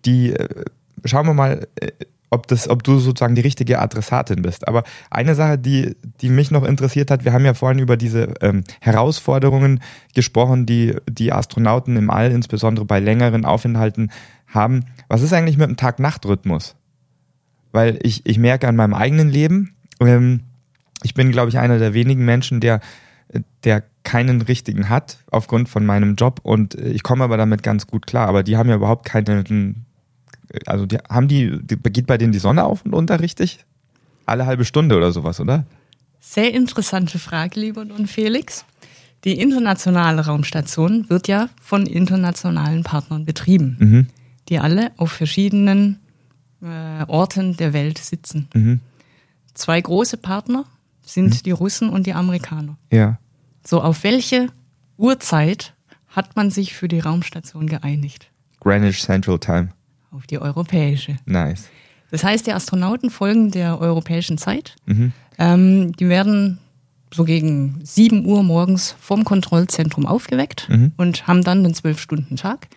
die, 0.05 0.33
äh, 0.33 0.65
schauen 1.05 1.25
wir 1.25 1.33
mal, 1.33 1.67
äh, 1.75 1.91
ob, 2.29 2.47
das, 2.47 2.69
ob 2.69 2.83
du 2.83 2.99
sozusagen 2.99 3.35
die 3.35 3.41
richtige 3.41 3.79
Adressatin 3.79 4.41
bist. 4.41 4.67
Aber 4.67 4.83
eine 5.09 5.35
Sache, 5.35 5.57
die, 5.57 5.95
die 6.21 6.29
mich 6.29 6.51
noch 6.51 6.63
interessiert 6.63 7.09
hat, 7.09 7.25
wir 7.25 7.33
haben 7.33 7.45
ja 7.45 7.53
vorhin 7.53 7.79
über 7.79 7.95
diese 7.95 8.33
ähm, 8.41 8.63
Herausforderungen 8.81 9.81
gesprochen, 10.13 10.65
die 10.65 10.95
die 11.09 11.31
Astronauten 11.31 11.95
im 11.95 12.09
All, 12.09 12.31
insbesondere 12.31 12.85
bei 12.85 12.99
längeren 12.99 13.45
Aufenthalten, 13.45 14.11
haben. 14.47 14.85
Was 15.07 15.21
ist 15.21 15.33
eigentlich 15.33 15.57
mit 15.57 15.69
dem 15.69 15.77
Tag-Nacht-Rhythmus? 15.77 16.75
Weil 17.71 17.99
ich, 18.01 18.25
ich 18.25 18.37
merke 18.39 18.67
an 18.67 18.75
meinem 18.75 18.93
eigenen 18.93 19.29
Leben, 19.29 19.75
ähm, 19.99 20.41
ich 21.03 21.13
bin, 21.13 21.31
glaube 21.31 21.49
ich, 21.49 21.57
einer 21.57 21.79
der 21.79 21.93
wenigen 21.93 22.25
Menschen, 22.25 22.59
der, 22.59 22.81
der 23.63 23.83
keinen 24.07 24.41
richtigen 24.41 24.87
hat, 24.87 25.17
aufgrund 25.31 25.67
von 25.67 25.85
meinem 25.85 26.15
Job. 26.15 26.39
Und 26.41 26.75
ich 26.75 27.03
komme 27.03 27.25
aber 27.25 27.35
damit 27.35 27.61
ganz 27.61 27.87
gut 27.87 28.07
klar. 28.07 28.27
Aber 28.27 28.41
die 28.41 28.55
haben 28.55 28.69
ja 28.69 28.75
überhaupt 28.75 29.05
keinen 29.05 29.85
also 30.65 30.85
die, 30.85 30.97
haben 31.09 31.27
die, 31.27 31.59
die, 31.61 31.75
geht 31.75 32.07
bei 32.07 32.17
denen 32.17 32.31
die 32.31 32.39
Sonne 32.39 32.63
auf 32.63 32.85
und 32.85 32.93
unter 32.93 33.19
richtig? 33.19 33.65
Alle 34.25 34.45
halbe 34.45 34.65
Stunde 34.65 34.95
oder 34.95 35.11
sowas, 35.11 35.39
oder? 35.39 35.65
Sehr 36.19 36.53
interessante 36.53 37.19
Frage, 37.19 37.59
lieber 37.59 37.85
Don 37.85 38.07
Felix. 38.07 38.65
Die 39.23 39.39
internationale 39.39 40.25
Raumstation 40.25 41.09
wird 41.09 41.27
ja 41.27 41.49
von 41.61 41.85
internationalen 41.85 42.83
Partnern 42.83 43.25
betrieben, 43.25 43.77
mhm. 43.79 44.07
die 44.49 44.59
alle 44.59 44.91
auf 44.97 45.11
verschiedenen 45.11 45.99
äh, 46.61 47.03
Orten 47.07 47.57
der 47.57 47.73
Welt 47.73 47.97
sitzen. 47.97 48.47
Mhm. 48.53 48.79
Zwei 49.53 49.81
große 49.81 50.17
Partner 50.17 50.65
sind 51.01 51.35
mhm. 51.35 51.43
die 51.43 51.51
Russen 51.51 51.89
und 51.89 52.05
die 52.05 52.13
Amerikaner. 52.13 52.77
Ja. 52.91 53.19
So, 53.67 53.81
auf 53.81 54.05
welche 54.05 54.47
Uhrzeit 54.95 55.73
hat 56.07 56.37
man 56.37 56.51
sich 56.51 56.73
für 56.73 56.87
die 56.87 57.01
Raumstation 57.01 57.67
geeinigt? 57.67 58.31
Greenwich 58.61 59.01
Central 59.01 59.39
Time 59.39 59.71
auf 60.09 60.25
die 60.25 60.39
europäische. 60.39 61.17
Nice. 61.25 61.67
Das 62.09 62.23
heißt, 62.23 62.47
die 62.47 62.53
Astronauten 62.53 63.09
folgen 63.09 63.51
der 63.51 63.81
europäischen 63.81 64.37
Zeit. 64.37 64.77
Mhm. 64.85 65.11
Ähm, 65.37 65.91
die 65.97 66.07
werden 66.07 66.59
so 67.13 67.25
gegen 67.25 67.81
7 67.83 68.25
Uhr 68.25 68.41
morgens 68.41 68.95
vom 69.01 69.25
Kontrollzentrum 69.25 70.05
aufgeweckt 70.05 70.69
mhm. 70.69 70.93
und 70.95 71.27
haben 71.27 71.43
dann 71.43 71.63
den 71.63 71.73
12-Stunden-Tag 71.73 72.69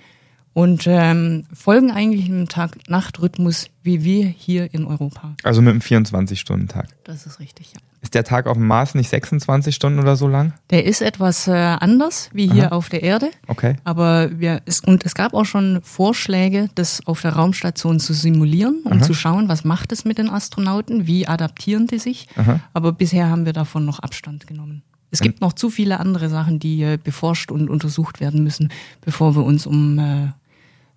und 0.52 0.86
ähm, 0.86 1.44
folgen 1.52 1.90
eigentlich 1.90 2.28
im 2.28 2.48
Tag-Nacht-Rhythmus 2.48 3.70
wie 3.82 4.04
wir 4.04 4.26
hier 4.26 4.72
in 4.74 4.84
Europa. 4.84 5.34
Also 5.42 5.62
mit 5.62 5.70
einem 5.70 5.80
24-Stunden-Tag. 5.80 6.88
Das 7.04 7.26
ist 7.26 7.40
richtig, 7.40 7.72
ja. 7.72 7.80
Ist 8.02 8.14
der 8.14 8.24
Tag 8.24 8.46
auf 8.46 8.56
dem 8.56 8.66
Mars 8.66 8.94
nicht 8.94 9.10
26 9.10 9.74
Stunden 9.74 9.98
oder 9.98 10.16
so 10.16 10.26
lang? 10.26 10.54
Der 10.70 10.86
ist 10.86 11.02
etwas 11.02 11.46
äh, 11.48 11.52
anders 11.52 12.30
wie 12.32 12.50
hier 12.50 12.68
Aha. 12.68 12.76
auf 12.76 12.88
der 12.88 13.02
Erde. 13.02 13.30
Okay. 13.46 13.76
Aber 13.84 14.38
wir, 14.38 14.62
es, 14.64 14.80
und 14.80 15.04
es 15.04 15.14
gab 15.14 15.34
auch 15.34 15.44
schon 15.44 15.80
Vorschläge, 15.82 16.70
das 16.74 17.06
auf 17.06 17.20
der 17.20 17.34
Raumstation 17.34 18.00
zu 18.00 18.14
simulieren 18.14 18.80
und 18.84 18.98
Aha. 18.98 19.02
zu 19.02 19.12
schauen, 19.12 19.48
was 19.48 19.64
macht 19.64 19.92
es 19.92 20.06
mit 20.06 20.16
den 20.16 20.30
Astronauten, 20.30 21.06
wie 21.06 21.26
adaptieren 21.28 21.88
die 21.88 21.98
sich. 21.98 22.26
Aha. 22.36 22.60
Aber 22.72 22.92
bisher 22.92 23.28
haben 23.28 23.44
wir 23.44 23.52
davon 23.52 23.84
noch 23.84 23.98
Abstand 23.98 24.46
genommen. 24.46 24.82
Es 25.10 25.20
gibt 25.20 25.40
noch 25.40 25.52
zu 25.52 25.70
viele 25.70 26.00
andere 26.00 26.28
Sachen, 26.28 26.58
die 26.58 26.82
äh, 26.82 26.96
beforscht 27.02 27.50
und 27.50 27.68
untersucht 27.68 28.20
werden 28.20 28.44
müssen, 28.44 28.70
bevor 29.00 29.34
wir 29.34 29.44
uns 29.44 29.66
um 29.66 29.98
äh, 29.98 30.28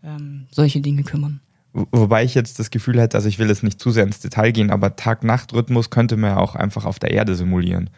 ähm, 0.04 0.48
solche 0.52 0.82
Dinge 0.82 1.04
kümmern. 1.04 1.40
Wobei 1.74 2.24
ich 2.24 2.36
jetzt 2.36 2.60
das 2.60 2.70
Gefühl 2.70 3.02
hätte, 3.02 3.18
also 3.18 3.28
ich 3.28 3.40
will 3.40 3.48
jetzt 3.48 3.64
nicht 3.64 3.80
zu 3.80 3.90
sehr 3.90 4.04
ins 4.04 4.20
Detail 4.20 4.52
gehen, 4.52 4.70
aber 4.70 4.96
Tag-Nacht-Rhythmus 4.96 5.90
könnte 5.90 6.18
man 6.18 6.32
ja 6.32 6.38
auch 6.38 6.54
einfach 6.56 6.86
auf 6.86 7.00
der 7.00 7.12
Erde 7.12 7.34
simulieren. 7.36 7.90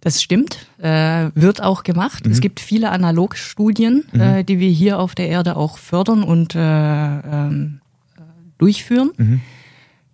Das 0.00 0.22
stimmt, 0.22 0.68
äh, 0.78 1.30
wird 1.34 1.60
auch 1.60 1.82
gemacht. 1.82 2.24
Mhm. 2.24 2.32
Es 2.32 2.40
gibt 2.40 2.60
viele 2.60 2.90
Analogstudien, 2.90 4.04
mhm. 4.12 4.20
äh, 4.20 4.44
die 4.44 4.60
wir 4.60 4.70
hier 4.70 5.00
auf 5.00 5.16
der 5.16 5.28
Erde 5.28 5.56
auch 5.56 5.78
fördern 5.78 6.22
und 6.22 6.54
äh, 6.54 6.58
ähm, 6.60 7.80
durchführen. 8.58 9.10
Mhm. 9.16 9.40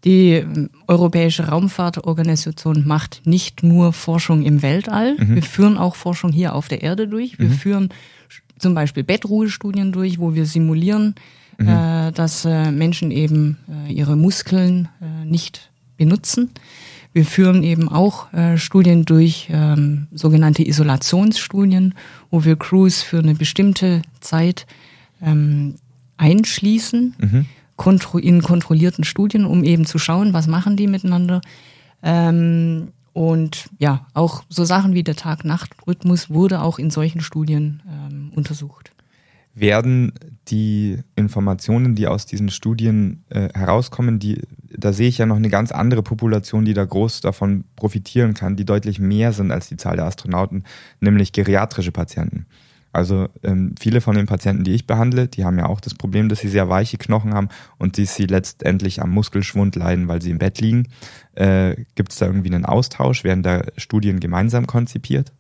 Die 0.05 0.45
Europäische 0.89 1.49
Raumfahrtorganisation 1.49 2.87
macht 2.87 3.23
nicht 3.25 3.63
nur 3.63 3.93
Forschung 3.93 4.43
im 4.43 4.63
Weltall, 4.63 5.17
mhm. 5.17 5.37
wir 5.37 5.43
führen 5.43 5.79
auch 5.79 5.95
Forschung 5.95 6.33
hier 6.33 6.55
auf 6.55 6.69
der 6.69 6.83
Erde 6.83 7.07
durch. 7.07 7.39
Wir 7.39 7.49
mhm. 7.49 7.53
führen 7.53 7.89
zum 8.59 8.75
Beispiel 8.75 9.05
Bettruhestudien 9.05 9.93
durch, 9.93 10.19
wo 10.19 10.35
wir 10.35 10.47
simulieren, 10.47 11.15
mhm. 11.59 11.69
äh, 11.69 12.13
dass 12.13 12.45
äh, 12.45 12.73
Menschen 12.73 13.11
eben 13.11 13.59
äh, 13.87 13.93
ihre 13.93 14.17
Muskeln 14.17 14.89
äh, 15.01 15.25
nicht 15.25 15.71
benutzen. 15.97 16.51
Wir 17.13 17.27
führen 17.27 17.63
eben 17.63 17.89
auch 17.89 18.33
äh, 18.33 18.57
Studien 18.57 19.05
durch, 19.05 19.49
ähm, 19.53 20.07
sogenannte 20.13 20.67
Isolationsstudien, 20.67 21.95
wo 22.31 22.45
wir 22.45 22.57
Crews 22.57 23.03
für 23.03 23.19
eine 23.19 23.35
bestimmte 23.35 24.03
Zeit 24.21 24.67
ähm, 25.21 25.75
einschließen 26.17 27.15
mhm. 27.19 27.47
Kontro 27.83 28.19
in 28.19 28.43
kontrollierten 28.43 29.05
Studien, 29.05 29.45
um 29.45 29.65
eben 29.65 29.87
zu 29.87 29.99
schauen, 29.99 30.33
was 30.33 30.47
machen 30.47 30.77
die 30.77 30.87
miteinander. 30.87 31.41
Ähm, 32.03 32.89
und 33.13 33.69
ja, 33.79 34.07
auch 34.15 34.45
so 34.49 34.65
Sachen 34.65 34.95
wie 34.95 35.03
der 35.03 35.17
Tag-Nacht-Rhythmus 35.17 36.31
wurde 36.31 36.63
auch 36.63 36.79
in 36.79 36.91
solchen 36.91 37.21
Studien 37.21 37.83
ähm, 37.87 38.33
untersucht 38.35 38.93
werden 39.55 40.13
die 40.49 40.99
Informationen, 41.15 41.95
die 41.95 42.07
aus 42.07 42.27
diesen 42.27 42.49
Studien 42.49 43.25
äh, 43.29 43.49
herauskommen, 43.55 44.19
die, 44.19 44.41
da 44.71 44.93
sehe 44.93 45.09
ich 45.09 45.19
ja 45.19 45.27
noch 45.27 45.37
eine 45.37 45.51
ganz 45.51 45.73
andere 45.73 46.03
Population, 46.03 46.65
die 46.65 46.75
da 46.75 46.85
groß 46.85 47.21
davon 47.21 47.65
profitieren 47.77 48.35
kann, 48.35 48.57
die 48.57 48.65
deutlich 48.65 48.99
mehr 48.99 49.33
sind 49.33 49.53
als 49.53 49.69
die 49.69 49.77
Zahl 49.77 49.97
der 49.97 50.07
Astronauten, 50.07 50.65
nämlich 51.01 51.33
geriatrische 51.33 51.93
Patienten. 51.93 52.47
Also 52.93 53.29
ähm, 53.43 53.75
viele 53.79 54.01
von 54.01 54.15
den 54.15 54.27
Patienten, 54.27 54.65
die 54.65 54.73
ich 54.73 54.87
behandle, 54.87 55.27
die 55.27 55.45
haben 55.45 55.59
ja 55.59 55.67
auch 55.67 55.81
das 55.81 55.95
Problem, 55.95 56.29
dass 56.29 56.41
sie 56.41 56.49
sehr 56.49 56.69
weiche 56.69 56.99
Knochen 56.99 57.33
haben 57.35 57.49
und 57.79 57.97
die 57.97 58.05
sie 58.05 58.27
letztendlich 58.27 59.01
am 59.01 59.11
Muskelschwund 59.11 59.77
leiden, 59.77 60.09
weil 60.09 60.21
sie 60.21 60.31
im 60.31 60.39
Bett 60.39 60.61
liegen. 60.61 60.89
Äh, 61.35 61.77
Gibt 61.95 62.13
es 62.13 62.19
da 62.19 62.27
irgendwie 62.27 62.53
einen 62.53 62.67
Austausch? 62.67 63.25
Werden 63.25 63.43
da 63.43 63.63
Studien 63.77 64.21
gemeinsam 64.21 64.67
konzipiert? 64.67 65.33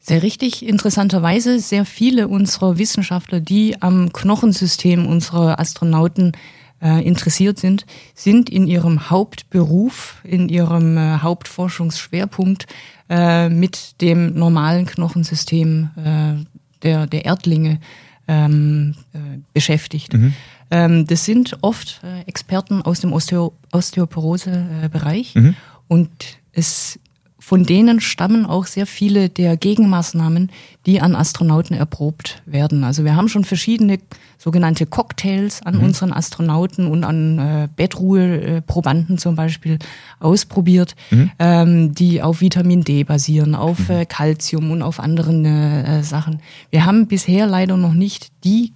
Sehr 0.00 0.22
richtig. 0.22 0.66
Interessanterweise 0.66 1.58
sehr 1.58 1.84
viele 1.84 2.28
unserer 2.28 2.78
Wissenschaftler, 2.78 3.40
die 3.40 3.80
am 3.80 4.12
Knochensystem 4.12 5.06
unserer 5.06 5.58
Astronauten 5.58 6.32
äh, 6.80 7.04
interessiert 7.04 7.58
sind, 7.58 7.86
sind 8.14 8.48
in 8.50 8.66
ihrem 8.66 9.10
Hauptberuf, 9.10 10.16
in 10.24 10.48
ihrem 10.48 10.96
äh, 10.96 11.18
Hauptforschungsschwerpunkt 11.18 12.66
äh, 13.10 13.48
mit 13.48 14.00
dem 14.00 14.34
normalen 14.34 14.86
Knochensystem 14.86 15.90
äh, 15.96 16.57
der, 16.82 17.06
der 17.06 17.24
Erdlinge 17.24 17.80
ähm, 18.26 18.94
äh, 19.12 19.18
beschäftigt. 19.52 20.12
Mhm. 20.12 20.34
Ähm, 20.70 21.06
das 21.06 21.24
sind 21.24 21.56
oft 21.62 22.00
äh, 22.04 22.22
Experten 22.22 22.82
aus 22.82 23.00
dem 23.00 23.12
Osteo 23.12 23.54
Osteoporose-Bereich 23.72 25.34
mhm. 25.34 25.56
und 25.88 26.10
es 26.52 27.00
von 27.40 27.64
denen 27.64 28.00
stammen 28.00 28.44
auch 28.44 28.66
sehr 28.66 28.86
viele 28.86 29.28
der 29.28 29.56
Gegenmaßnahmen, 29.56 30.50
die 30.86 31.00
an 31.00 31.14
Astronauten 31.14 31.76
erprobt 31.76 32.42
werden. 32.46 32.82
Also 32.82 33.04
wir 33.04 33.14
haben 33.14 33.28
schon 33.28 33.44
verschiedene 33.44 34.00
sogenannte 34.38 34.86
Cocktails 34.86 35.62
an 35.62 35.76
mhm. 35.76 35.84
unseren 35.84 36.12
Astronauten 36.12 36.88
und 36.88 37.04
an 37.04 37.38
äh, 37.38 37.68
Bettruheprobanden 37.74 39.18
zum 39.18 39.36
Beispiel 39.36 39.78
ausprobiert, 40.18 40.96
mhm. 41.10 41.30
ähm, 41.38 41.94
die 41.94 42.22
auf 42.22 42.40
Vitamin 42.40 42.82
D 42.82 43.04
basieren, 43.04 43.54
auf 43.54 43.88
mhm. 43.88 43.94
äh, 43.94 44.06
Calcium 44.06 44.70
und 44.70 44.82
auf 44.82 44.98
anderen 44.98 45.44
äh, 45.44 46.02
Sachen. 46.02 46.40
Wir 46.70 46.84
haben 46.84 47.06
bisher 47.06 47.46
leider 47.46 47.76
noch 47.76 47.94
nicht 47.94 48.32
die 48.44 48.72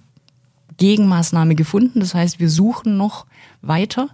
Gegenmaßnahme 0.77 1.55
gefunden. 1.55 1.99
Das 1.99 2.15
heißt, 2.15 2.39
wir 2.39 2.49
suchen 2.49 2.97
noch 2.97 3.25
weiter. 3.61 4.09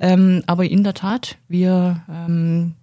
Ähm, 0.00 0.42
aber 0.46 0.64
in 0.64 0.84
der 0.84 0.94
Tat, 0.94 1.36
wir 1.48 2.02
ähm, 2.08 2.74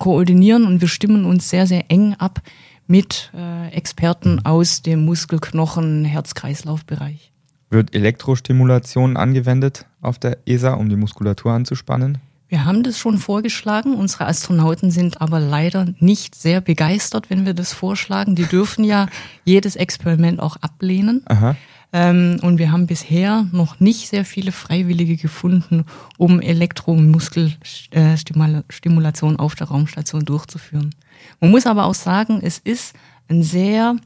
koordinieren 0.00 0.66
und 0.66 0.80
wir 0.80 0.88
stimmen 0.88 1.24
uns 1.24 1.48
sehr, 1.48 1.68
sehr 1.68 1.84
eng 1.88 2.14
ab 2.14 2.42
mit 2.88 3.30
äh, 3.36 3.68
Experten 3.68 4.44
aus 4.44 4.82
dem 4.82 5.04
Muskelknochen, 5.04 6.04
Herz-Kreislauf-Bereich. 6.04 7.30
Wird 7.70 7.94
Elektrostimulation 7.94 9.16
angewendet 9.16 9.86
auf 10.00 10.18
der 10.18 10.38
ESA, 10.44 10.72
um 10.74 10.88
die 10.88 10.96
Muskulatur 10.96 11.52
anzuspannen? 11.52 12.18
Wir 12.48 12.64
haben 12.64 12.82
das 12.82 12.98
schon 12.98 13.18
vorgeschlagen. 13.18 13.94
Unsere 13.94 14.26
Astronauten 14.26 14.90
sind 14.90 15.20
aber 15.20 15.38
leider 15.38 15.86
nicht 16.00 16.34
sehr 16.34 16.60
begeistert, 16.60 17.30
wenn 17.30 17.46
wir 17.46 17.54
das 17.54 17.72
vorschlagen. 17.72 18.34
Die 18.34 18.46
dürfen 18.46 18.82
ja 18.82 19.06
jedes 19.44 19.76
Experiment 19.76 20.40
auch 20.40 20.56
ablehnen. 20.56 21.22
Aha. 21.26 21.54
Ähm, 21.92 22.38
und 22.42 22.58
wir 22.58 22.70
haben 22.70 22.86
bisher 22.86 23.48
noch 23.52 23.80
nicht 23.80 24.08
sehr 24.08 24.24
viele 24.24 24.52
Freiwillige 24.52 25.16
gefunden, 25.16 25.84
um 26.18 26.40
Elektromuskelstimulation 26.40 29.36
auf 29.36 29.56
der 29.56 29.66
Raumstation 29.68 30.24
durchzuführen. 30.24 30.94
Man 31.40 31.50
muss 31.50 31.66
aber 31.66 31.86
auch 31.86 31.94
sagen, 31.94 32.40
es 32.42 32.58
ist 32.58 32.94
ein 33.28 33.42
sehr 33.42 33.96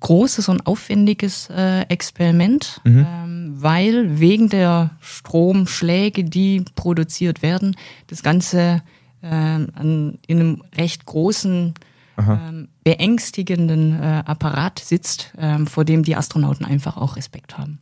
großes 0.00 0.48
und 0.48 0.66
aufwendiges 0.66 1.48
äh, 1.50 1.82
Experiment, 1.82 2.80
mhm. 2.84 3.06
ähm, 3.08 3.54
weil 3.56 4.18
wegen 4.20 4.48
der 4.48 4.90
Stromschläge, 5.00 6.24
die 6.24 6.64
produziert 6.74 7.40
werden, 7.40 7.76
das 8.08 8.22
Ganze 8.22 8.82
äh, 9.22 9.28
an, 9.28 10.18
in 10.26 10.40
einem 10.40 10.64
recht 10.76 11.06
großen 11.06 11.74
ähm, 12.18 12.68
beängstigenden 12.84 14.00
äh, 14.00 14.22
Apparat 14.26 14.78
sitzt, 14.78 15.32
ähm, 15.38 15.66
vor 15.66 15.84
dem 15.84 16.02
die 16.02 16.16
Astronauten 16.16 16.64
einfach 16.64 16.96
auch 16.96 17.16
Respekt 17.16 17.58
haben. 17.58 17.80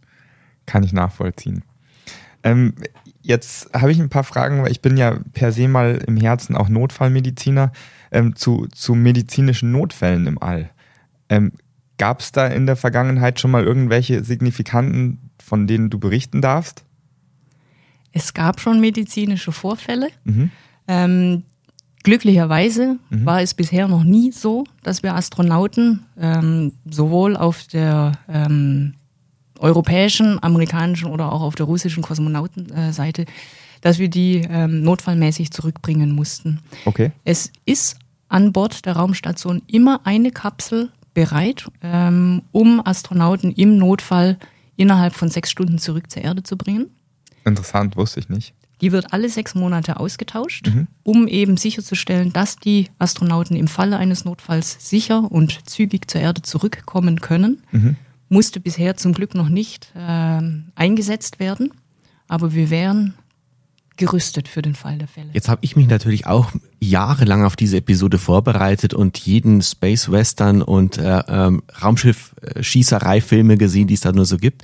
Kann 0.67 0.85
ich 0.85 0.93
nachvollziehen. 0.93 1.65
Ähm, 2.45 2.75
jetzt 3.21 3.73
habe 3.75 3.93
ich 3.93 4.01
ein 4.01 4.09
paar 4.09 4.25
Fragen, 4.25 4.63
weil 4.63 4.71
ich 4.71 4.81
bin 4.81 4.97
ja 4.97 5.19
per 5.33 5.53
se 5.53 5.69
mal 5.69 6.03
im 6.07 6.17
Herzen 6.17 6.57
auch 6.57 6.69
Notfallmediziner 6.69 7.73
ähm, 8.11 8.37
zu, 8.37 8.67
zu 8.73 8.95
medizinischen 8.95 9.73
Notfällen 9.73 10.27
im 10.27 10.41
All. 10.41 10.71
Ähm, 11.29 11.53
Gab 11.99 12.19
es 12.19 12.33
da 12.33 12.49
in 12.49 12.67
der 12.67 12.75
Vergangenheit 12.75 13.39
schon 13.39 13.53
mal 13.53 13.63
irgendwelche 13.63 14.25
signifikanten, 14.25 15.31
von 15.41 15.69
denen 15.69 15.89
du 15.89 16.01
berichten 16.01 16.41
darfst? 16.43 16.85
Es 18.11 18.35
gab 18.35 18.61
schon 18.61 18.81
medizinische 18.81 19.53
Vorfälle. 19.53 20.09
Mhm. 20.25 20.51
Ähm, 20.89 21.43
Glücklicherweise 22.03 22.99
mhm. 23.11 23.27
war 23.27 23.43
es 23.43 23.55
bisher 23.55 23.89
noch 23.89 24.03
nie 24.03 24.33
so, 24.33 24.65
dass 24.83 25.03
wir 25.03 25.15
Astronauten 25.15 26.05
ähm, 26.21 26.73
sowohl 26.91 27.37
auf 27.37 27.67
der 27.69 28.13
ähm, 28.29 28.95
europäischen, 29.59 30.43
amerikanischen 30.43 31.09
oder 31.09 31.33
auch 31.33 31.43
auf 31.43 31.55
der 31.55 31.67
russischen 31.67 32.03
Kosmonautenseite, 32.03 33.27
dass 33.81 33.99
wir 33.99 34.09
die 34.09 34.43
ähm, 34.49 34.83
notfallmäßig 34.83 35.53
zurückbringen 35.53 36.13
mussten. 36.13 36.61
Okay. 36.85 37.13
Es 37.25 37.53
ist 37.65 37.99
an 38.29 38.53
Bord 38.53 38.85
der 38.87 38.97
Raumstation 38.97 39.63
immer 39.67 40.01
eine 40.05 40.31
Kapsel 40.31 40.91
bereit, 41.15 41.67
ähm, 41.83 42.43
um 42.51 42.85
Astronauten 42.85 43.53
im 43.53 43.77
Notfall 43.77 44.39
innerhalb 44.77 45.15
von 45.15 45.29
sechs 45.29 45.51
Stunden 45.51 45.79
zurück 45.79 46.11
zur 46.11 46.23
Erde 46.23 46.43
zu 46.43 46.57
bringen. 46.57 46.91
Interessant, 47.45 47.97
wusste 47.97 48.21
ich 48.21 48.29
nicht. 48.29 48.55
Die 48.83 48.91
wird 48.91 49.13
alle 49.13 49.29
sechs 49.29 49.55
Monate 49.55 50.01
ausgetauscht, 50.01 50.67
mhm. 50.67 50.89
um 51.05 51.29
eben 51.29 51.57
sicherzustellen, 51.57 52.33
dass 52.33 52.57
die 52.57 52.89
Astronauten 52.99 53.57
im 53.57 53.69
Falle 53.69 53.97
eines 53.97 54.25
Notfalls 54.25 54.77
sicher 54.81 55.31
und 55.31 55.69
zügig 55.71 56.11
zur 56.11 56.21
Erde 56.21 56.43
zurückkommen 56.43 57.21
können. 57.21 57.63
Mhm. 57.71 57.97
Musste 58.29 58.59
bisher 58.59 58.97
zum 58.97 59.13
Glück 59.13 59.35
noch 59.35 59.49
nicht 59.49 59.93
äh, 59.95 60.41
eingesetzt 60.75 61.39
werden, 61.39 61.73
aber 62.27 62.55
wir 62.55 62.71
wären 62.71 63.15
gerüstet 63.97 64.49
für 64.49 64.63
den 64.63 64.75
Fall 64.75 64.99
der 64.99 65.07
Fälle. 65.07 65.31
Jetzt 65.33 65.49
habe 65.49 65.61
ich 65.63 65.77
mich 65.77 65.87
natürlich 65.87 66.27
auch 66.27 66.51
jahrelang 66.81 67.45
auf 67.45 67.55
diese 67.57 67.77
Episode 67.77 68.19
vorbereitet 68.19 68.95
und 68.95 69.19
jeden 69.19 69.63
Space 69.63 70.11
Western 70.11 70.63
und 70.63 70.99
äh, 70.99 71.23
ähm, 71.29 71.63
Raumschiff-Schießerei-Filme 71.81 73.59
gesehen, 73.59 73.87
die 73.87 73.95
es 73.95 74.01
da 74.01 74.11
nur 74.11 74.25
so 74.25 74.39
gibt. 74.39 74.63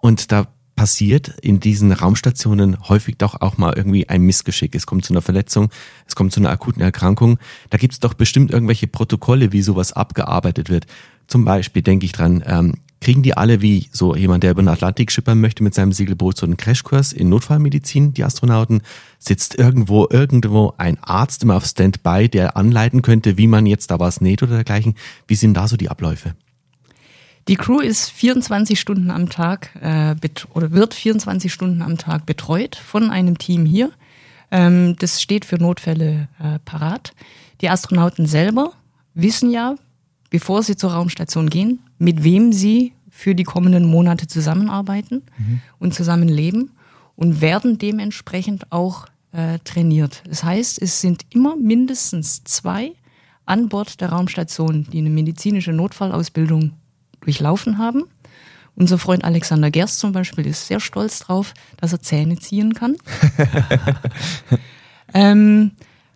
Und 0.00 0.32
da 0.32 0.46
passiert 0.78 1.30
in 1.42 1.58
diesen 1.58 1.90
Raumstationen 1.90 2.88
häufig 2.88 3.16
doch 3.18 3.40
auch 3.40 3.58
mal 3.58 3.72
irgendwie 3.76 4.08
ein 4.08 4.22
Missgeschick. 4.22 4.76
Es 4.76 4.86
kommt 4.86 5.04
zu 5.04 5.12
einer 5.12 5.22
Verletzung, 5.22 5.70
es 6.06 6.14
kommt 6.14 6.32
zu 6.32 6.38
einer 6.38 6.50
akuten 6.50 6.80
Erkrankung. 6.80 7.40
Da 7.70 7.78
gibt 7.78 7.94
es 7.94 8.00
doch 8.00 8.14
bestimmt 8.14 8.52
irgendwelche 8.52 8.86
Protokolle, 8.86 9.52
wie 9.52 9.62
sowas 9.62 9.92
abgearbeitet 9.92 10.70
wird. 10.70 10.86
Zum 11.26 11.44
Beispiel 11.44 11.82
denke 11.82 12.06
ich 12.06 12.12
dran, 12.12 12.44
ähm, 12.46 12.74
kriegen 13.00 13.24
die 13.24 13.36
alle 13.36 13.60
wie 13.60 13.88
so 13.90 14.14
jemand, 14.14 14.44
der 14.44 14.52
über 14.52 14.62
den 14.62 14.68
Atlantik 14.68 15.10
schippern 15.10 15.40
möchte 15.40 15.64
mit 15.64 15.74
seinem 15.74 15.90
Segelboot 15.90 16.36
so 16.36 16.46
einen 16.46 16.56
Crashkurs 16.56 17.12
in 17.12 17.28
Notfallmedizin, 17.28 18.14
die 18.14 18.22
Astronauten, 18.22 18.82
sitzt 19.18 19.58
irgendwo, 19.58 20.06
irgendwo 20.08 20.74
ein 20.78 20.96
Arzt 21.02 21.42
immer 21.42 21.56
auf 21.56 21.66
Standby, 21.66 22.28
der 22.28 22.56
anleiten 22.56 23.02
könnte, 23.02 23.36
wie 23.36 23.48
man 23.48 23.66
jetzt 23.66 23.90
da 23.90 23.98
was 23.98 24.20
näht 24.20 24.44
oder 24.44 24.54
dergleichen. 24.54 24.94
Wie 25.26 25.34
sind 25.34 25.54
da 25.54 25.66
so 25.66 25.76
die 25.76 25.90
Abläufe? 25.90 26.34
Die 27.48 27.56
Crew 27.56 27.80
ist 27.80 28.10
24 28.10 28.78
Stunden 28.78 29.10
am 29.10 29.30
Tag 29.30 29.70
äh, 29.80 30.14
oder 30.52 30.72
wird 30.72 30.92
24 30.92 31.50
Stunden 31.50 31.80
am 31.80 31.96
Tag 31.96 32.26
betreut 32.26 32.76
von 32.76 33.10
einem 33.10 33.38
Team 33.38 33.64
hier. 33.64 33.90
Ähm, 34.50 34.96
das 34.98 35.22
steht 35.22 35.46
für 35.46 35.56
Notfälle 35.56 36.28
äh, 36.38 36.58
parat. 36.66 37.14
Die 37.62 37.70
Astronauten 37.70 38.26
selber 38.26 38.74
wissen 39.14 39.50
ja, 39.50 39.76
bevor 40.28 40.62
sie 40.62 40.76
zur 40.76 40.92
Raumstation 40.92 41.48
gehen, 41.48 41.80
mit 41.98 42.22
wem 42.22 42.52
sie 42.52 42.92
für 43.10 43.34
die 43.34 43.44
kommenden 43.44 43.86
Monate 43.86 44.26
zusammenarbeiten 44.26 45.22
mhm. 45.38 45.60
und 45.78 45.94
zusammenleben. 45.94 46.70
und 47.16 47.40
werden 47.40 47.78
dementsprechend 47.78 48.70
auch 48.70 49.06
äh, 49.32 49.58
trainiert. 49.64 50.22
Das 50.28 50.44
heißt, 50.44 50.80
es 50.80 51.00
sind 51.00 51.22
immer 51.30 51.56
mindestens 51.56 52.44
zwei 52.44 52.92
an 53.44 53.68
Bord 53.68 54.00
der 54.00 54.10
Raumstation, 54.10 54.86
die 54.92 54.98
eine 54.98 55.10
medizinische 55.10 55.72
Notfallausbildung 55.72 56.74
durchlaufen 57.20 57.78
haben. 57.78 58.04
Unser 58.74 58.98
Freund 58.98 59.24
Alexander 59.24 59.70
Gerst 59.70 59.98
zum 59.98 60.12
Beispiel 60.12 60.46
ist 60.46 60.68
sehr 60.68 60.78
stolz 60.78 61.18
drauf, 61.18 61.52
dass 61.78 61.92
er 61.92 62.00
Zähne 62.00 62.36
ziehen 62.36 62.74
kann. 62.74 62.96
ähm, 65.14 65.72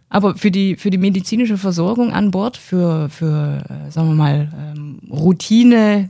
aber 0.08 0.36
für 0.36 0.50
die, 0.50 0.76
für 0.76 0.90
die 0.90 0.98
medizinische 0.98 1.58
Versorgung 1.58 2.12
an 2.12 2.30
Bord, 2.30 2.56
für, 2.56 3.08
für 3.08 3.64
äh, 3.68 3.90
sagen 3.90 4.08
wir 4.08 4.14
mal, 4.14 4.52
ähm, 4.76 5.00
Routine, 5.10 6.08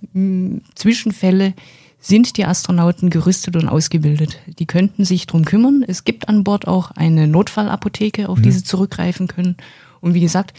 Zwischenfälle, 0.75 1.55
sind 2.01 2.37
die 2.37 2.45
Astronauten 2.45 3.11
gerüstet 3.11 3.57
und 3.57 3.69
ausgebildet. 3.69 4.39
Die 4.59 4.67
könnten 4.67 5.05
sich 5.05 5.27
drum 5.29 5.45
kümmern. 5.45 5.85
Es 5.87 6.03
gibt 6.03 6.29
an 6.29 6.43
Bord 6.43 6.67
auch 6.67 6.91
eine 6.91 7.29
Notfallapotheke, 7.29 8.29
auf 8.29 8.39
mhm. 8.39 8.43
die 8.43 8.51
sie 8.51 8.65
zurückgreifen 8.65 9.29
können. 9.29 9.57
Und 10.01 10.15
wie 10.15 10.21
gesagt, 10.21 10.53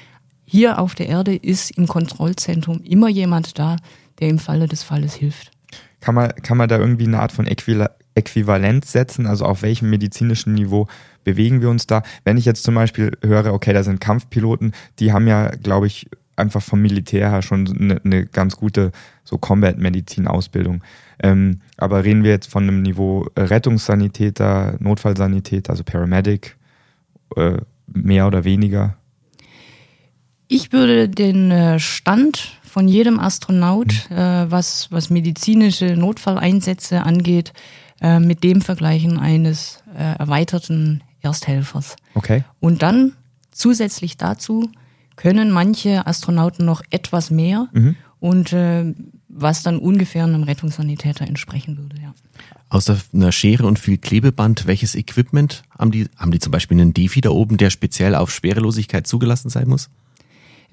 hier 0.45 0.79
auf 0.79 0.95
der 0.95 1.09
Erde 1.09 1.35
ist 1.35 1.71
im 1.71 1.87
Kontrollzentrum 1.87 2.81
immer 2.81 3.09
jemand 3.09 3.59
da, 3.59 3.75
der 4.19 4.29
im 4.29 4.39
Falle 4.39 4.67
des 4.67 4.83
Falles 4.83 5.13
hilft. 5.13 5.51
Kann 6.01 6.15
man, 6.15 6.33
kann 6.35 6.57
man 6.57 6.67
da 6.67 6.77
irgendwie 6.77 7.07
eine 7.07 7.19
Art 7.19 7.31
von 7.31 7.47
Äquivalenz 7.47 8.91
setzen? 8.91 9.25
Also 9.25 9.45
auf 9.45 9.61
welchem 9.61 9.89
medizinischen 9.89 10.53
Niveau 10.53 10.87
bewegen 11.23 11.61
wir 11.61 11.69
uns 11.69 11.87
da? 11.87 12.03
Wenn 12.25 12.37
ich 12.37 12.45
jetzt 12.45 12.63
zum 12.63 12.75
Beispiel 12.75 13.11
höre, 13.21 13.53
okay, 13.53 13.73
da 13.73 13.83
sind 13.83 14.01
Kampfpiloten, 14.01 14.73
die 14.99 15.13
haben 15.13 15.27
ja, 15.27 15.49
glaube 15.49 15.87
ich, 15.87 16.09
einfach 16.35 16.61
vom 16.61 16.81
Militär 16.81 17.29
her 17.29 17.41
schon 17.41 17.67
eine, 17.67 18.01
eine 18.03 18.25
ganz 18.25 18.57
gute 18.57 18.91
so 19.23 19.37
Combat-Medizin-Ausbildung. 19.37 20.83
Ähm, 21.21 21.61
aber 21.77 22.03
reden 22.03 22.23
wir 22.23 22.31
jetzt 22.31 22.49
von 22.49 22.63
einem 22.63 22.81
Niveau 22.81 23.27
Rettungssanitäter, 23.37 24.75
Notfallsanitäter, 24.79 25.71
also 25.71 25.83
Paramedic, 25.83 26.57
äh, 27.35 27.57
mehr 27.87 28.27
oder 28.27 28.43
weniger? 28.43 28.97
Ich 30.47 30.71
würde 30.71 31.07
den 31.07 31.51
äh, 31.51 31.79
Stand 31.79 32.59
von 32.73 32.87
jedem 32.87 33.19
Astronaut, 33.19 33.93
mhm. 34.09 34.17
äh, 34.17 34.49
was, 34.51 34.87
was 34.89 35.11
medizinische 35.11 35.95
Notfalleinsätze 35.95 37.03
angeht, 37.03 37.53
äh, 38.01 38.19
mit 38.19 38.43
dem 38.43 38.61
vergleichen 38.61 39.19
eines 39.19 39.83
äh, 39.95 40.17
erweiterten 40.17 41.03
Ersthelfers. 41.21 41.97
Okay. 42.15 42.43
Und 42.59 42.81
dann 42.81 43.13
zusätzlich 43.51 44.17
dazu 44.17 44.71
können 45.17 45.51
manche 45.51 46.07
Astronauten 46.07 46.65
noch 46.65 46.81
etwas 46.89 47.29
mehr 47.29 47.67
mhm. 47.73 47.95
und 48.19 48.53
äh, 48.53 48.91
was 49.29 49.61
dann 49.61 49.77
ungefähr 49.77 50.23
einem 50.23 50.41
Rettungssanitäter 50.41 51.27
entsprechen 51.27 51.77
würde, 51.77 52.01
ja. 52.01 52.15
Außer 52.69 52.97
einer 53.13 53.31
Schere 53.31 53.67
und 53.67 53.77
viel 53.77 53.99
Klebeband, 53.99 54.65
welches 54.65 54.95
Equipment 54.95 55.61
haben 55.77 55.91
die? 55.91 56.07
Haben 56.17 56.31
die 56.31 56.39
zum 56.39 56.51
Beispiel 56.51 56.81
einen 56.81 56.91
Defi 56.91 57.21
da 57.21 57.29
oben, 57.29 57.57
der 57.57 57.69
speziell 57.69 58.15
auf 58.15 58.31
Schwerelosigkeit 58.31 59.05
zugelassen 59.05 59.49
sein 59.49 59.67
muss? 59.67 59.91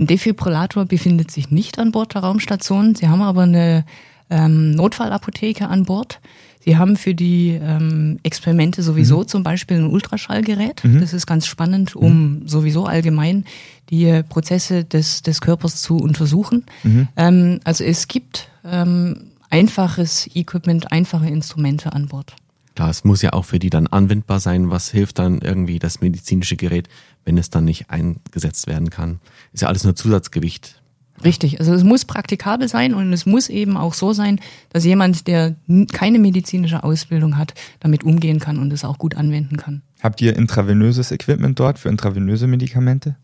Ein 0.00 0.06
Defibrillator 0.06 0.86
befindet 0.86 1.30
sich 1.30 1.50
nicht 1.50 1.78
an 1.78 1.92
Bord 1.92 2.14
der 2.14 2.22
Raumstation. 2.22 2.94
Sie 2.94 3.08
haben 3.08 3.20
aber 3.20 3.42
eine 3.42 3.84
ähm, 4.30 4.70
Notfallapotheke 4.70 5.68
an 5.68 5.84
Bord. 5.84 6.20
Sie 6.64 6.78
haben 6.78 6.96
für 6.96 7.14
die 7.14 7.58
ähm, 7.62 8.18
Experimente 8.22 8.82
sowieso 8.82 9.20
mhm. 9.20 9.28
zum 9.28 9.42
Beispiel 9.42 9.76
ein 9.76 9.90
Ultraschallgerät. 9.90 10.82
Mhm. 10.84 11.00
Das 11.00 11.12
ist 11.12 11.26
ganz 11.26 11.46
spannend, 11.46 11.96
um 11.96 12.40
mhm. 12.40 12.48
sowieso 12.48 12.86
allgemein 12.86 13.44
die 13.90 14.22
Prozesse 14.26 14.84
des, 14.84 15.20
des 15.20 15.42
Körpers 15.42 15.82
zu 15.82 15.98
untersuchen. 15.98 16.64
Mhm. 16.82 17.08
Ähm, 17.16 17.60
also 17.64 17.84
es 17.84 18.08
gibt 18.08 18.48
ähm, 18.64 19.32
einfaches 19.50 20.30
Equipment, 20.34 20.92
einfache 20.92 21.26
Instrumente 21.26 21.92
an 21.92 22.06
Bord. 22.06 22.34
Klar, 22.74 22.90
es 22.90 23.04
muss 23.04 23.20
ja 23.20 23.32
auch 23.32 23.44
für 23.44 23.58
die 23.58 23.70
dann 23.70 23.86
anwendbar 23.86 24.40
sein. 24.40 24.70
Was 24.70 24.90
hilft 24.90 25.18
dann 25.18 25.40
irgendwie 25.40 25.78
das 25.78 26.00
medizinische 26.00 26.56
Gerät? 26.56 26.88
wenn 27.24 27.38
es 27.38 27.50
dann 27.50 27.64
nicht 27.64 27.90
eingesetzt 27.90 28.66
werden 28.66 28.90
kann. 28.90 29.20
Ist 29.52 29.62
ja 29.62 29.68
alles 29.68 29.84
nur 29.84 29.94
Zusatzgewicht. 29.94 30.76
Richtig, 31.22 31.60
also 31.60 31.74
es 31.74 31.84
muss 31.84 32.06
praktikabel 32.06 32.66
sein 32.66 32.94
und 32.94 33.12
es 33.12 33.26
muss 33.26 33.50
eben 33.50 33.76
auch 33.76 33.92
so 33.92 34.14
sein, 34.14 34.40
dass 34.70 34.86
jemand, 34.86 35.26
der 35.26 35.54
keine 35.92 36.18
medizinische 36.18 36.82
Ausbildung 36.82 37.36
hat, 37.36 37.52
damit 37.78 38.04
umgehen 38.04 38.40
kann 38.40 38.58
und 38.58 38.72
es 38.72 38.86
auch 38.86 38.96
gut 38.96 39.16
anwenden 39.16 39.58
kann. 39.58 39.82
Habt 40.02 40.22
ihr 40.22 40.34
intravenöses 40.34 41.10
Equipment 41.10 41.60
dort 41.60 41.78
für 41.78 41.90
intravenöse 41.90 42.46
Medikamente? 42.46 43.16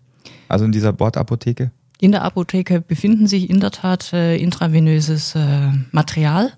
Also 0.46 0.66
in 0.66 0.72
dieser 0.72 0.92
Bordapotheke? 0.92 1.70
In 1.98 2.12
der 2.12 2.22
Apotheke 2.22 2.82
befinden 2.82 3.26
sich 3.26 3.48
in 3.48 3.61
der 3.61 3.70
Tat 3.70 4.12
äh, 4.12 4.37
intravenöses 4.37 5.35
äh, 5.35 5.70
Material. 5.90 6.52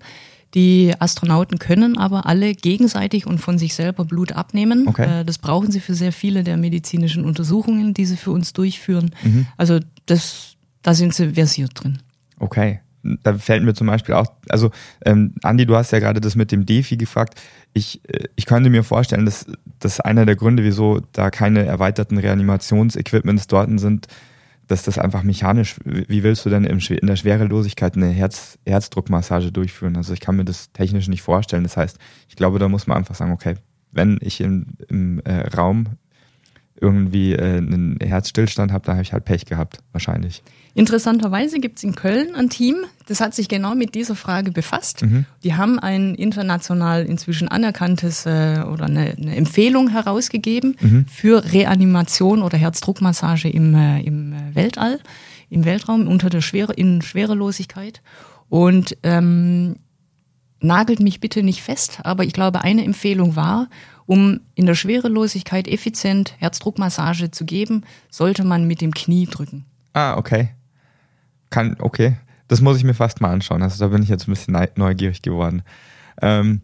Die 0.55 0.93
Astronauten 0.97 1.59
können 1.59 1.97
aber 1.97 2.25
alle 2.25 2.55
gegenseitig 2.55 3.27
und 3.27 3.39
von 3.39 3.57
sich 3.57 3.75
selber 3.75 4.05
Blut 4.05 4.31
abnehmen. 4.31 4.87
Okay. 4.87 5.21
Äh, 5.21 5.25
das 5.25 5.37
brauchen 5.37 5.71
sie 5.71 5.79
für 5.79 5.93
sehr 5.93 6.11
viele 6.11 6.43
der 6.43 6.57
medizinischen 6.57 7.23
Untersuchungen, 7.23 7.93
die 7.93 8.05
sie 8.05 8.17
für 8.17 8.31
uns 8.31 8.53
durchführen. 8.53 9.11
Mhm. 9.23 9.45
Also 9.57 9.79
das, 10.07 10.55
da 10.81 10.93
sind 10.93 11.13
sie 11.13 11.33
versiert 11.33 11.71
drin. 11.75 11.99
Okay. 12.39 12.79
Da 13.23 13.33
fällt 13.33 13.63
mir 13.63 13.73
zum 13.73 13.87
Beispiel 13.87 14.15
auch, 14.15 14.27
also 14.49 14.71
ähm, 15.05 15.33
Andi, 15.43 15.65
du 15.65 15.75
hast 15.75 15.91
ja 15.91 15.99
gerade 15.99 16.19
das 16.19 16.35
mit 16.35 16.51
dem 16.51 16.65
Defi 16.65 16.97
gefragt. 16.97 17.39
Ich, 17.73 18.01
äh, 18.09 18.25
ich 18.35 18.45
könnte 18.45 18.69
mir 18.69 18.83
vorstellen, 18.83 19.25
dass 19.25 19.45
das 19.79 19.99
einer 19.99 20.25
der 20.25 20.35
Gründe, 20.35 20.63
wieso 20.63 20.99
da 21.13 21.29
keine 21.29 21.65
erweiterten 21.65 22.17
Reanimationsequipments 22.17 23.47
dort 23.47 23.79
sind, 23.79 24.07
dass 24.69 24.83
das 24.83 24.99
einfach 24.99 25.23
mechanisch, 25.23 25.75
wie 25.83 26.23
willst 26.23 26.45
du 26.45 26.49
denn 26.49 26.63
in 26.63 27.07
der 27.07 27.15
Schwerelosigkeit 27.15 27.95
eine 27.95 28.09
Herz, 28.09 28.59
Herzdruckmassage 28.67 29.51
durchführen? 29.51 29.97
Also 29.97 30.13
ich 30.13 30.19
kann 30.19 30.35
mir 30.35 30.45
das 30.45 30.71
technisch 30.71 31.07
nicht 31.07 31.23
vorstellen. 31.23 31.63
Das 31.63 31.75
heißt, 31.75 31.97
ich 32.27 32.35
glaube, 32.35 32.59
da 32.59 32.69
muss 32.69 32.85
man 32.85 32.97
einfach 32.97 33.15
sagen, 33.15 33.31
okay, 33.31 33.55
wenn 33.91 34.19
ich 34.21 34.39
im, 34.41 34.67
im 34.87 35.21
äh, 35.21 35.47
Raum 35.57 35.97
irgendwie 36.81 37.33
äh, 37.33 37.57
einen 37.57 37.97
Herzstillstand 38.01 38.71
habe, 38.71 38.85
da 38.85 38.93
habe 38.93 39.01
ich 39.01 39.13
halt 39.13 39.25
Pech 39.25 39.45
gehabt, 39.45 39.79
wahrscheinlich. 39.91 40.43
Interessanterweise 40.75 41.59
gibt 41.59 41.77
es 41.77 41.83
in 41.83 41.95
Köln 41.95 42.35
ein 42.35 42.49
Team, 42.49 42.77
das 43.07 43.21
hat 43.21 43.33
sich 43.33 43.49
genau 43.49 43.75
mit 43.75 43.95
dieser 43.95 44.15
Frage 44.15 44.51
befasst. 44.51 45.01
Mhm. 45.01 45.25
Die 45.43 45.55
haben 45.55 45.79
ein 45.79 46.15
international 46.15 47.05
inzwischen 47.05 47.47
anerkanntes 47.47 48.25
äh, 48.25 48.63
oder 48.71 48.85
eine, 48.85 49.15
eine, 49.17 49.35
Empfehlung 49.35 49.89
herausgegeben 49.89 50.77
mhm. 50.79 51.05
für 51.07 51.43
Reanimation 51.51 52.43
oder 52.43 52.57
Herzdruckmassage 52.57 53.49
im, 53.49 53.73
äh, 53.73 54.01
im 54.01 54.35
Weltall, 54.53 54.99
im 55.49 55.65
Weltraum 55.65 56.07
unter 56.07 56.29
der 56.29 56.41
Schwere, 56.41 56.73
in 56.73 57.01
Schwerelosigkeit. 57.01 58.01
Und 58.47 58.95
ähm, 59.03 59.75
nagelt 60.61 60.99
mich 60.99 61.19
bitte 61.19 61.43
nicht 61.43 61.61
fest, 61.61 61.99
aber 62.03 62.23
ich 62.23 62.33
glaube, 62.33 62.61
eine 62.61 62.83
Empfehlung 62.83 63.35
war, 63.35 63.69
um 64.09 64.39
in 64.55 64.65
der 64.65 64.73
Schwerelosigkeit 64.73 65.67
effizient 65.67 66.33
Herzdruckmassage 66.39 67.29
zu 67.29 67.45
geben, 67.45 67.83
sollte 68.09 68.43
man 68.43 68.65
mit 68.65 68.81
dem 68.81 68.91
Knie 68.91 69.27
drücken. 69.27 69.65
Ah, 69.93 70.17
okay. 70.17 70.49
Kann, 71.51 71.75
okay. 71.77 72.17
Das 72.47 72.59
muss 72.59 72.77
ich 72.77 72.83
mir 72.83 72.95
fast 72.95 73.21
mal 73.21 73.29
anschauen. 73.29 73.61
Also 73.61 73.77
da 73.77 73.89
bin 73.89 74.01
ich 74.01 74.09
jetzt 74.09 74.27
ein 74.27 74.31
bisschen 74.31 74.57
neugierig 74.77 75.21
geworden. 75.21 75.61
Ähm, 76.23 76.61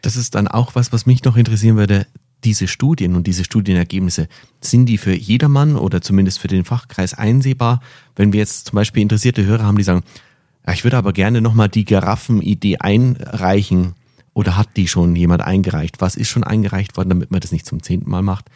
das 0.00 0.16
ist 0.16 0.34
dann 0.34 0.48
auch 0.48 0.74
was, 0.74 0.94
was 0.94 1.04
mich 1.04 1.22
noch 1.24 1.36
interessieren 1.36 1.76
würde. 1.76 2.06
Diese 2.42 2.68
Studien 2.68 3.16
und 3.16 3.26
diese 3.26 3.44
Studienergebnisse, 3.44 4.26
sind 4.62 4.86
die 4.86 4.96
für 4.96 5.12
jedermann 5.12 5.76
oder 5.76 6.00
zumindest 6.00 6.38
für 6.38 6.48
den 6.48 6.64
Fachkreis 6.64 7.12
einsehbar? 7.12 7.82
Wenn 8.16 8.32
wir 8.32 8.40
jetzt 8.40 8.68
zum 8.68 8.76
Beispiel 8.76 9.02
interessierte 9.02 9.44
Hörer 9.44 9.64
haben, 9.64 9.76
die 9.76 9.84
sagen, 9.84 10.04
ja, 10.66 10.72
ich 10.72 10.84
würde 10.84 10.96
aber 10.96 11.12
gerne 11.12 11.42
nochmal 11.42 11.68
die 11.68 11.84
Giraffen-Idee 11.84 12.78
einreichen. 12.78 13.94
Oder 14.40 14.56
hat 14.56 14.74
die 14.78 14.88
schon 14.88 15.14
jemand 15.16 15.42
eingereicht? 15.42 16.00
Was 16.00 16.16
ist 16.16 16.30
schon 16.30 16.44
eingereicht 16.44 16.96
worden, 16.96 17.10
damit 17.10 17.30
man 17.30 17.40
das 17.40 17.52
nicht 17.52 17.66
zum 17.66 17.82
zehnten 17.82 18.08
Mal 18.08 18.22
macht? 18.22 18.46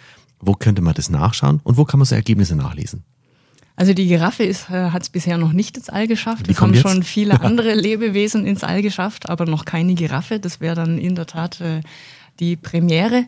Wo 0.40 0.54
könnte 0.54 0.80
man 0.80 0.94
das 0.94 1.10
nachschauen? 1.10 1.60
Und 1.62 1.76
wo 1.76 1.84
kann 1.84 1.98
man 1.98 2.06
so 2.06 2.14
Ergebnisse 2.14 2.56
nachlesen? 2.56 3.04
Also 3.76 3.92
die 3.92 4.06
Giraffe 4.06 4.44
ist, 4.44 4.70
äh, 4.70 4.92
hat 4.92 5.02
es 5.02 5.10
bisher 5.10 5.36
noch 5.36 5.52
nicht 5.52 5.76
ins 5.76 5.90
All 5.90 6.08
geschafft. 6.08 6.48
Es 6.48 6.58
haben 6.58 6.72
jetzt? 6.72 6.88
schon 6.88 7.02
viele 7.02 7.38
andere 7.42 7.74
Lebewesen 7.74 8.46
ins 8.46 8.64
All 8.64 8.80
geschafft, 8.80 9.28
aber 9.28 9.44
noch 9.44 9.66
keine 9.66 9.92
Giraffe. 9.92 10.40
Das 10.40 10.58
wäre 10.58 10.74
dann 10.74 10.96
in 10.96 11.16
der 11.16 11.26
Tat 11.26 11.60
äh, 11.60 11.82
die 12.40 12.56
Premiere. 12.56 13.26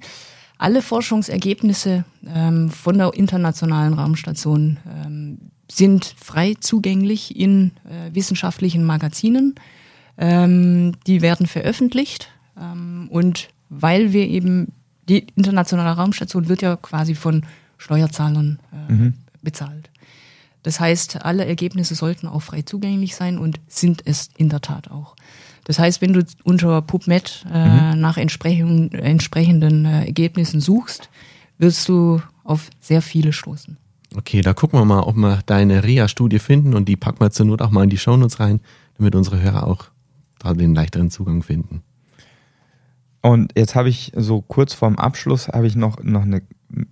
Alle 0.57 0.81
Forschungsergebnisse 0.81 2.07
ähm, 2.27 2.71
von 2.71 2.97
der 2.97 3.12
Internationalen 3.12 3.92
Raumstation 3.92 4.79
ähm, 5.05 5.38
sind 5.71 6.14
frei 6.19 6.55
zugänglich 6.59 7.38
in 7.38 7.73
äh, 7.85 8.14
wissenschaftlichen 8.14 8.83
Magazinen. 8.87 9.57
Ähm, 10.17 10.92
die 11.07 11.21
werden 11.21 11.46
veröffentlicht. 11.46 12.31
Ähm, 12.61 13.09
und 13.11 13.48
weil 13.69 14.13
wir 14.13 14.27
eben, 14.27 14.73
die 15.09 15.27
Internationale 15.35 15.96
Raumstation 15.96 16.48
wird 16.48 16.63
ja 16.63 16.77
quasi 16.77 17.15
von 17.15 17.44
Steuerzahlern 17.79 18.59
äh, 18.73 18.92
mhm. 18.92 19.15
bezahlt. 19.42 19.90
Das 20.63 20.81
heißt, 20.81 21.25
alle 21.25 21.46
Ergebnisse 21.46 21.94
sollten 21.94 22.27
auch 22.27 22.42
frei 22.42 22.63
zugänglich 22.63 23.15
sein 23.15 23.38
und 23.38 23.61
sind 23.69 24.02
es 24.04 24.31
in 24.37 24.48
der 24.48 24.61
Tat 24.61 24.90
auch. 24.90 25.15
Das 25.63 25.79
heißt, 25.79 26.00
wenn 26.00 26.13
du 26.13 26.25
unter 26.44 26.83
PubMed 26.83 27.44
äh, 27.52 27.94
mhm. 27.94 28.00
nach 28.00 28.17
entsprechenden, 28.17 28.92
entsprechenden 28.92 29.85
äh, 29.85 30.07
Ergebnissen 30.07 30.61
suchst, 30.61 31.09
wirst 31.59 31.88
du 31.88 32.21
auf 32.44 32.71
sehr 32.81 33.02
viele 33.02 33.33
stoßen. 33.33 33.77
Okay, 34.17 34.40
da 34.40 34.54
gucken 34.54 34.79
wir 34.79 34.85
mal, 34.85 35.00
ob 35.00 35.17
wir 35.17 35.40
deine 35.46 35.83
REA-Studie 35.83 36.38
finden 36.38 36.75
und 36.75 36.88
die 36.88 36.96
packen 36.96 37.21
wir 37.21 37.31
zur 37.31 37.46
Not 37.46 37.63
auch 37.63 37.71
mal 37.71 37.85
in 37.85 37.90
die 37.90 37.98
Shownotes 37.98 38.40
rein, 38.40 38.61
damit 38.96 39.15
unsere 39.15 39.40
Hörer 39.40 39.67
auch 39.67 39.87
da 40.38 40.54
den 40.54 40.75
leichteren 40.75 41.11
Zugang 41.11 41.42
finden. 41.42 41.83
Und 43.27 43.50
jetzt 43.56 43.74
habe 43.74 43.88
ich 43.88 44.12
so 44.14 44.40
kurz 44.40 44.72
vorm 44.72 44.94
Abschluss 44.98 45.48
habe 45.48 45.66
ich 45.66 45.74
noch, 45.74 46.00
noch 46.00 46.22
eine 46.22 46.42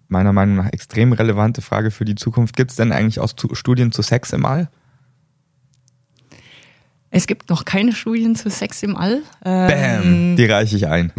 meiner 0.09 0.33
Meinung 0.33 0.57
nach 0.57 0.73
extrem 0.73 1.13
relevante 1.13 1.63
Frage 1.63 1.93
für 1.93 2.05
die 2.05 2.17
Zukunft. 2.17 2.57
Gibt 2.57 2.73
es 2.73 2.77
denn 2.77 2.91
eigentlich 2.91 3.21
auch 3.21 3.31
Studien 3.53 3.93
zu 3.93 4.03
Sex 4.03 4.33
im 4.33 4.45
All? 4.45 4.69
Es 7.11 7.29
gibt 7.29 7.51
noch 7.51 7.65
keine 7.65 7.93
Studien 7.93 8.35
zu 8.35 8.51
Sex 8.51 8.83
im 8.83 8.97
All. 8.97 9.23
Ähm, 9.45 9.69
Bam, 9.69 10.37
die 10.37 10.45
reiche 10.47 10.75
ich 10.75 10.89
ein. 10.89 11.13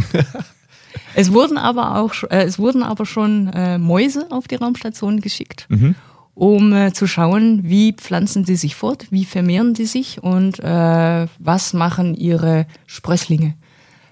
es 1.16 1.32
wurden 1.32 1.58
aber 1.58 1.96
auch, 1.98 2.14
äh, 2.24 2.44
es 2.44 2.60
wurden 2.60 2.84
aber 2.84 3.06
schon 3.06 3.48
äh, 3.54 3.78
Mäuse 3.78 4.28
auf 4.32 4.50
die 4.50 4.56
Raumstation 4.56 5.22
geschickt, 5.22 5.66
mhm. 5.70 5.96
um 6.34 6.74
äh, 6.74 6.92
zu 6.92 7.08
schauen, 7.08 7.62
wie 7.64 7.94
pflanzen 7.94 8.44
sie 8.44 8.58
sich 8.58 8.76
fort, 8.76 9.08
wie 9.12 9.24
vermehren 9.24 9.76
sie 9.76 9.86
sich 9.86 10.22
und 10.22 10.60
äh, 10.60 11.28
was 11.40 11.72
machen 11.72 12.16
ihre 12.16 12.68
Sprösslinge. 12.86 13.56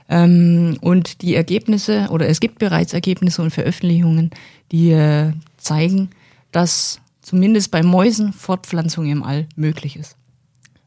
Ähm, 0.09 0.77
und 0.81 1.21
die 1.21 1.35
Ergebnisse, 1.35 2.07
oder 2.09 2.27
es 2.27 2.39
gibt 2.39 2.59
bereits 2.59 2.93
Ergebnisse 2.93 3.41
und 3.41 3.51
Veröffentlichungen, 3.51 4.31
die 4.71 4.91
äh, 4.91 5.31
zeigen, 5.57 6.09
dass 6.51 6.99
zumindest 7.21 7.71
bei 7.71 7.83
Mäusen 7.83 8.33
Fortpflanzung 8.33 9.05
im 9.05 9.23
All 9.23 9.47
möglich 9.55 9.95
ist. 9.95 10.17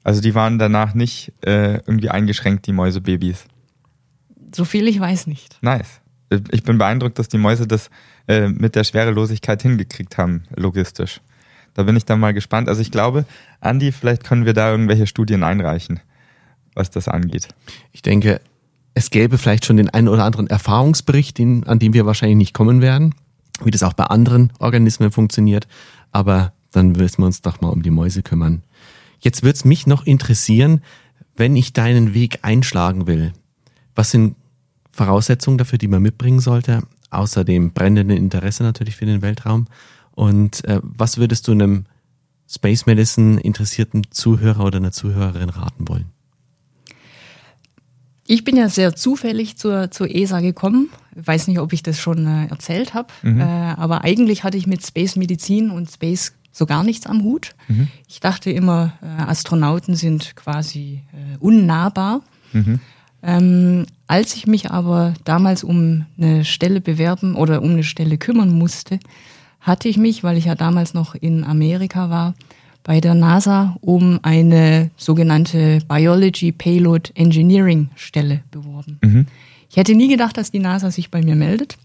Also 0.05 0.21
die 0.21 0.35
waren 0.35 0.59
danach 0.59 0.95
nicht 0.95 1.33
äh, 1.41 1.79
irgendwie 1.79 2.11
eingeschränkt, 2.11 2.67
die 2.67 2.73
Mäusebabys. 2.73 3.47
So 4.55 4.65
viel 4.65 4.87
ich 4.87 5.01
weiß 5.01 5.27
nicht. 5.27 5.59
Nice. 5.63 6.01
Ich 6.51 6.63
bin 6.63 6.79
beeindruckt, 6.79 7.19
dass 7.19 7.29
die 7.29 7.39
Mäuse 7.39 7.67
das 7.67 7.91
äh, 8.29 8.49
mit 8.49 8.75
der 8.75 8.85
Schwerelosigkeit 8.85 9.63
hingekriegt 9.63 10.19
haben, 10.19 10.45
logistisch. 10.55 11.21
Da 11.75 11.83
bin 11.83 11.97
ich 11.97 12.05
dann 12.05 12.21
mal 12.21 12.35
gespannt. 12.35 12.69
Also 12.69 12.81
ich 12.81 12.91
glaube, 12.91 13.25
Andi, 13.61 13.93
vielleicht 13.93 14.25
können 14.25 14.47
wir 14.47 14.55
da 14.55 14.71
irgendwelche 14.71 15.07
Studien 15.07 15.43
einreichen, 15.43 16.01
was 16.75 16.91
das 16.91 17.09
angeht. 17.09 17.49
Ich 17.93 18.03
denke, 18.03 18.41
es 18.97 19.11
gäbe 19.11 19.37
vielleicht 19.37 19.67
schon 19.67 19.77
den 19.77 19.91
einen 19.91 20.09
oder 20.09 20.25
anderen 20.25 20.47
Erfahrungsbericht, 20.47 21.39
an 21.39 21.79
dem 21.79 21.93
wir 21.93 22.07
wahrscheinlich 22.07 22.39
nicht 22.39 22.55
kommen 22.55 22.81
werden, 22.81 23.15
wie 23.63 23.71
das 23.71 23.83
auch 23.83 23.93
bei 23.93 24.05
anderen 24.05 24.55
Organismen 24.59 25.13
funktioniert. 25.13 25.69
Aber 26.13 26.55
dann 26.73 26.93
müssen 26.93 27.19
wir 27.19 27.27
uns 27.27 27.43
doch 27.43 27.61
mal 27.61 27.69
um 27.69 27.83
die 27.83 27.91
Mäuse 27.91 28.23
kümmern. 28.23 28.63
Jetzt 29.21 29.43
würde 29.43 29.57
es 29.57 29.67
mich 29.67 29.87
noch 29.87 30.07
interessieren, 30.07 30.81
wenn 31.37 31.57
ich 31.57 31.75
deinen 31.75 32.15
Weg 32.15 32.39
einschlagen 32.41 33.07
will. 33.07 33.35
Was 33.95 34.13
sind 34.13 34.35
Voraussetzungen 34.93 35.59
dafür, 35.59 35.77
die 35.77 35.89
man 35.89 36.01
mitbringen 36.01 36.41
sollte? 36.41 36.83
Außer 37.11 37.45
dem 37.45 37.73
brennenden 37.73 38.17
Interesse 38.17 38.63
natürlich 38.63 38.97
für 38.97 39.05
den 39.05 39.21
Weltraum. 39.21 39.67
Und 40.13 40.65
äh, 40.65 40.81
was 40.83 41.19
würdest 41.19 41.49
du 41.49 41.53
einem 41.53 41.85
Space 42.49 42.87
Medicine 42.87 43.41
interessierten 43.41 44.07
Zuhörer 44.11 44.65
oder 44.65 44.79
einer 44.79 44.93
Zuhörerin 44.93 45.51
raten 45.51 45.87
wollen? 45.87 46.16
Ich 48.27 48.45
bin 48.45 48.57
ja 48.57 48.69
sehr 48.69 48.97
zufällig 48.97 49.57
zur, 49.57 49.91
zur 49.91 50.13
ESA 50.13 50.41
gekommen. 50.41 50.91
Ich 51.15 51.27
weiß 51.27 51.49
nicht, 51.49 51.59
ob 51.59 51.73
ich 51.73 51.83
das 51.83 51.99
schon 51.99 52.27
äh, 52.27 52.47
erzählt 52.49 52.95
habe, 52.95 53.09
mhm. 53.23 53.41
äh, 53.41 53.45
aber 53.45 54.03
eigentlich 54.05 54.45
hatte 54.45 54.57
ich 54.57 54.67
mit 54.67 54.85
Space 54.85 55.17
Medizin 55.17 55.71
und 55.71 55.91
Space 55.91 56.33
so 56.53 56.67
gar 56.67 56.83
nichts 56.83 57.07
am 57.07 57.23
Hut. 57.23 57.55
Mhm. 57.69 57.89
Ich 58.09 58.21
dachte 58.21 58.51
immer, 58.51 58.95
äh, 59.03 59.23
Astronauten 59.23 59.95
sind 59.95 60.37
quasi 60.37 61.03
äh, 61.13 61.37
unnahbar. 61.39 62.23
Mhm. 62.53 62.81
Ähm, 63.23 63.87
als 64.07 64.35
ich 64.35 64.47
mich 64.47 64.71
aber 64.71 65.15
damals 65.25 65.65
um 65.65 66.07
eine 66.17 66.45
Stelle 66.45 66.81
bewerben 66.81 67.35
oder 67.35 67.63
um 67.63 67.71
eine 67.71 67.85
Stelle 67.85 68.19
kümmern 68.19 68.51
musste, 68.51 69.01
hatte 69.61 69.89
ich 69.89 69.99
mich, 69.99 70.23
weil 70.23 70.37
ich 70.37 70.45
ja 70.45 70.55
damals 70.55 70.95
noch 70.95 71.15
in 71.15 71.45
Amerika 71.45 72.09
war, 72.09 72.35
bei 72.87 73.01
der 73.01 73.15
NASA 73.15 73.77
um 73.81 74.21
eine 74.23 74.93
sogenannte 74.97 75.81
Biology 75.89 76.53
Payload 76.53 77.11
Engineering 77.17 77.91
Stelle 77.97 78.43
beworben. 78.53 79.01
Mhm. 79.03 79.27
Ich 79.69 79.77
hätte 79.77 79.97
nie 79.97 80.07
gedacht, 80.07 80.37
dass 80.37 80.53
die 80.53 80.61
NASA 80.61 80.93
sich 80.93 81.11
bei 81.11 81.21
mir 81.21 81.35
meldet. 81.35 81.79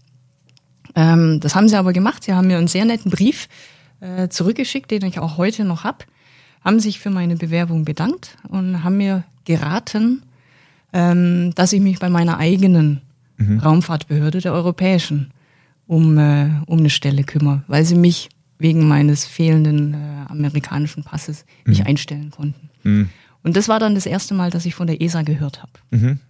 Ähm, 0.94 1.40
das 1.40 1.56
haben 1.56 1.68
sie 1.68 1.76
aber 1.76 1.92
gemacht. 1.92 2.22
Sie 2.22 2.32
haben 2.32 2.46
mir 2.46 2.56
einen 2.56 2.68
sehr 2.68 2.84
netten 2.84 3.10
Brief 3.10 3.48
äh, 3.98 4.28
zurückgeschickt, 4.28 4.92
den 4.92 5.04
ich 5.04 5.18
auch 5.18 5.38
heute 5.38 5.64
noch 5.64 5.82
habe, 5.82 6.04
haben 6.64 6.78
sich 6.78 7.00
für 7.00 7.10
meine 7.10 7.34
Bewerbung 7.34 7.84
bedankt 7.84 8.38
und 8.48 8.84
haben 8.84 8.98
mir 8.98 9.24
geraten, 9.44 10.22
ähm, 10.92 11.52
dass 11.56 11.72
ich 11.72 11.80
mich 11.80 11.98
bei 11.98 12.10
meiner 12.10 12.38
eigenen 12.38 13.00
mhm. 13.38 13.58
Raumfahrtbehörde 13.58 14.40
der 14.40 14.52
europäischen 14.52 15.32
um, 15.88 16.16
äh, 16.16 16.48
um 16.66 16.78
eine 16.78 16.90
Stelle 16.90 17.24
kümmere, 17.24 17.64
weil 17.66 17.84
sie 17.84 17.96
mich 17.96 18.28
wegen 18.62 18.88
meines 18.88 19.24
fehlenden 19.24 19.94
äh, 19.94 20.30
amerikanischen 20.30 21.04
Passes 21.04 21.44
mhm. 21.64 21.70
nicht 21.70 21.86
einstellen 21.86 22.30
konnten. 22.30 22.70
Mhm. 22.82 23.08
Und 23.42 23.56
das 23.56 23.68
war 23.68 23.80
dann 23.80 23.94
das 23.94 24.06
erste 24.06 24.34
Mal, 24.34 24.50
dass 24.50 24.66
ich 24.66 24.74
von 24.74 24.86
der 24.86 25.00
ESA 25.00 25.22
gehört 25.22 25.62
habe. 25.62 25.72
Mhm. 25.90 26.20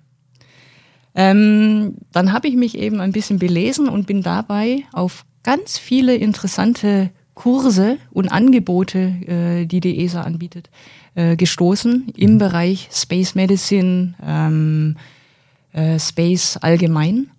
Ähm, 1.14 1.94
dann 2.10 2.32
habe 2.32 2.48
ich 2.48 2.56
mich 2.56 2.76
eben 2.76 3.00
ein 3.00 3.12
bisschen 3.12 3.38
belesen 3.38 3.88
und 3.88 4.06
bin 4.06 4.22
dabei 4.22 4.84
auf 4.92 5.24
ganz 5.42 5.78
viele 5.78 6.14
interessante 6.16 7.10
Kurse 7.34 7.98
und 8.10 8.28
Angebote, 8.28 8.98
äh, 8.98 9.66
die 9.66 9.80
die 9.80 10.04
ESA 10.04 10.22
anbietet, 10.22 10.70
äh, 11.14 11.36
gestoßen 11.36 12.12
im 12.16 12.34
mhm. 12.34 12.38
Bereich 12.38 12.88
Space 12.92 13.34
Medicine, 13.34 14.14
ähm, 14.24 14.96
äh, 15.72 15.98
Space 15.98 16.56
allgemein. 16.58 17.30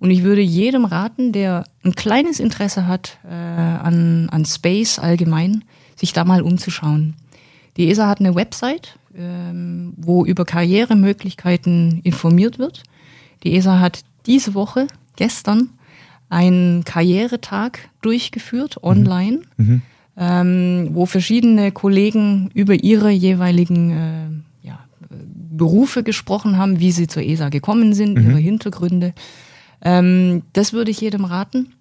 Und 0.00 0.10
ich 0.10 0.22
würde 0.22 0.42
jedem 0.42 0.84
raten, 0.84 1.32
der 1.32 1.64
ein 1.84 1.94
kleines 1.94 2.40
Interesse 2.40 2.86
hat 2.86 3.18
äh, 3.28 3.34
an, 3.34 4.28
an 4.30 4.44
Space 4.44 4.98
allgemein, 4.98 5.64
sich 5.96 6.12
da 6.12 6.24
mal 6.24 6.42
umzuschauen. 6.42 7.14
Die 7.76 7.90
ESA 7.90 8.08
hat 8.08 8.20
eine 8.20 8.34
Website, 8.34 8.98
ähm, 9.16 9.94
wo 9.96 10.24
über 10.24 10.44
Karrieremöglichkeiten 10.44 12.00
informiert 12.02 12.58
wird. 12.58 12.82
Die 13.42 13.54
ESA 13.54 13.80
hat 13.80 14.00
diese 14.26 14.54
Woche, 14.54 14.86
gestern, 15.16 15.70
einen 16.28 16.84
Karrieretag 16.84 17.88
durchgeführt 18.02 18.76
mhm. 18.76 18.88
online, 18.88 19.40
mhm. 19.56 19.82
ähm, 20.16 20.90
wo 20.92 21.06
verschiedene 21.06 21.72
Kollegen 21.72 22.50
über 22.54 22.74
ihre 22.74 23.10
jeweiligen 23.10 23.90
äh, 23.90 24.66
ja, 24.66 24.78
Berufe 25.50 26.02
gesprochen 26.02 26.58
haben, 26.58 26.80
wie 26.80 26.92
sie 26.92 27.06
zur 27.06 27.22
ESA 27.22 27.48
gekommen 27.48 27.94
sind, 27.94 28.18
mhm. 28.18 28.30
ihre 28.30 28.38
Hintergründe. 28.38 29.14
Ähm, 29.82 30.42
das 30.52 30.72
würde 30.72 30.90
ich 30.90 31.00
jedem 31.00 31.24
raten. 31.24 31.74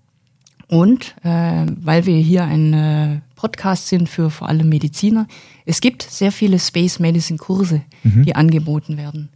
Und 0.70 1.16
äh, 1.24 1.66
weil 1.80 2.06
wir 2.06 2.18
hier 2.18 2.44
ein 2.44 2.74
äh, 2.74 3.22
Podcast 3.36 3.88
sind 3.88 4.10
für 4.10 4.30
vor 4.30 4.50
allem 4.50 4.68
Mediziner, 4.68 5.28
es 5.66 5.80
gibt 5.80 6.04
sehr 6.04 6.32
viele 6.32 6.60
Space 6.60 7.00
Medicine 7.00 7.40
Kurse, 7.40 7.84
mhm. 8.04 8.24
die 8.24 8.36
angeboten 8.36 8.98
werden. 8.98 9.30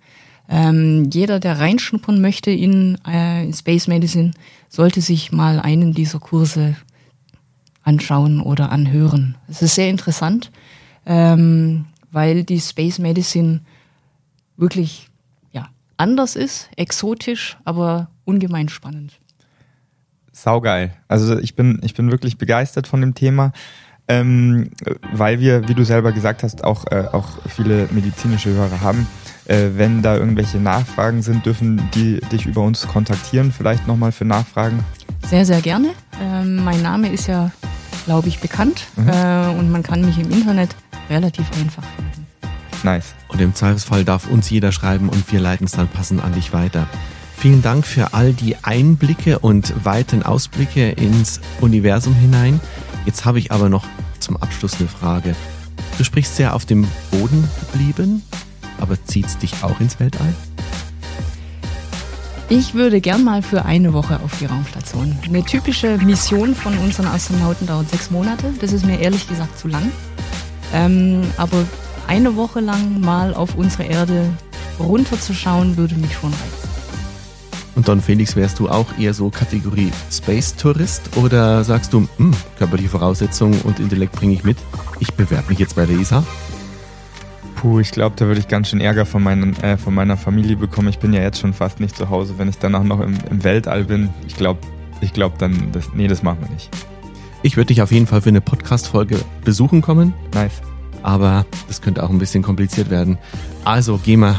Ähm, 0.49 1.09
jeder, 1.13 1.39
der 1.39 1.59
reinschnuppern 1.59 2.19
möchte 2.19 2.51
in, 2.51 2.97
äh, 3.07 3.45
in 3.45 3.53
Space 3.53 3.87
Medicine, 3.87 4.31
sollte 4.67 4.99
sich 4.99 5.31
mal 5.31 5.61
einen 5.61 5.93
dieser 5.93 6.19
Kurse 6.19 6.75
anschauen 7.83 8.41
oder 8.41 8.71
anhören. 8.71 9.35
Es 9.47 9.61
ist 9.61 9.75
sehr 9.75 9.89
interessant, 9.89 10.51
ähm, 11.05 11.85
weil 12.11 12.43
die 12.43 12.59
Space 12.59 12.99
Medicine 12.99 13.61
wirklich 14.57 15.07
anders 16.01 16.35
ist, 16.35 16.69
exotisch, 16.75 17.57
aber 17.63 18.09
ungemein 18.25 18.69
spannend. 18.69 19.19
Saugeil. 20.31 20.93
Also 21.07 21.37
ich 21.37 21.55
bin, 21.55 21.79
ich 21.83 21.93
bin 21.93 22.09
wirklich 22.09 22.37
begeistert 22.37 22.87
von 22.87 23.01
dem 23.01 23.13
Thema, 23.13 23.51
ähm, 24.07 24.71
weil 25.13 25.39
wir, 25.39 25.67
wie 25.67 25.75
du 25.75 25.83
selber 25.83 26.11
gesagt 26.11 26.43
hast, 26.43 26.63
auch, 26.63 26.87
äh, 26.91 27.05
auch 27.11 27.27
viele 27.47 27.87
medizinische 27.91 28.49
Hörer 28.49 28.81
haben. 28.81 29.07
Äh, 29.45 29.69
wenn 29.75 30.01
da 30.01 30.17
irgendwelche 30.17 30.57
Nachfragen 30.57 31.21
sind, 31.21 31.45
dürfen 31.45 31.89
die 31.93 32.19
dich 32.31 32.45
über 32.45 32.61
uns 32.61 32.87
kontaktieren, 32.87 33.51
vielleicht 33.51 33.87
nochmal 33.87 34.11
für 34.11 34.25
Nachfragen? 34.25 34.83
Sehr, 35.27 35.45
sehr 35.45 35.61
gerne. 35.61 35.89
Ähm, 36.21 36.63
mein 36.63 36.81
Name 36.81 37.11
ist 37.11 37.27
ja, 37.27 37.51
glaube 38.05 38.27
ich, 38.27 38.39
bekannt 38.39 38.87
mhm. 38.95 39.07
äh, 39.07 39.59
und 39.59 39.71
man 39.71 39.83
kann 39.83 40.01
mich 40.01 40.17
im 40.17 40.31
Internet 40.31 40.75
relativ 41.09 41.45
einfach 41.59 41.83
finden. 41.83 42.20
Nice. 42.83 43.13
Und 43.27 43.41
im 43.41 43.55
Zweifelsfall 43.55 44.03
darf 44.05 44.27
uns 44.27 44.49
jeder 44.49 44.71
schreiben 44.71 45.09
und 45.09 45.31
wir 45.31 45.39
leiten 45.39 45.65
es 45.65 45.73
dann 45.73 45.87
passend 45.87 46.23
an 46.23 46.33
dich 46.33 46.53
weiter. 46.53 46.87
Vielen 47.37 47.61
Dank 47.61 47.85
für 47.85 48.13
all 48.13 48.33
die 48.33 48.55
Einblicke 48.63 49.39
und 49.39 49.85
weiten 49.85 50.23
Ausblicke 50.23 50.89
ins 50.91 51.41
Universum 51.59 52.13
hinein. 52.15 52.59
Jetzt 53.05 53.25
habe 53.25 53.39
ich 53.39 53.51
aber 53.51 53.69
noch 53.69 53.85
zum 54.19 54.37
Abschluss 54.37 54.79
eine 54.79 54.87
Frage. 54.87 55.35
Du 55.97 56.03
sprichst 56.03 56.35
sehr 56.35 56.55
auf 56.55 56.65
dem 56.65 56.87
Boden 57.11 57.47
geblieben 57.71 58.21
aber 58.81 59.01
zieht 59.05 59.27
es 59.27 59.37
dich 59.37 59.53
auch 59.63 59.79
ins 59.79 59.99
Weltall? 59.99 60.33
Ich 62.49 62.73
würde 62.73 62.99
gern 62.99 63.23
mal 63.23 63.41
für 63.41 63.63
eine 63.63 63.93
Woche 63.93 64.19
auf 64.19 64.37
die 64.39 64.45
Raumstation. 64.45 65.17
Eine 65.23 65.45
typische 65.45 65.97
Mission 65.99 66.53
von 66.53 66.77
unseren 66.79 67.07
Astronauten 67.07 67.65
dauert 67.65 67.89
sechs 67.89 68.11
Monate. 68.11 68.53
Das 68.59 68.73
ist 68.73 68.85
mir 68.85 68.99
ehrlich 68.99 69.29
gesagt 69.29 69.57
zu 69.57 69.69
lang. 69.69 69.89
Ähm, 70.73 71.23
aber 71.37 71.65
eine 72.11 72.35
Woche 72.35 72.59
lang 72.59 72.99
mal 72.99 73.33
auf 73.33 73.55
unsere 73.55 73.83
Erde 73.83 74.25
runterzuschauen, 74.79 75.77
würde 75.77 75.95
mich 75.95 76.13
schon 76.13 76.29
reizen. 76.29 76.69
Und 77.73 77.87
Don 77.87 78.01
Felix, 78.01 78.35
wärst 78.35 78.59
du 78.59 78.67
auch 78.67 78.97
eher 78.99 79.13
so 79.13 79.29
Kategorie 79.29 79.91
Space-Tourist 80.11 81.15
oder 81.15 81.63
sagst 81.63 81.93
du, 81.93 82.09
hm, 82.17 82.33
körperliche 82.57 82.89
Voraussetzungen 82.89 83.61
und 83.61 83.79
Intellekt 83.79 84.11
bringe 84.11 84.33
ich 84.33 84.43
mit, 84.43 84.57
ich 84.99 85.13
bewerbe 85.13 85.47
mich 85.47 85.59
jetzt 85.59 85.77
bei 85.77 85.85
der 85.85 85.97
ESA? 85.97 86.21
Puh, 87.55 87.79
ich 87.79 87.91
glaube, 87.91 88.17
da 88.17 88.25
würde 88.25 88.41
ich 88.41 88.49
ganz 88.49 88.67
schön 88.67 88.81
Ärger 88.81 89.05
von, 89.05 89.23
meinen, 89.23 89.55
äh, 89.63 89.77
von 89.77 89.93
meiner 89.93 90.17
Familie 90.17 90.57
bekommen. 90.57 90.89
Ich 90.89 90.99
bin 90.99 91.13
ja 91.13 91.21
jetzt 91.21 91.39
schon 91.39 91.53
fast 91.53 91.79
nicht 91.79 91.95
zu 91.95 92.09
Hause. 92.09 92.33
Wenn 92.37 92.49
ich 92.49 92.57
dann 92.57 92.75
auch 92.75 92.83
noch 92.83 92.99
im, 92.99 93.15
im 93.29 93.45
Weltall 93.45 93.85
bin, 93.85 94.09
ich 94.27 94.35
glaube, 94.35 94.59
ich 94.99 95.13
glaube 95.13 95.35
dann, 95.37 95.71
das, 95.71 95.93
nee, 95.93 96.09
das 96.09 96.23
machen 96.23 96.39
wir 96.41 96.49
nicht. 96.49 96.69
Ich 97.41 97.55
würde 97.55 97.67
dich 97.67 97.81
auf 97.81 97.93
jeden 97.93 98.05
Fall 98.05 98.21
für 98.21 98.29
eine 98.29 98.41
Podcast-Folge 98.41 99.17
besuchen 99.45 99.81
kommen. 99.81 100.13
Nice. 100.33 100.61
Aber 101.03 101.45
das 101.67 101.81
könnte 101.81 102.03
auch 102.03 102.09
ein 102.09 102.19
bisschen 102.19 102.43
kompliziert 102.43 102.89
werden. 102.89 103.17
Also, 103.65 103.99
geh 104.03 104.17
mal, 104.17 104.35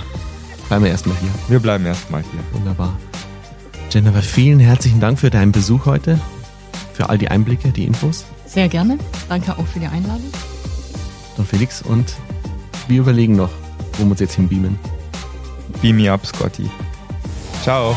bleiben 0.68 0.84
wir 0.84 0.90
erstmal 0.90 1.16
hier. 1.18 1.30
Wir 1.48 1.60
bleiben 1.60 1.84
erstmal 1.86 2.22
hier. 2.22 2.40
Wunderbar. 2.52 2.96
Jennifer, 3.90 4.22
vielen 4.22 4.58
herzlichen 4.58 5.00
Dank 5.00 5.18
für 5.18 5.30
deinen 5.30 5.52
Besuch 5.52 5.86
heute, 5.86 6.18
für 6.94 7.10
all 7.10 7.18
die 7.18 7.28
Einblicke, 7.28 7.70
die 7.70 7.84
Infos. 7.84 8.24
Sehr 8.46 8.68
gerne. 8.68 8.98
Danke 9.28 9.58
auch 9.58 9.66
für 9.66 9.80
die 9.80 9.86
Einladung. 9.86 10.30
Don 11.36 11.46
Felix 11.46 11.82
und 11.82 12.14
wir 12.88 13.00
überlegen 13.00 13.36
noch, 13.36 13.50
wo 13.94 14.04
wir 14.04 14.10
uns 14.10 14.20
jetzt 14.20 14.34
hinbeamen. 14.34 14.78
Beam 15.80 15.96
me 15.96 16.10
up, 16.10 16.24
Scotty. 16.26 16.70
Ciao. 17.62 17.96